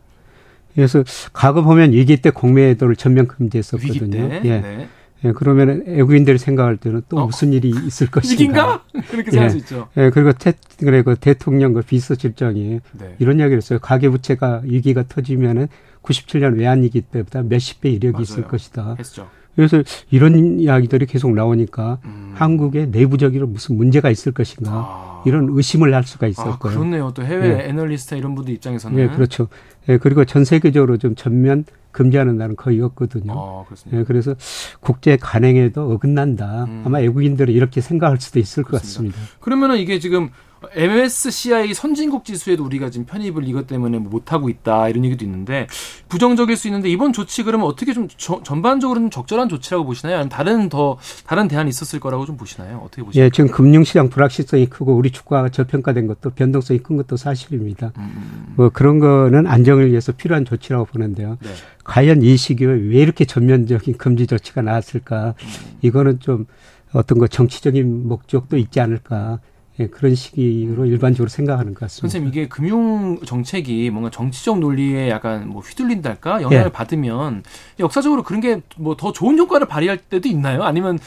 [0.74, 4.24] 그래서 과거 보면 위기 때 공매도를 전면 금지했었거든요.
[4.24, 4.40] 위기 때?
[4.44, 4.60] 예.
[4.60, 4.88] 네.
[5.24, 7.26] 예, 그러면 외국인들이 생각할 때는 또 어.
[7.26, 8.34] 무슨 일이 있을 것인가.
[8.34, 8.82] 이긴가?
[9.10, 9.88] 그렇게 생각할 예, 수 있죠.
[9.96, 13.16] 예, 그리고 태, 그래, 그 대통령 그 비서실장이 네.
[13.18, 13.78] 이런 이야기를 했어요.
[13.80, 15.68] 가계부채가 위기가 터지면은
[16.02, 18.22] 97년 외환위기 때보다 몇십 배 이력이 맞아요.
[18.22, 18.96] 있을 것이다.
[18.98, 19.28] 했죠.
[19.56, 22.30] 그래서 이런 이야기들이 계속 나오니까 음.
[22.36, 25.22] 한국에 내부적으로 무슨 문제가 있을 것인가 아.
[25.26, 26.54] 이런 의심을 할 수가 있었고요.
[26.54, 27.10] 아, 그렇네요.
[27.12, 27.68] 또 해외 예.
[27.68, 28.96] 애널리스트 이런 분들 입장에서는.
[29.00, 29.48] 예, 그렇죠.
[29.88, 33.32] 예, 그리고 전 세계적으로 좀 전면 금지하는 날은 거의 없거든요.
[33.34, 34.34] 아, 예, 그래서
[34.80, 36.64] 국제 간행에도 어긋난다.
[36.64, 36.82] 음.
[36.86, 39.12] 아마 외국인들은 이렇게 생각할 수도 있을 그렇습니다.
[39.12, 39.40] 것 같습니다.
[39.40, 40.30] 그러면은 이게 지금
[40.74, 45.66] MSCI 선진국 지수에도 우리가 지금 편입을 이것 때문에 뭐 못하고 있다 이런 얘기도 있는데
[46.08, 50.16] 부정적일 수 있는데 이번 조치 그러면 어떻게 좀 저, 전반적으로 는 적절한 조치라고 보시나요?
[50.16, 52.82] 아니면 다른 더 다른 대안이 있었을 거라고 좀 보시나요?
[52.84, 53.26] 어떻게 보시나요?
[53.26, 57.92] 예, 지금 금융시장 불확실성이 크고 우리 주가가 저평가된 것도 변동성이 큰 것도 사실입니다.
[57.98, 58.02] 음.
[58.02, 58.54] 음, 음.
[58.56, 61.38] 뭐 그런 거는 안정을 위해서 필요한 조치라고 보는데요.
[61.40, 61.50] 네.
[61.84, 65.34] 과연 이 시기에 왜 이렇게 전면적인 금지 조치가 나왔을까?
[65.40, 65.78] 음.
[65.82, 66.46] 이거는 좀
[66.92, 69.40] 어떤 거 정치적인 목적도 있지 않을까?
[69.80, 72.00] 예, 그런 식으로 일반적으로 생각하는 것 같습니다.
[72.02, 76.72] 선생님 이게 금융 정책이 뭔가 정치적 논리에 약간 뭐 휘둘린달까 영향을 예.
[76.72, 77.44] 받으면
[77.78, 80.64] 역사적으로 그런 게 뭐 더 좋은 효과를 발휘할 때도 있나요?
[80.64, 80.98] 아니면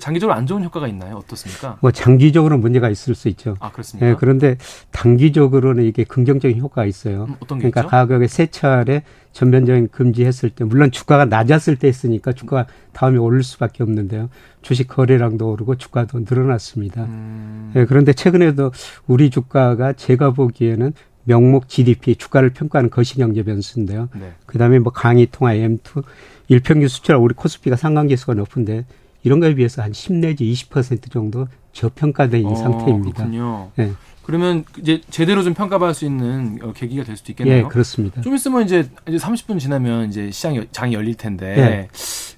[0.00, 1.16] 장기적으로 안 좋은 효과가 있나요?
[1.16, 1.78] 어떻습니까?
[1.80, 3.56] 뭐 장기적으로 문제가 있을 수 있죠.
[3.60, 4.10] 아 그렇습니까?
[4.10, 4.56] 예, 그런데
[4.90, 7.24] 단기적으로는 이게 긍정적인 효과가 있어요.
[7.28, 7.86] 음, 어떤 게 그러니까?
[7.90, 9.02] 가격의 세 차례
[9.32, 14.28] 전면적인 금지했을 때 물론 주가가 낮았을 때 했으니까 주가가 다음에 오를 수밖에 없는데요.
[14.62, 17.04] 주식 거래량도 오르고 주가도 늘어났습니다.
[17.04, 17.72] 음.
[17.76, 18.72] 예, 그런데 최근에도
[19.06, 20.92] 우리 주가가 제가 보기에는
[21.24, 24.08] 명목 GDP 주가를 평가하는 거시경제 변수인데요.
[24.18, 24.32] 네.
[24.46, 26.02] 그다음에 뭐 강의 통화 M2
[26.48, 28.84] 일평균 수출 우리 코스피가 상관계수가 높은데
[29.22, 33.24] 이런 거에 비해서 한 10 내지 20% 정도 저평가된 어, 상태입니다.
[33.24, 33.70] 그렇군요.
[33.76, 33.92] 네.
[34.22, 37.56] 그러면 이제 제대로 좀 평가받을 수 있는 어, 계기가 될 수도 있겠네요.
[37.56, 38.20] 예, 그렇습니다.
[38.20, 41.88] 좀 있으면 이제 이제 30분 지나면 이제 시장 장이 열릴 텐데 예.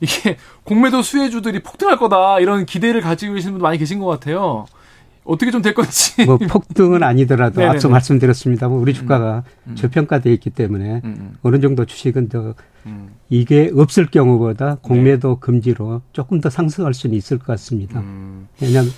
[0.00, 4.66] 이게 공매도 수혜주들이 폭등할 거다 이런 기대를 가지고 계시는 분도 많이 계신 것 같아요.
[5.24, 6.24] 어떻게 좀 될 건지.
[6.26, 9.76] 뭐 폭등은 아니더라도 앞서 말씀드렸습니다만 우리 주가가 음, 음.
[9.76, 11.32] 저평가돼 있기 때문에 음, 음.
[11.42, 12.54] 어느 정도 주식은 더
[12.86, 13.10] 음.
[13.28, 15.36] 이게 없을 경우보다 공매도 네.
[15.40, 18.00] 금지로 조금 더 상승할 수는 있을 것 같습니다.
[18.00, 18.48] 음.
[18.60, 18.90] 왜냐하면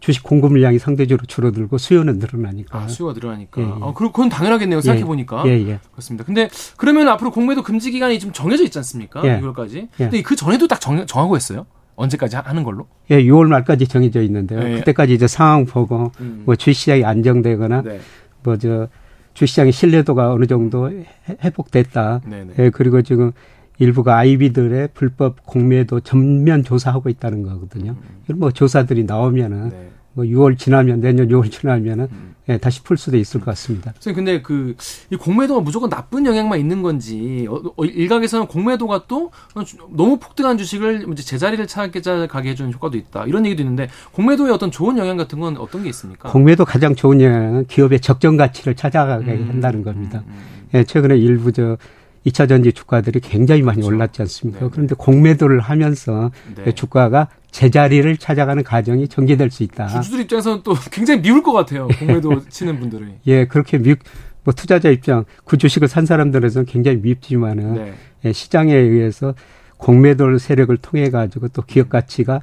[0.00, 2.78] 주식 공급 물량이 상대적으로 줄어들고 수요는 늘어나니까.
[2.78, 3.60] 아, 수요가 늘어나니까.
[3.60, 3.70] 예, 예.
[3.80, 4.80] 아, 그건 당연하겠네요.
[4.80, 5.42] 생각해 보니까.
[5.46, 6.24] 예, 예, 그렇습니다.
[6.24, 9.22] 근데 그러면 앞으로 공매도 금지 기간이 좀 정해져 있지 않습니까?
[9.24, 9.40] 예.
[9.40, 9.74] 6월까지.
[9.76, 9.88] 예.
[9.96, 11.66] 근데 그 전에도 딱 정, 정하고 했어요.
[11.96, 12.86] 언제까지 하는 걸로?
[13.10, 14.60] 예, 6월 말까지 정해져 있는데요.
[14.62, 14.78] 예.
[14.78, 16.42] 그때까지 이제 상황 보고 음.
[16.44, 18.00] 뭐 주시장이 안정되거나 네.
[18.42, 18.88] 뭐저
[19.34, 20.90] 주시장의 신뢰도가 어느 정도
[21.42, 22.20] 회복됐다.
[22.26, 22.54] 네 네.
[22.58, 23.32] 예, 그리고 지금
[23.78, 27.92] 일부가 아이비들의 불법 공매도 전면 조사하고 있다는 거거든요.
[27.92, 28.22] 음.
[28.26, 29.90] 이런 뭐 조사들이 나오면은 네.
[30.14, 32.34] 뭐 6월 지나면 내년 6월 지나면은 음.
[32.48, 33.92] 예, 다시 풀 수도 있을 것 같습니다.
[33.98, 34.74] 선생님 근데 그
[35.10, 39.30] 이 공매도가 무조건 나쁜 영향만 있는 건지 어, 어, 일각에서는 공매도가 또
[39.90, 44.70] 너무 폭등한 주식을 이제 제자리를 찾게 가게 해주는 효과도 있다 이런 얘기도 있는데 공매도의 어떤
[44.70, 46.30] 좋은 영향 같은 건 어떤 게 있습니까?
[46.30, 50.22] 공매도 가장 좋은 영향은 기업의 적정 가치를 찾아가게 음, 한다는 겁니다.
[50.26, 50.68] 음, 음, 음.
[50.74, 51.76] 예, 최근에 일부 저
[52.26, 53.94] 2차 전지 주가들이 굉장히 많이 그렇죠.
[53.94, 54.60] 올랐지 않습니까?
[54.60, 56.72] 네 그런데 공매도를 하면서 네.
[56.72, 59.86] 주가가 제자리를 찾아가는 과정이 전개될 수 있다.
[59.88, 61.88] 주주들 입장에서는 또 굉장히 미울 것 같아요.
[61.98, 63.04] 공매도 치는 분들이.
[63.26, 63.94] 예, 그렇게 미,
[64.44, 67.94] 뭐 투자자 입장, 그 주식을 산 사람들에서는 굉장히 밉지만은 네.
[68.24, 69.34] 예, 시장에 의해서
[69.78, 72.40] 공매도 세력을 통해 가지고 또 기업 가치가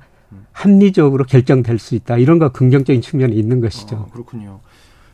[0.51, 2.17] 합리적으로 결정될 수 있다.
[2.17, 3.95] 이런 거 긍정적인 측면이 있는 것이죠.
[3.95, 4.61] 어, 그렇군요.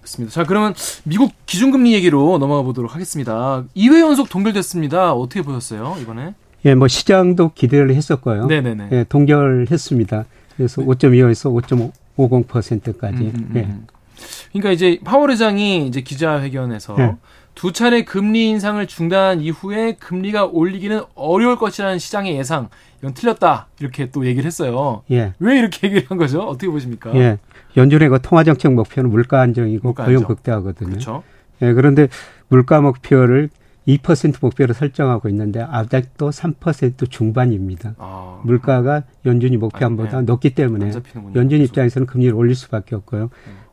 [0.10, 0.34] 그렇습니다.
[0.34, 0.74] 자, 그러면
[1.04, 3.64] 미국 기준금리 얘기로 넘어가 보도록 하겠습니다.
[3.76, 5.14] 2회 연속 동결됐습니다.
[5.14, 6.34] 어떻게 보셨어요, 이번에?
[6.66, 8.48] 예, 뭐 시장도 기대를 했었고요.
[8.48, 8.90] 네네네.
[8.92, 10.26] 예, 동결했습니다.
[10.58, 10.88] 그래서 네.
[10.88, 13.18] 5.25에서 5.50%까지.
[13.18, 13.52] 음, 음, 음.
[13.56, 13.60] 예.
[13.62, 13.88] 음.
[14.52, 17.16] 그러니까 이제 파월 의장이 이제 기자회견에서 예.
[17.56, 22.70] 두 차례 금리 인상을 중단한 이후에 금리가 올리기는 어려울 것이라는 시장의 예상
[23.00, 25.04] 이건 틀렸다 이렇게 또 얘기를 했어요.
[25.12, 25.34] 예.
[25.40, 26.42] 왜 이렇게 얘기를 한 거죠?
[26.42, 27.16] 어떻게 보십니까?
[27.16, 27.38] 예.
[27.78, 30.90] 연준의 그 통화 정책 목표는 물가 안정이고 물가 고용 극대화거든요.
[30.90, 31.24] 그렇죠.
[31.62, 32.08] 예, 그런데
[32.48, 33.50] 물가 목표를
[33.88, 37.96] 2% 목표로 설정하고 있는데 아직도 3% 중반입니다.
[37.98, 40.26] 아, 물가가 연준이 목표한 보다 아, 네.
[40.26, 40.92] 높기 때문에
[41.36, 43.30] 연준 입장에서는 금리를 올릴 수밖에 없고요.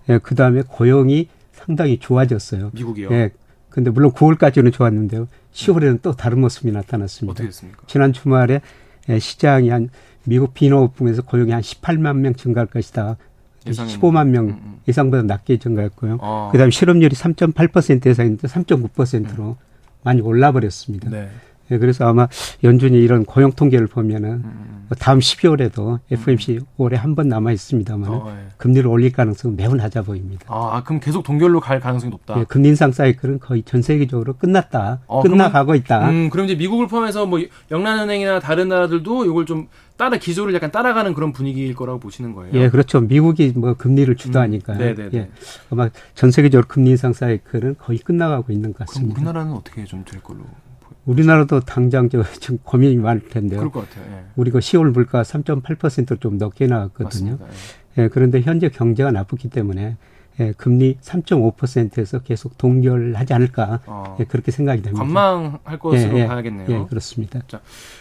[0.06, 0.14] 네.
[0.14, 2.70] 예, 그다음에 고용이 상당히 좋아졌어요.
[2.74, 3.08] 미국이요?
[3.10, 3.30] 예.
[3.68, 5.28] 근데 물론 9월까지는 좋았는데요.
[5.52, 7.32] 10월에는 또 다른 모습이 나타났습니다.
[7.32, 7.82] 어떻게 됐습니까?
[7.86, 8.62] 지난 주말에
[9.08, 9.90] 예, 시장이 한
[10.24, 13.16] 미국 비노업붕에서 고용이 한 18만 명 증가할 것이다.
[13.66, 14.76] 예상이 15만 명 음, 음.
[14.88, 16.18] 예상보다 낮게 증가했고요.
[16.20, 16.48] 아.
[16.52, 19.54] 그다음에 실업률이 3.8% 예상인데 3.9%로 음.
[20.02, 21.10] 많이 올라버렸습니다.
[21.10, 21.28] 네.
[21.68, 22.28] 네, 그래서 아마
[22.64, 24.88] 연준이 이런 고용 통계를 보면은 음.
[25.00, 26.60] 다음 12월에도 FMC 음.
[26.76, 28.46] 올해 한 번 남아 있습니다만 어, 네.
[28.58, 30.44] 금리를 올릴 가능성은 매우 낮아 보입니다.
[30.48, 32.36] 아, 그럼 계속 동결로 갈 가능성이 높다.
[32.36, 35.00] 네, 금리 인상 사이클은 거의 전 세계적으로 끝났다.
[35.06, 36.10] 어, 끝나가고 그러면, 있다.
[36.10, 37.40] 음, 그럼 이제 미국을 포함해서 뭐
[37.70, 42.52] 영란은행이나 다른 나라들도 이걸 좀 따라 기조를 약간 따라가는 그런 분위기일 거라고 보시는 거예요.
[42.54, 43.00] 예, 그렇죠.
[43.00, 44.74] 미국이 뭐 금리를 주도하니까.
[44.74, 45.10] 음, 네네.
[45.14, 45.30] 예,
[45.70, 49.14] 아마 전 세계적으로 금리 인상 사이클은 거의 끝나가고 있는 것 같습니다.
[49.14, 50.40] 그럼 우리나라는 어떻게 좀 될 걸로?
[51.06, 53.60] 우리나라도 당장 저 지금 고민이 많을 텐데요.
[53.60, 54.12] 그럴 것 같아요.
[54.12, 54.24] 예.
[54.36, 57.38] 우리가 10월 물가 3.8%좀 넘게 나왔거든요.
[57.98, 58.02] 예.
[58.02, 58.08] 예.
[58.08, 59.96] 그런데 현재 경제가 나쁘기 때문에
[60.38, 64.16] 예, 금리 3.5%에서 계속 동결하지 않을까 어.
[64.20, 65.02] 예, 그렇게 생각이 됩니다.
[65.02, 66.26] 관망할 것으로 예, 예.
[66.26, 66.66] 봐야겠네요.
[66.68, 67.40] 예, 그렇습니다.
[67.48, 67.60] 자,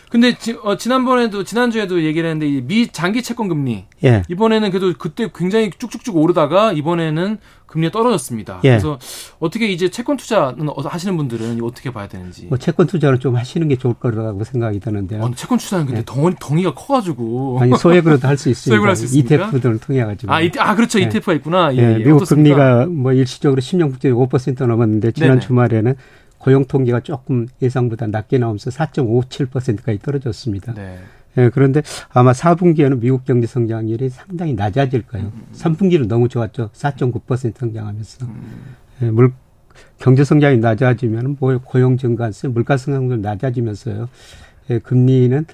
[0.09, 4.21] 근데 지, 어, 지난번에도 지난주에도 얘기를 했는데 미 장기 채권 금리 예.
[4.29, 8.61] 이번에는 그래도 그때 굉장히 쭉쭉쭉 오르다가 이번에는 금리가 떨어졌습니다.
[8.63, 8.69] 예.
[8.69, 8.99] 그래서
[9.39, 12.45] 어떻게 이제 채권 투자는 어, 하시는 분들은 어떻게 봐야 되는지.
[12.45, 15.25] 뭐 채권 투자는 좀 하시는 게 좋을 거라고 생각이 드는데요.
[15.25, 16.03] 아, 채권 투자는 근데 예.
[16.05, 18.75] 덩어리 덩이가 커가지고 아니 소액으로도 할 수 있습니다.
[18.75, 19.47] 소액으로 할 수 있습니까?
[19.47, 20.31] ETF들을 통해 가지고.
[20.31, 21.03] 아, 아 그렇죠 예.
[21.03, 21.75] ETF가 있구나.
[21.75, 21.97] 예, 예.
[21.97, 22.55] 미국 어떻습니까?
[22.55, 25.41] 금리가 뭐 일시적으로 10년 국债 5% 넘었는데 지난 네네.
[25.41, 25.95] 주말에는
[26.45, 30.75] 고용 통계가 조금 예상보다 낮게 나오면서 4.57%까지 떨어졌습니다.
[30.75, 30.99] 네.
[31.39, 35.31] 예, 그런데 아마 4분기에는 미국 경제 성장률이 상당히 낮아질 거예요.
[35.33, 35.43] 음.
[35.53, 36.69] 3분기는 너무 좋았죠.
[36.71, 38.27] 4.9% 성장하면서.
[38.27, 38.75] 음.
[39.01, 39.33] 예, 물,
[39.97, 44.07] 경제 성장이 낮아지면 뭐 고용 증가세, 물가 성장률 낮아지면서요.
[44.69, 45.47] 예, 금리는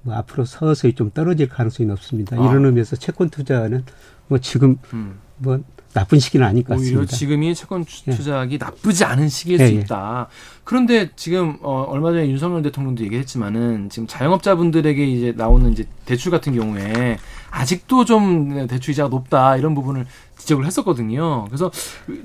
[0.00, 2.38] 뭐 앞으로 서서히 좀 떨어질 가능성이 높습니다.
[2.38, 2.40] 아.
[2.40, 3.84] 이런 의미에서 채권 투자는
[4.28, 5.16] 뭐 지금 음.
[5.36, 5.60] 뭐
[5.92, 7.00] 나쁜 시기는 아닐 것 같습니다.
[7.00, 8.10] 오히려 지금이 채권 예.
[8.10, 8.58] 투자하기 예.
[8.58, 9.80] 나쁘지 않은 시기일 예, 수 예.
[9.80, 10.28] 있다.
[10.64, 16.54] 그런데 지금 어, 얼마 전에 윤석열 대통령도 얘기했지만은 지금 자영업자분들에게 이제 나오는 이제 대출 같은
[16.54, 17.18] 경우에
[17.50, 20.06] 아직도 좀 대출 이자가 높다 이런 부분을
[20.48, 21.44] 지적을 했었거든요.
[21.46, 21.70] 그래서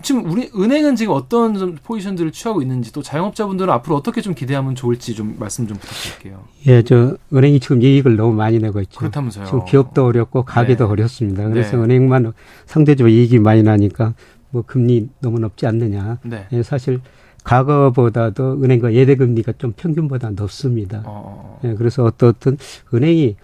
[0.02, 4.76] 지금 우리 은행은 지금 어떤 좀 포지션들을 취하고 있는지 또 자영업자분들은 앞으로 어떻게 좀 기대하면
[4.76, 6.44] 좋을지 좀 말씀 좀 부탁드릴게요.
[6.68, 8.98] 예, 저 은행이 지금 이익을 너무 많이 내고 있죠.
[8.98, 9.46] 그렇다면서요.
[9.46, 10.92] 지금 기업도 어렵고 가게도 네.
[10.92, 11.50] 어렵습니다.
[11.50, 11.84] 그래서 네.
[11.84, 12.32] 은행만
[12.66, 14.14] 상대적으로 이익이 많이 나니까
[14.52, 16.20] 뭐 금리 너무 높지 않느냐.
[16.24, 16.48] 네.
[16.54, 17.02] 예, 사실
[17.44, 21.00] 과거보다도 은행과 예대 금리가 좀 평균보다 높습니다.
[21.00, 21.04] 어.
[21.08, 21.68] 어, 어.
[21.68, 22.58] 예, 그래서 어떻든
[22.94, 23.36] 은행이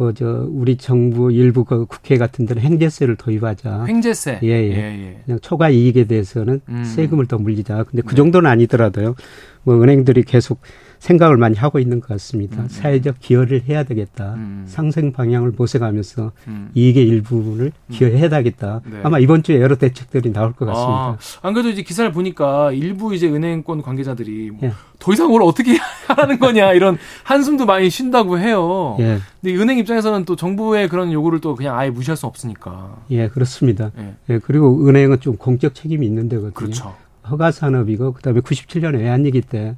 [0.00, 3.84] 뭐저 우리 정부 일부 그 국회 같은 데는 행제세를 도입하자.
[3.84, 4.40] 행제세.
[4.42, 4.70] 예, 예.
[4.70, 5.22] 예, 예.
[5.26, 6.84] 그냥 초과 이익에 대해서는 음.
[6.84, 7.84] 세금을 더 물리자.
[7.84, 8.16] 근데 그 네.
[8.16, 9.14] 정도는 아니더라도요.
[9.62, 10.60] 뭐 은행들이 계속
[11.00, 12.62] 생각을 많이 하고 있는 것 같습니다.
[12.62, 12.68] 음.
[12.68, 14.34] 사회적 기여를 해야 되겠다.
[14.34, 14.64] 음.
[14.68, 16.70] 상생 방향을 모색하면서 음.
[16.74, 17.92] 이익의 일부분을 음.
[17.92, 18.82] 기여해야 되겠다.
[18.84, 19.00] 네.
[19.02, 20.92] 아마 이번 주에 여러 대책들이 나올 것 같습니다.
[20.92, 24.72] 아, 안 그래도 이제 기사를 보니까 일부 이제 은행권 관계자들이 뭐 예.
[24.98, 25.78] 더 이상 뭘 어떻게
[26.08, 28.96] 하라는 거냐 이런 한숨도 많이 쉰다고 해요.
[29.00, 29.18] 예.
[29.40, 32.98] 근데 은행 입장에서는 또 정부의 그런 요구를 또 그냥 아예 무시할 수 없으니까.
[33.10, 33.90] 예, 그렇습니다.
[33.98, 34.14] 예.
[34.28, 36.52] 예 그리고 은행은 좀 공적 책임이 있는 데거든요.
[36.52, 36.94] 그렇죠.
[37.30, 39.76] 허가 산업이고 그다음에 97년에 외환위기 때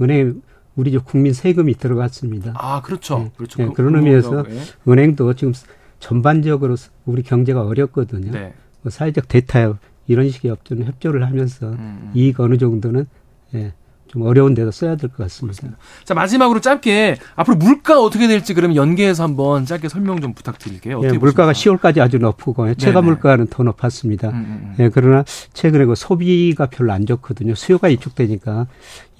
[0.00, 0.40] 은행
[0.76, 2.54] 우리 국민 세금이 들어갔습니다.
[2.56, 3.18] 아, 그렇죠.
[3.18, 3.30] 네.
[3.36, 3.62] 그렇죠.
[3.62, 4.60] 네, 그 런 의미에서 예.
[4.90, 5.52] 은행도 지금
[6.00, 6.76] 전반적으로
[7.06, 8.32] 우리 경제가 어렵거든요.
[8.32, 8.54] 네.
[8.82, 12.10] 뭐 사회적 대타협 이런 식의 협조를 하면서 음, 음.
[12.14, 13.06] 이익 어느 정도는
[13.54, 13.72] 예,
[14.14, 15.58] 좀 어려운 데도 써야 될 것 같습니다.
[15.58, 15.78] 그렇습니다.
[16.04, 21.00] 자 마지막으로 짧게 앞으로 물가 어떻게 될지 그러면 연계해서 한번 짧게 설명 좀 부탁드릴게요.
[21.02, 24.28] 예, 물가가 10월까지 아주 높고 체감 네, 물가는 더 높았습니다.
[24.28, 24.74] 음, 음, 음.
[24.78, 27.56] 예, 그러나 최근에 그 소비가 별로 안 좋거든요.
[27.56, 28.68] 수요가 위축되니까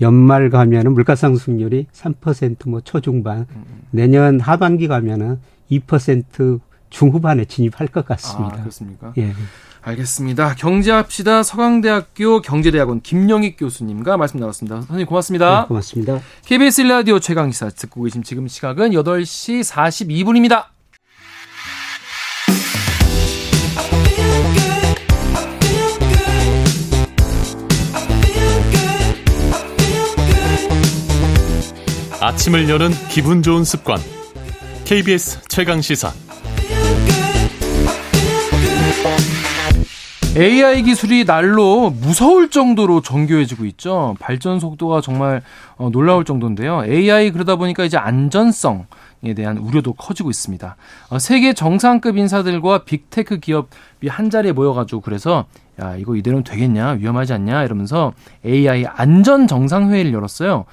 [0.01, 3.81] 연말 가면은 물가 상승률이 3%뭐 초중반, 음, 음.
[3.91, 5.41] 내년 하반기 가면은
[5.73, 6.61] 2%
[6.91, 8.55] 중후반에 진입할 것 같습니다.
[8.59, 9.13] 아, 그렇습니까?
[9.19, 9.33] 예.
[9.85, 10.55] 알겠습니다.
[10.55, 14.77] 경제합시다 서강대학교 경제대학원 김영익 교수님과 말씀 나눴습니다.
[14.77, 15.63] 선생님 고맙습니다.
[15.63, 16.21] 네, 고맙습니다.
[16.47, 20.65] KBS 라디오 최강시사 듣고 계신 지금 시각은 8시 42분입니다.
[32.21, 33.99] 아침을 여는 기분 좋은 습관.
[34.87, 36.11] KBS 최강시사.
[40.37, 44.17] AI 기술이 날로 무서울 정도로 정교해지고 있죠.
[44.19, 45.43] 발전 속도가 정말
[45.77, 46.85] 어, 놀라울 정도인데요.
[46.85, 48.87] AI 그러다 보니까 이제 안전성
[49.25, 50.77] 에 대한 우려도 커지고 있습니다.
[51.09, 55.47] 어, 세계 정상급 인사들과 빅테크 기업이 한 자리에 모여가지고 그래서
[55.81, 58.13] 야 이거 이대로는 되겠냐 위험하지 않냐 이러면서
[58.45, 60.65] AI 안전 정상회의를 열었어요.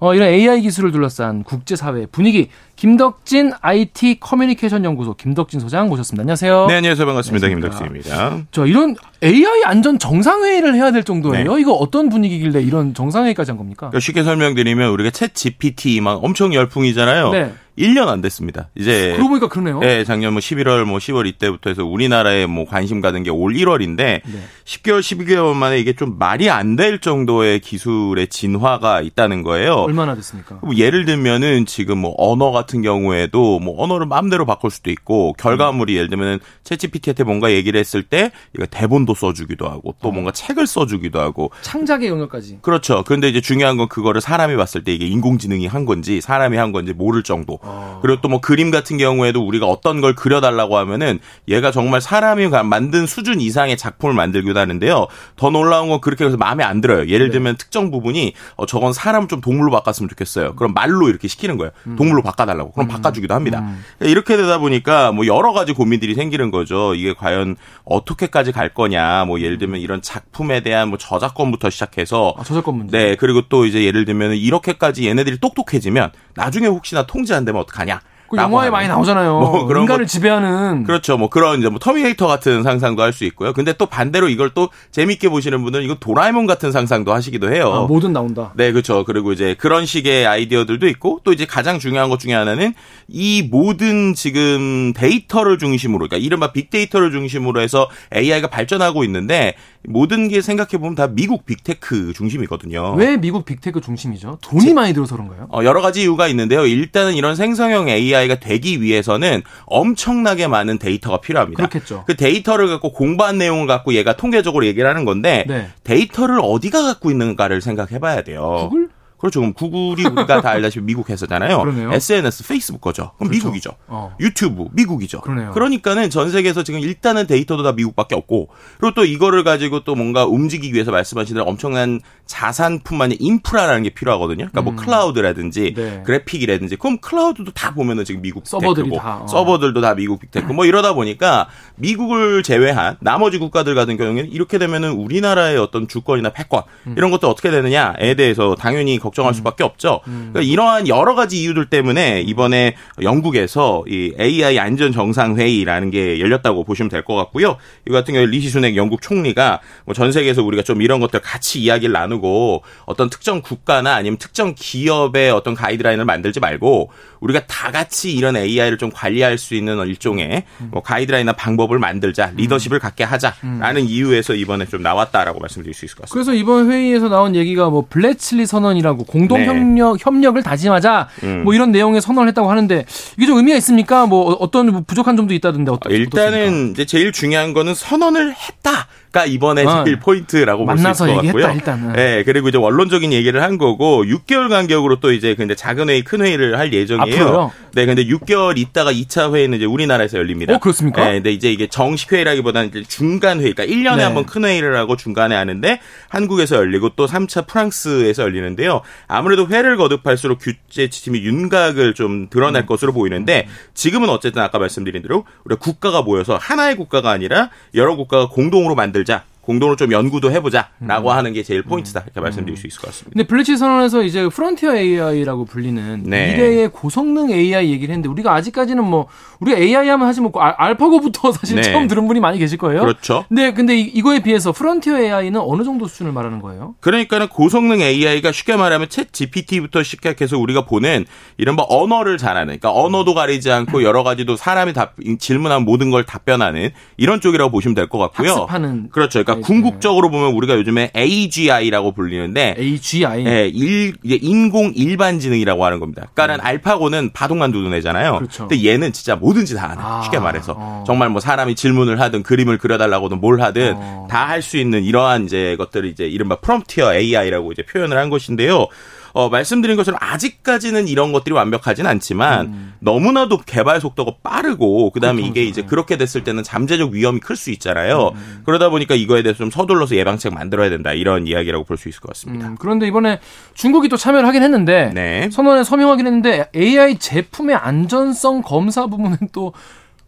[0.00, 6.22] 어, 이런 AI 기술을 둘러싼 국제사회 분위기 김덕진 IT 커뮤니케이션 연구소 김덕진 소장 모셨습니다.
[6.22, 6.66] 안녕하세요.
[6.68, 7.04] 네, 안녕하세요.
[7.04, 7.48] 반갑습니다.
[7.48, 8.38] 김덕진입니다.
[8.52, 8.94] 저 이런
[9.24, 11.54] AI 안전 정상회의를 해야 될 정도예요.
[11.56, 11.60] 네.
[11.60, 13.88] 이거 어떤 분위기길래 이런 정상회의까지 한 겁니까?
[13.88, 17.30] 그러니까 쉽게 설명드리면 우리가 챗 GPT 막 엄청 열풍이잖아요.
[17.32, 17.52] 네.
[17.76, 18.68] 1년 안 됐습니다.
[18.76, 19.78] 이제 그러고 보니까 그러네요.
[19.80, 23.96] 네, 작년 뭐 11월 뭐 10월 이때부터 해서 우리나라에 뭐 관심 가는 게 올 1월인데
[23.96, 24.22] 네.
[24.68, 29.72] 10개월 12개월 만에 이게 좀 말이 안 될 정도의 기술의 진화가 있다는 거예요.
[29.76, 30.58] 얼마나 됐습니까?
[30.62, 35.94] 뭐 예를 들면은 지금 뭐 언어 같은 경우에도 뭐 언어를 마음대로 바꿀 수도 있고 결과물이
[35.94, 35.96] 음.
[35.96, 40.12] 예를 들면은 챗GPT한테 뭔가 얘기를 했을 때 이거 대본도 써주기도 하고 또 어.
[40.12, 42.58] 뭔가 책을 써주기도 하고 창작의 영역까지.
[42.60, 43.02] 그렇죠.
[43.06, 46.92] 그런데 이제 중요한 건 그거를 사람이 봤을 때 이게 인공지능이 한 건지 사람이 한 건지
[46.92, 47.58] 모를 정도.
[47.62, 47.98] 어.
[48.02, 51.18] 그리고 또 뭐 그림 같은 경우에도 우리가 어떤 걸 그려달라고 하면은
[51.48, 55.06] 얘가 정말 사람이 만든 수준 이상의 작품을 만들기도 하는데요.
[55.36, 57.06] 더 놀라운 건 그렇게 해서 마음에 안 들어요.
[57.06, 57.32] 예를 네.
[57.32, 57.58] 들면 네.
[57.58, 60.54] 특정 부분이 어 저건 사람 좀 동물로 바꿨으면 좋겠어요.
[60.56, 61.72] 그럼 말로 이렇게 시키는 거예요.
[61.86, 61.96] 음.
[61.96, 62.72] 동물로 바꿔달라고.
[62.72, 62.88] 그럼 음.
[62.88, 63.60] 바꿔주기도 합니다.
[63.60, 63.82] 음.
[64.00, 66.94] 이렇게 되다 보니까 뭐 여러 가지 고민들이 생기는 거죠.
[66.94, 69.24] 이게 과연 어떻게까지 갈 거냐.
[69.26, 72.98] 뭐 예를 들면 이런 작품에 대한 뭐 저작권부터 시작해서 아, 저작권 문제.
[72.98, 78.00] 네 그리고 또 이제 예를 들면 이렇게까지 얘네들이 똑똑해지면 나중에 혹시나 통제 안 되면 어떡하냐.
[78.28, 79.38] 그 영화에 많이 나오잖아요.
[79.40, 81.16] 뭐 그런 인간을 것, 지배하는 그렇죠.
[81.16, 83.52] 뭐 그런 이제 뭐 터미네이터 같은 상상도 할 수 있고요.
[83.52, 87.72] 근데 또 반대로 이걸 또 재밌게 보시는 분들은 이거 도라에몽 같은 상상도 하시기도 해요.
[87.72, 88.52] 아, 뭐든 나온다.
[88.54, 89.04] 네, 그렇죠.
[89.04, 92.74] 그리고 이제 그런 식의 아이디어들도 있고 또 이제 가장 중요한 것 중에 하나는
[93.08, 100.42] 이 모든 지금 데이터를 중심으로 그러니까 이른바 빅데이터를 중심으로 해서 AI가 발전하고 있는데 모든 게
[100.42, 102.94] 생각해 보면 다 미국 빅테크 중심이거든요.
[102.96, 104.38] 왜 미국 빅테크 중심이죠?
[104.42, 105.48] 돈이 많이 들어서 그런가요?
[105.50, 106.66] 어, 여러 가지 이유가 있는데요.
[106.66, 111.68] 일단은 이런 생성형 AI 가 되기 위해서는 엄청나게 많은 데이터가 필요합니다.
[111.68, 112.04] 그렇겠죠.
[112.06, 115.68] 그 데이터를 갖고 공부한 내용을 갖고 얘가 통계적으로 얘기를 하는 건데 네.
[115.84, 118.68] 데이터를 어디가 갖고 있는가를 생각해 봐야 돼요.
[118.70, 118.87] 구글?
[119.18, 119.40] 그렇죠.
[119.40, 121.58] 그럼 구글이 우리가 다 알다시피 미국 회사잖아요.
[121.58, 121.92] 그러네요.
[121.92, 123.12] SNS, 페이스북 거죠.
[123.16, 123.46] 그럼 그렇죠.
[123.46, 123.70] 미국이죠.
[123.88, 124.16] 어.
[124.20, 125.20] 유튜브 미국이죠.
[125.22, 125.50] 그러네요.
[125.50, 130.24] 그러니까는 전 세계에서 지금 일단은 데이터도 다 미국밖에 없고 그리고 또 이거를 가지고 또 뭔가
[130.24, 134.36] 움직이기 위해서 말씀하신 대로 엄청난 자산뿐만 아니라 인프라라는 게 필요하거든요.
[134.36, 134.76] 그러니까 뭐 음.
[134.76, 136.02] 뭐 클라우드라든지 네.
[136.04, 139.26] 그래픽이라든지 그럼 클라우드도 다 보면은 지금 미국 서버들이 다 어.
[139.26, 144.92] 서버들도 다 미국 빅테크 뭐 이러다 보니까 미국을 제외한 나머지 국가들 같은 경우에는 이렇게 되면은
[144.92, 146.94] 우리나라의 어떤 주권이나 패권 음.
[146.96, 149.34] 이런 것도 어떻게 되느냐에 대해서 당연히 걱정할 음.
[149.34, 150.00] 수밖에 없죠.
[150.06, 150.30] 음.
[150.32, 156.64] 그러니까 이러한 여러 가지 이유들 때문에 이번에 영국에서 이 AI 안전 정상 회의라는 게 열렸다고
[156.64, 157.56] 보시면 될 것 같고요.
[157.88, 161.60] 이 같은 경우에 리시 수낵 영국 총리가 뭐 전 세계에서 우리가 좀 이런 것들 같이
[161.60, 166.90] 이야기를 나누고 어떤 특정 국가나 아니면 특정 기업의 어떤 가이드라인을 만들지 말고
[167.20, 172.78] 우리가 다 같이 이런 AI를 좀 관리할 수 있는 일종의 뭐 가이드라인이나 방법을 만들자, 리더십을
[172.78, 176.12] 갖게 하자라는 이유에서 이번에 좀 나왔다라고 말씀드릴 수 있을 것 같습니다.
[176.14, 180.02] 그래서 이번 회의에서 나온 얘기가 뭐 블레츨리 선언이라고 공동 협력 네.
[180.02, 181.44] 협력을 다짐하자 음.
[181.44, 182.84] 뭐 이런 내용의 선언을 했다고 하는데
[183.16, 184.06] 이게 좀 의미가 있습니까?
[184.06, 186.72] 뭐 어떤 부족한 점도 있다던데 어떻, 일단은 어떻습니까?
[186.72, 188.86] 이제 제일 중요한 거는 선언을 했다.
[189.10, 189.84] 가 이번에 어.
[189.84, 191.50] 제일 포인트라고 볼 수 있을 것 같고요.
[191.52, 191.92] 일단은.
[191.94, 196.20] 네, 그리고 이제 원론적인 얘기를 한 거고 6개월 간격으로 또 이제 근데 작은 회의, 큰
[196.20, 197.22] 회의를 할 예정이에요.
[197.24, 197.52] 앞으로요?
[197.72, 200.54] 네, 근데 6개월 있다가 2차 회의는 이제 우리나라에서 열립니다.
[200.54, 201.06] 어, 그렇습니까?
[201.06, 204.02] 네, 근데 이제 이게 정식 회의라기보다는 이제 중간 회의, 그러니까 1년에 네.
[204.02, 205.80] 한번 큰 회의를 하고 중간에 하는데
[206.10, 208.82] 한국에서 열리고 또 3차 프랑스에서 열리는데요.
[209.06, 212.66] 아무래도 회를 거듭할수록 규제 지침이 윤곽을 좀 드러날 음.
[212.66, 218.28] 것으로 보이는데 지금은 어쨌든 아까 말씀드린 대로 우리가 국가가 모여서 하나의 국가가 아니라 여러 국가가
[218.28, 219.24] 공동으로 만들 만 들자.
[219.48, 221.16] 공동으로 좀 연구도 해보자라고 음.
[221.16, 222.22] 하는 게 제일 포인트다 이렇게 음.
[222.22, 223.12] 말씀드릴 수 있을 것 같습니다.
[223.14, 226.32] 근데 블레츨리 선언에서 이제 frontier AI라고 불리는 네.
[226.32, 229.06] 미래의 고성능 AI 얘기를 했는데 우리가 아직까지는 뭐
[229.40, 231.62] 우리가 AI 하면 사실 뭐 알파고부터 사실 네.
[231.62, 232.82] 처음 들은 분이 많이 계실 거예요.
[232.82, 233.24] 그렇죠.
[233.28, 236.74] 근데 근데 이 거에 비해서 frontier AI는 어느 정도 수준을 말하는 거예요?
[236.80, 241.06] 그러니까는 고성능 AI가 쉽게 말하면 챗 GPT부터 시작해서 우리가 보는
[241.38, 246.04] 이런 뭐 언어를 잘하는 그러니까 언어도 가리지 않고 여러 가지도 사람이 답 질문한 모든 걸
[246.04, 246.68] 답변하는
[246.98, 248.32] 이런 쪽이라고 보시면 될 것 같고요.
[248.32, 249.24] 학습하는 그렇죠.
[249.24, 255.80] 그러니까 네, 궁극적으로 보면 우리가 요즘에 AGI라고 불리는데 AGI 네, 일, 인공 일반 지능이라고 하는
[255.80, 256.08] 겁니다.
[256.14, 256.46] 그러니까는 음.
[256.46, 258.18] 알파고는 바둑만 두는 애잖아요.
[258.18, 258.48] 그렇죠.
[258.48, 260.84] 근데 얘는 진짜 뭐든지 다 하는 아, 쉽게 말해서 어.
[260.86, 264.08] 정말 뭐 사람이 질문을 하든 그림을 그려달라고든 뭘 하든 어.
[264.10, 268.66] 다할 수 있는 이러한 이제 것들을 이제 이른바 프롬프티어 AI라고 이제 표현을 한 것인데요.
[269.12, 272.72] 어, 말씀드린 것처럼 아직까지는 이런 것들이 완벽하진 않지만 음.
[272.80, 278.12] 너무나도 개발 속도가 빠르고 그다음에 이게 이제 그렇게 됐을 때는 잠재적 위험이 클 수 있잖아요.
[278.14, 278.42] 음.
[278.44, 282.08] 그러다 보니까 이거에 대해서 좀 서둘러서 예방책 만들어야 된다 이런 이야기라고 볼 수 있을 것
[282.08, 282.48] 같습니다.
[282.48, 283.20] 음, 그런데 이번에
[283.54, 285.30] 중국이 또 참여를 하긴 했는데 네.
[285.30, 289.52] 선언에 서명하긴 했는데 AI 제품의 안전성 검사 부분은 또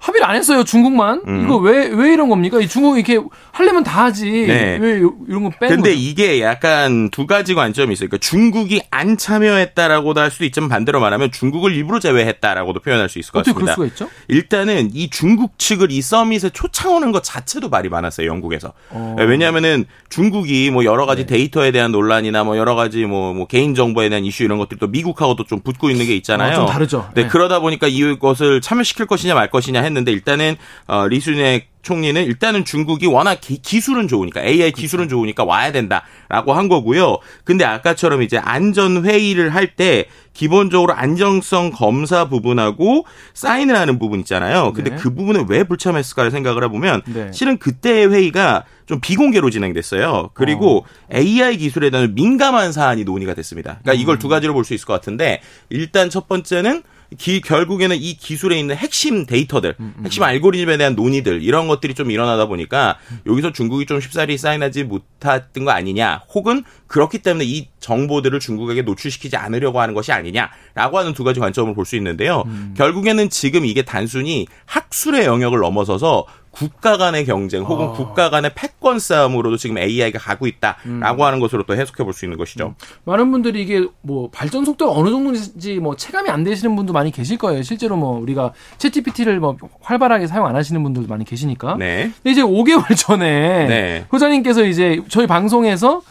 [0.00, 1.44] 합의를 안 했어요 중국만 음.
[1.44, 2.58] 이거 왜왜 이런 겁니까?
[2.60, 3.20] 이 중국 이렇게
[3.52, 4.78] 하려면 다 하지 네.
[4.80, 4.96] 왜
[5.28, 6.02] 이런 거 빼는 근데 거죠?
[6.02, 8.08] 이게 약간 두 가지 관점이 있어요.
[8.08, 13.32] 그러니까 중국이 안 참여했다라고도 할 수도 있지만 반대로 말하면 중국을 일부러 제외했다라고도 표현할 수 있을
[13.32, 13.60] 것 같습니다.
[13.60, 14.10] 그럴 수가 있죠?
[14.28, 19.16] 일단은 이 중국 측을 이 서밋에 초청하는 것 자체도 말이 많았어요 영국에서 어.
[19.18, 21.36] 왜냐하면은 중국이 뭐 여러 가지 네.
[21.36, 25.44] 데이터에 대한 논란이나 뭐 여러 가지 뭐, 뭐 개인 정보에 대한 이슈 이런 것들도 미국하고도
[25.44, 26.52] 좀 붙고 있는 게 있잖아요.
[26.52, 27.10] 어, 좀 다르죠.
[27.14, 27.28] 네, 네.
[27.28, 30.56] 그러다 보니까 이것을 참여시킬 것이냐 말 것이냐 했는데 일단은
[30.86, 35.16] 어, 리순의 총리는 일단은 중국이 워낙 기, 술은 좋으니까 AI 기술은 그렇죠.
[35.16, 37.16] 좋으니까 와야 된다라고 한 거고요.
[37.44, 40.04] 근데 아까처럼 이제 안전 회의를 할 때
[40.34, 44.72] 기본적으로 안정성 검사 부분하고 사인을 하는 부분 있잖아요.
[44.74, 44.96] 근데 네.
[44.96, 47.30] 그 부분에 왜 불참했을까를 생각을 해보면 네.
[47.32, 50.30] 실은 그때의 회의가 좀 비공개로 진행됐어요.
[50.34, 51.16] 그리고 어.
[51.16, 53.78] AI 기술에 대한 민감한 사안이 논의가 됐습니다.
[53.82, 54.18] 그러니까 이걸 음.
[54.18, 55.40] 두 가지로 볼 수 있을 것 같은데
[55.70, 56.82] 일단 첫 번째는
[57.18, 60.04] 기, 결국에는 이 기술에 있는 핵심 데이터들, 음, 음.
[60.04, 65.64] 핵심 알고리즘에 대한 논의들 이런 것들이 좀 일어나다 보니까 여기서 중국이 좀 쉽사리 사인하지 못했던
[65.64, 71.24] 거 아니냐, 혹은 그렇기 때문에 이 정보들을 중국에게 노출시키지 않으려고 하는 것이 아니냐라고 하는 두
[71.24, 72.44] 가지 관점을 볼 수 있는데요.
[72.46, 72.74] 음.
[72.76, 77.92] 결국에는 지금 이게 단순히 학술의 영역을 넘어서서 국가 간의 경쟁 혹은 어.
[77.92, 81.26] 국가 간의 패권 싸움으로도 지금 AI가 가고 있다라고 음.
[81.26, 82.68] 하는 것으로 또 해석해 볼 수 있는 것이죠.
[82.68, 82.74] 음.
[83.04, 87.38] 많은 분들이 이게 뭐 발전 속도가 어느 정도인지 뭐 체감이 안 되시는 분도 많이 계실
[87.38, 87.62] 거예요.
[87.62, 91.76] 실제로 뭐 우리가 챗GPT를 뭐 활발하게 사용 안 하시는 분들도 많이 계시니까.
[91.78, 92.10] 네.
[92.16, 94.06] 근데 이제 5개월 전에 네.
[94.12, 96.02] 호자님께서 이제 저희 방송에서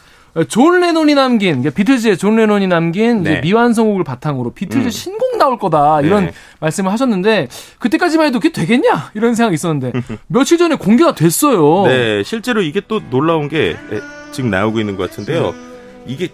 [0.47, 3.41] 존 레논이 남긴 비틀즈의 존 레논이 남긴 네.
[3.41, 4.89] 미완성곡을 바탕으로 비틀즈 음.
[4.89, 6.33] 신곡 나올 거다 이런 네.
[6.59, 7.47] 말씀을 하셨는데
[7.79, 9.91] 그때까지만 해도 그게 되겠냐 이런 생각이 있었는데
[10.27, 11.85] 며칠 전에 공개가 됐어요.
[11.87, 13.75] 네, 실제로 이게 또 놀라운 게
[14.31, 15.51] 지금 나오고 있는 것 같은데요.
[15.51, 15.57] 네.
[16.05, 16.29] 이게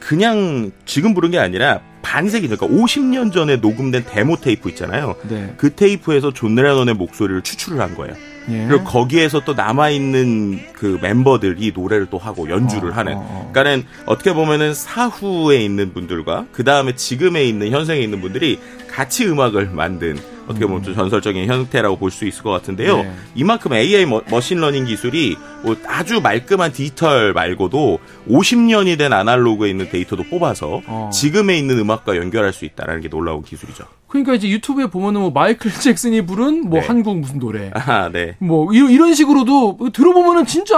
[0.00, 5.14] 그냥 지금 부른 게 아니라 반세기 그러니까 50년 전에 녹음된 데모 테이프 있잖아요.
[5.28, 5.54] 네.
[5.56, 8.14] 그 테이프에서 존 레논의 목소리를 추출을 한 거예요.
[8.48, 8.66] 예.
[8.66, 13.14] 그리고 거기에서 또 남아 있는 그 멤버들이 노래를 또 하고 연주를 어, 하는.
[13.14, 13.50] 어, 어.
[13.52, 18.58] 그러니까는 어떻게 보면은 사후에 있는 분들과 그 다음에 지금에 있는 현생에 있는 분들이
[18.88, 20.18] 같이 음악을 만든
[20.50, 22.96] 어떻게 보면 좀 전설적인 형태라고 볼 수 있을 것 같은데요.
[23.02, 23.12] 네.
[23.36, 27.98] 이만큼 AI 머, machine learning 기술이 뭐 아주 말끔한 디지털 말고도
[28.28, 31.10] 50년이 된 아날로그에 있는 데이터도 뽑아서 어.
[31.12, 33.84] 지금에 있는 음악과 연결할 수 있다라는 게 놀라운 기술이죠.
[34.08, 36.86] 그러니까 이제 유튜브에 보면은 뭐 마이클 잭슨이 부른 뭐 네.
[36.86, 38.34] 한국 무슨 노래, 아, 네.
[38.40, 40.76] 뭐 이런, 이런 식으로도 들어보면은 진짜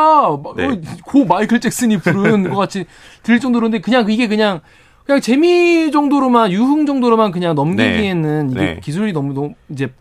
[0.54, 0.78] 네.
[1.02, 2.84] 고 마이클 잭슨이 부른 것 같이
[3.22, 4.60] 들릴 정도로인데 그냥 이게 그냥
[5.04, 8.52] 그냥 재미 정도로만 유흥 정도로만 그냥 넘기기에는 네.
[8.52, 8.80] 이게 네.
[8.82, 9.92] 기술이 너무 너무 이제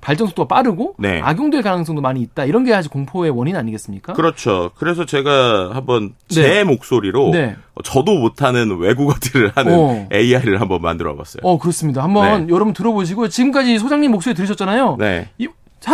[0.00, 1.20] 발전 속도가 빠르고 네.
[1.20, 2.44] 악용될 가능성도 많이 있다.
[2.44, 4.12] 이런 게 사실 공포의 원인 아니겠습니까?
[4.12, 4.70] 그렇죠.
[4.76, 6.64] 그래서 제가 한번 제 네.
[6.64, 7.56] 목소리로 네.
[7.82, 10.08] 저도 못하는 외국어들을 하는 어.
[10.12, 11.40] AI를 한번 만들어 봤어요.
[11.42, 12.02] 어, 그렇습니다.
[12.02, 12.52] 한번 네.
[12.52, 14.96] 여러분 들어보시고 지금까지 소장님 목소리 들으셨잖아요.
[14.98, 15.28] 네.
[15.38, 15.48] 이,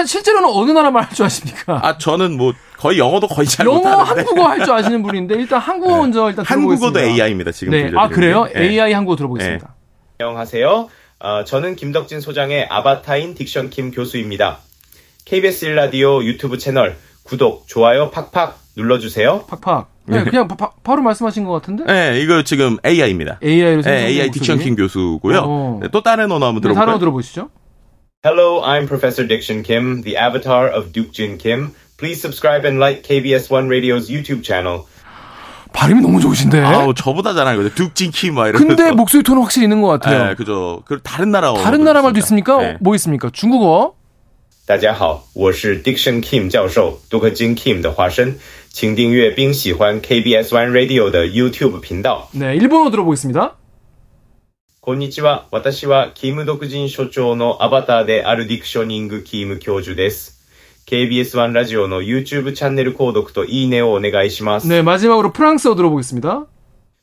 [0.06, 1.80] 실제로는 어느 나라 말 할 줄 아십니까?
[1.82, 4.10] 아, 저는 뭐 거의 영어도 거의 잘 영어, 못하는데.
[4.20, 5.98] 한국어 할 줄 아시는 분인데 일단 한국어 네.
[6.00, 7.52] 먼저 일단 한국어도 AI입니다.
[7.52, 7.90] 지금 네.
[7.96, 8.46] 아, 그래요?
[8.56, 9.74] AI 한국어 들어보겠습니다.
[10.18, 10.88] 안녕하세요.
[11.20, 14.58] 어, 저는 김덕진 소장의 아바타인 딕션 킴 교수입니다.
[15.24, 19.44] KBS 1라디오 유튜브 채널 구독, 좋아요 팍팍 눌러주세요.
[19.48, 19.90] 팍팍.
[20.06, 21.84] 네, 그냥 바, 바, 로 말씀하신 것 같은데?
[21.84, 23.38] 네, 이거 지금 AI입니다.
[23.42, 25.78] AI로 네, AI 딕션 킴 교수고요.
[25.80, 26.70] 네, 또 다른 언어 한번 들어볼까요?
[26.72, 27.50] 네, 다른 언어 들어보시죠.
[28.23, 31.73] Hello, I'm Professor Diction Kim, the avatar of Duke Jin Kim.
[31.97, 34.85] Please subscribe and like KBS One Radio's YouTube channel.
[35.73, 36.59] 발음이 너무 좋으신데.
[36.61, 37.75] 아우 저보다 잘하는 거죠.
[37.75, 38.67] 둑진키 막 이런.
[38.67, 40.29] 근데 목소리 톤은 확실히 있는 것 같아요.
[40.29, 40.81] 네, 그죠.
[40.85, 42.57] 그 다른 나라 다른 나라 말도 있습니까?
[42.57, 42.77] 네.
[42.79, 43.29] 뭐 있습니까?
[43.31, 43.95] 중국어.
[44.65, 48.37] 大家好，我是 Diction Kim 教授，杜克金 Kim 的化身，
[48.69, 52.27] 请订阅并喜欢 KBS One Radio 的 YouTube 频道。
[52.33, 53.55] 네, 일본어 들어보겠습니다.
[54.81, 55.47] こんにちは。
[55.51, 60.37] 私はキム独人所長のアバターであるディクショニングキム教授です。
[60.85, 64.67] KBS1 라디오の YouTube 채널 구독と いいねをお願いします.
[64.67, 66.45] 네, 마지막으로 프랑스어 들어보겠습니다.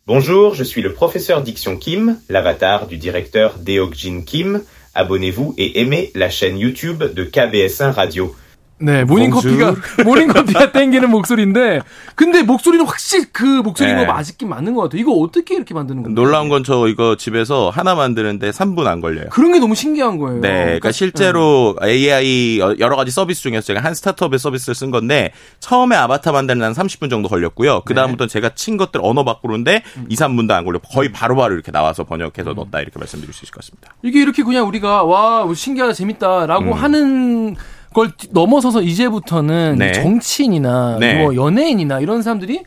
[0.07, 4.63] Bonjour, je suis le professeur Diction Kim, l'avatar du directeur Deokjin Kim.
[4.95, 8.35] Abonnez-vous et aimez la chaîne YouTube de KBS1 Radio.
[8.82, 9.76] 네, 모닝커피가,
[10.06, 11.82] 모닝커피가 땡기는 목소리인데,
[12.16, 14.06] 근데 목소리는 확실히 그 목소리인 네.
[14.06, 15.02] 거 맞긴 맞는 것 같아요.
[15.02, 16.16] 이거 어떻게 이렇게 만드는 건가요?
[16.24, 19.28] 놀라운 건 저 이거 집에서 하나 만드는데 3분 안 걸려요.
[19.32, 20.42] 그런 게 너무 신기한 거예요.
[20.42, 21.90] 네, 그러니까 실제로 네.
[21.92, 26.74] AI 여러 가지 서비스 중에서 제가 한 스타트업의 서비스를 쓴 건데, 처음에 아바타 만드는 한
[26.74, 27.82] 30분 정도 걸렸고요.
[27.82, 28.32] 그다음부터 네.
[28.34, 30.06] 제가 친 것들 언어 바꾸는데 음.
[30.10, 30.80] 2, 3분도 안 걸려.
[30.80, 32.56] 거의 바로바로 바로 이렇게 나와서 번역해서 음.
[32.56, 33.94] 넣었다 이렇게 말씀드릴 수 있을 것 같습니다.
[34.04, 36.74] 이게 이렇게 그냥 우리가 와, 신기하다, 재밌다라고 음.
[36.74, 37.56] 하는
[37.90, 39.92] 그걸 넘어서서 이제부터는 네.
[39.94, 41.22] 정치인이나 네.
[41.22, 42.64] 뭐 연예인이나 이런 사람들이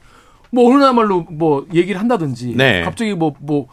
[0.51, 2.83] 뭐 어느 나라말로 뭐 얘기를 한다든지 네.
[2.83, 3.67] 갑자기 뭐뭐 뭐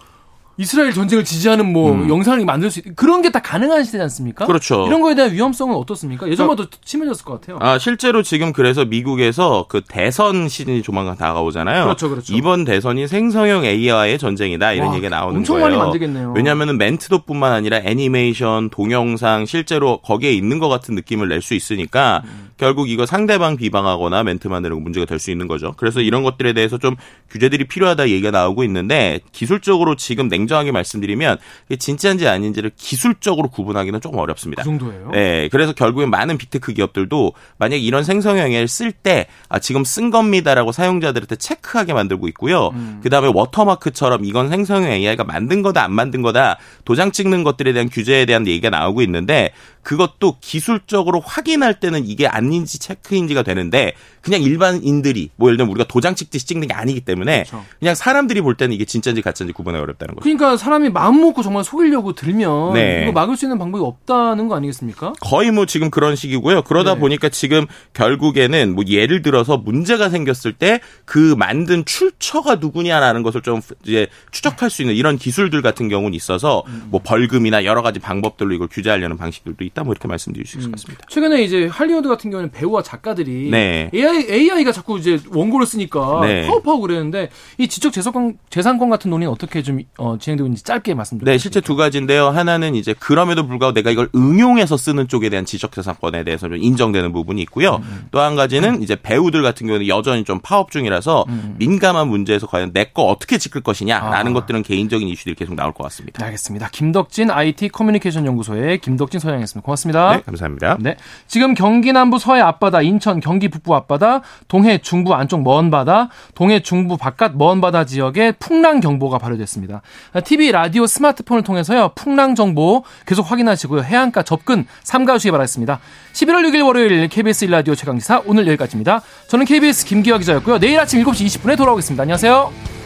[0.60, 2.10] 이스라엘 전쟁을 지지하는 뭐 음.
[2.10, 4.46] 영상을 만들 수 있, 그런 게 다 가능한 시대지 않습니까?
[4.46, 4.86] 그렇죠.
[4.88, 6.28] 이런 거에 대한 위험성은 어떻습니까?
[6.30, 7.60] 예전보다 더 심해졌을 것 같아요.
[7.62, 11.84] 아, 실제로 지금 그래서 미국에서 그 대선 시즌이 조만간 다가오잖아요.
[11.86, 12.36] 그렇죠, 그렇죠.
[12.36, 15.68] 이번 대선이 생성형 AI와의 전쟁이다 이런 와, 얘기가 나오는 엄청 거예요.
[15.70, 16.34] 많이 만들겠네요.
[16.36, 22.50] 왜냐하면 멘트도뿐만 아니라 애니메이션, 동영상 실제로 거기에 있는 것 같은 느낌을 낼 수 있으니까 음.
[22.58, 25.74] 결국 이거 상대방 비방하거나 멘트 만드는 문제가 될 수 있는 거죠.
[25.78, 26.96] 그래서 이런 것들에 대해서 좀
[27.30, 31.38] 규제들이 필요하다 얘기가 나오고 있는데 기술적으로 지금 냉 냉정하게 말씀드리면
[31.78, 34.64] 진짜인지 아닌지를 기술적으로 구분하기는 조금 어렵습니다.
[34.64, 35.12] 그 정도예요?
[35.12, 40.72] 네, 그래서 결국엔 많은 빅테크 기업들도 만약 이런 생성형을 쓸 때 아, 지금 쓴 겁니다라고
[40.72, 42.70] 사용자들한테 체크하게 만들고 있고요.
[42.70, 43.00] 음.
[43.04, 48.26] 그다음에 워터마크처럼 이건 생성형 AI가 만든 거다 안 만든 거다 도장 찍는 것들에 대한 규제에
[48.26, 49.54] 대한 얘기가 나오고 있는데
[49.84, 56.16] 그것도 기술적으로 확인할 때는 이게 아닌지 체크인지가 되는데 그냥 일반인들이 뭐 예를 들면 우리가 도장
[56.16, 57.66] 찍듯이 찍는 게 아니기 때문에 그렇죠.
[57.80, 60.24] 그냥 사람들이 볼 때는 이게 진짜인지 가짜인지 구분하기 어렵다는 거죠.
[60.24, 63.04] 그러니까 사람이 마음 먹고 정말 속이려고 들면 네.
[63.04, 65.14] 이거 막을 수 있는 방법이 없다는 거 아니겠습니까?
[65.22, 66.64] 거의 뭐 지금 그런 식이고요.
[66.64, 67.00] 그러다 네.
[67.00, 73.62] 보니까 지금 결국에는 뭐 예를 들어서 문제가 생겼을 때 그 만든 출처가 누구냐라는 것을 좀
[73.84, 76.88] 이제 추적할 수 있는 이런 기술들 같은 경우는 있어서 음.
[76.90, 80.78] 뭐 벌금이나 여러 가지 방법들로 이걸 규제하려는 방식들도 있다 뭐 이렇게 말씀드릴 수 있을 것
[80.80, 81.06] 같습니다.
[81.10, 83.90] 최근에 이제 할리우드 같은 경우는 배우와 작가들이 네.
[83.94, 86.46] AI AI가 자꾸 이제 원고를 쓰니까 네.
[86.48, 91.18] 파업하고 그랬는데 이 지적 재산권 재산권 같은 논의는 어떻게 좀 어, 진행되고 있는지 짧게 말씀
[91.20, 91.26] 좀.
[91.26, 92.28] 네, 실제 두 가지인데요.
[92.28, 97.14] 하나는 이제 그럼에도 불구하고 내가 이걸 응용해서 쓰는 쪽에 대한 지적 재산권에 대해서 좀 인정되는
[97.14, 97.78] 부분이 있고요.
[97.84, 98.08] 음.
[98.12, 98.84] 또한 가지는 음.
[98.84, 101.56] 이제 배우들 같은 경우는 여전히 좀 파업 중이라서 음.
[101.60, 104.34] 민감한 문제에서 과연 내 거 어떻게 지킬 것이냐라는 아.
[104.34, 106.18] 것들은 개인적인 이슈들이 계속 나올 것 같습니다.
[106.20, 106.70] 네, 알겠습니다.
[106.72, 109.59] 김덕진 IT 커뮤니케이션 연구소의 김덕진 소장이었습니다.
[109.62, 110.18] 고맙습니다.
[110.18, 110.78] 네, 감사합니다.
[110.80, 110.96] 네.
[111.28, 116.62] 지금 경기 남부 서해 앞바다, 인천 경기 북부 앞바다, 동해 중부 안쪽 먼 바다, 동해
[116.62, 119.82] 중부 바깥 먼 바다 지역에 풍랑 경보가 발효됐습니다.
[120.24, 121.92] TV, 라디오, 스마트폰을 통해서요.
[121.96, 123.84] 풍랑 정보 계속 확인하시고요.
[123.84, 125.80] 해안가 접근 삼가주시기 바라겠습니다.
[126.14, 129.02] 11월 6일 월요일 KBS 1라디오 최강기사 오늘 여기까지입니다.
[129.28, 130.60] 저는 KBS 김기화 기자였고요.
[130.60, 132.02] 내일 아침 7시 20분에 돌아오겠습니다.
[132.02, 132.79] 안녕하세요.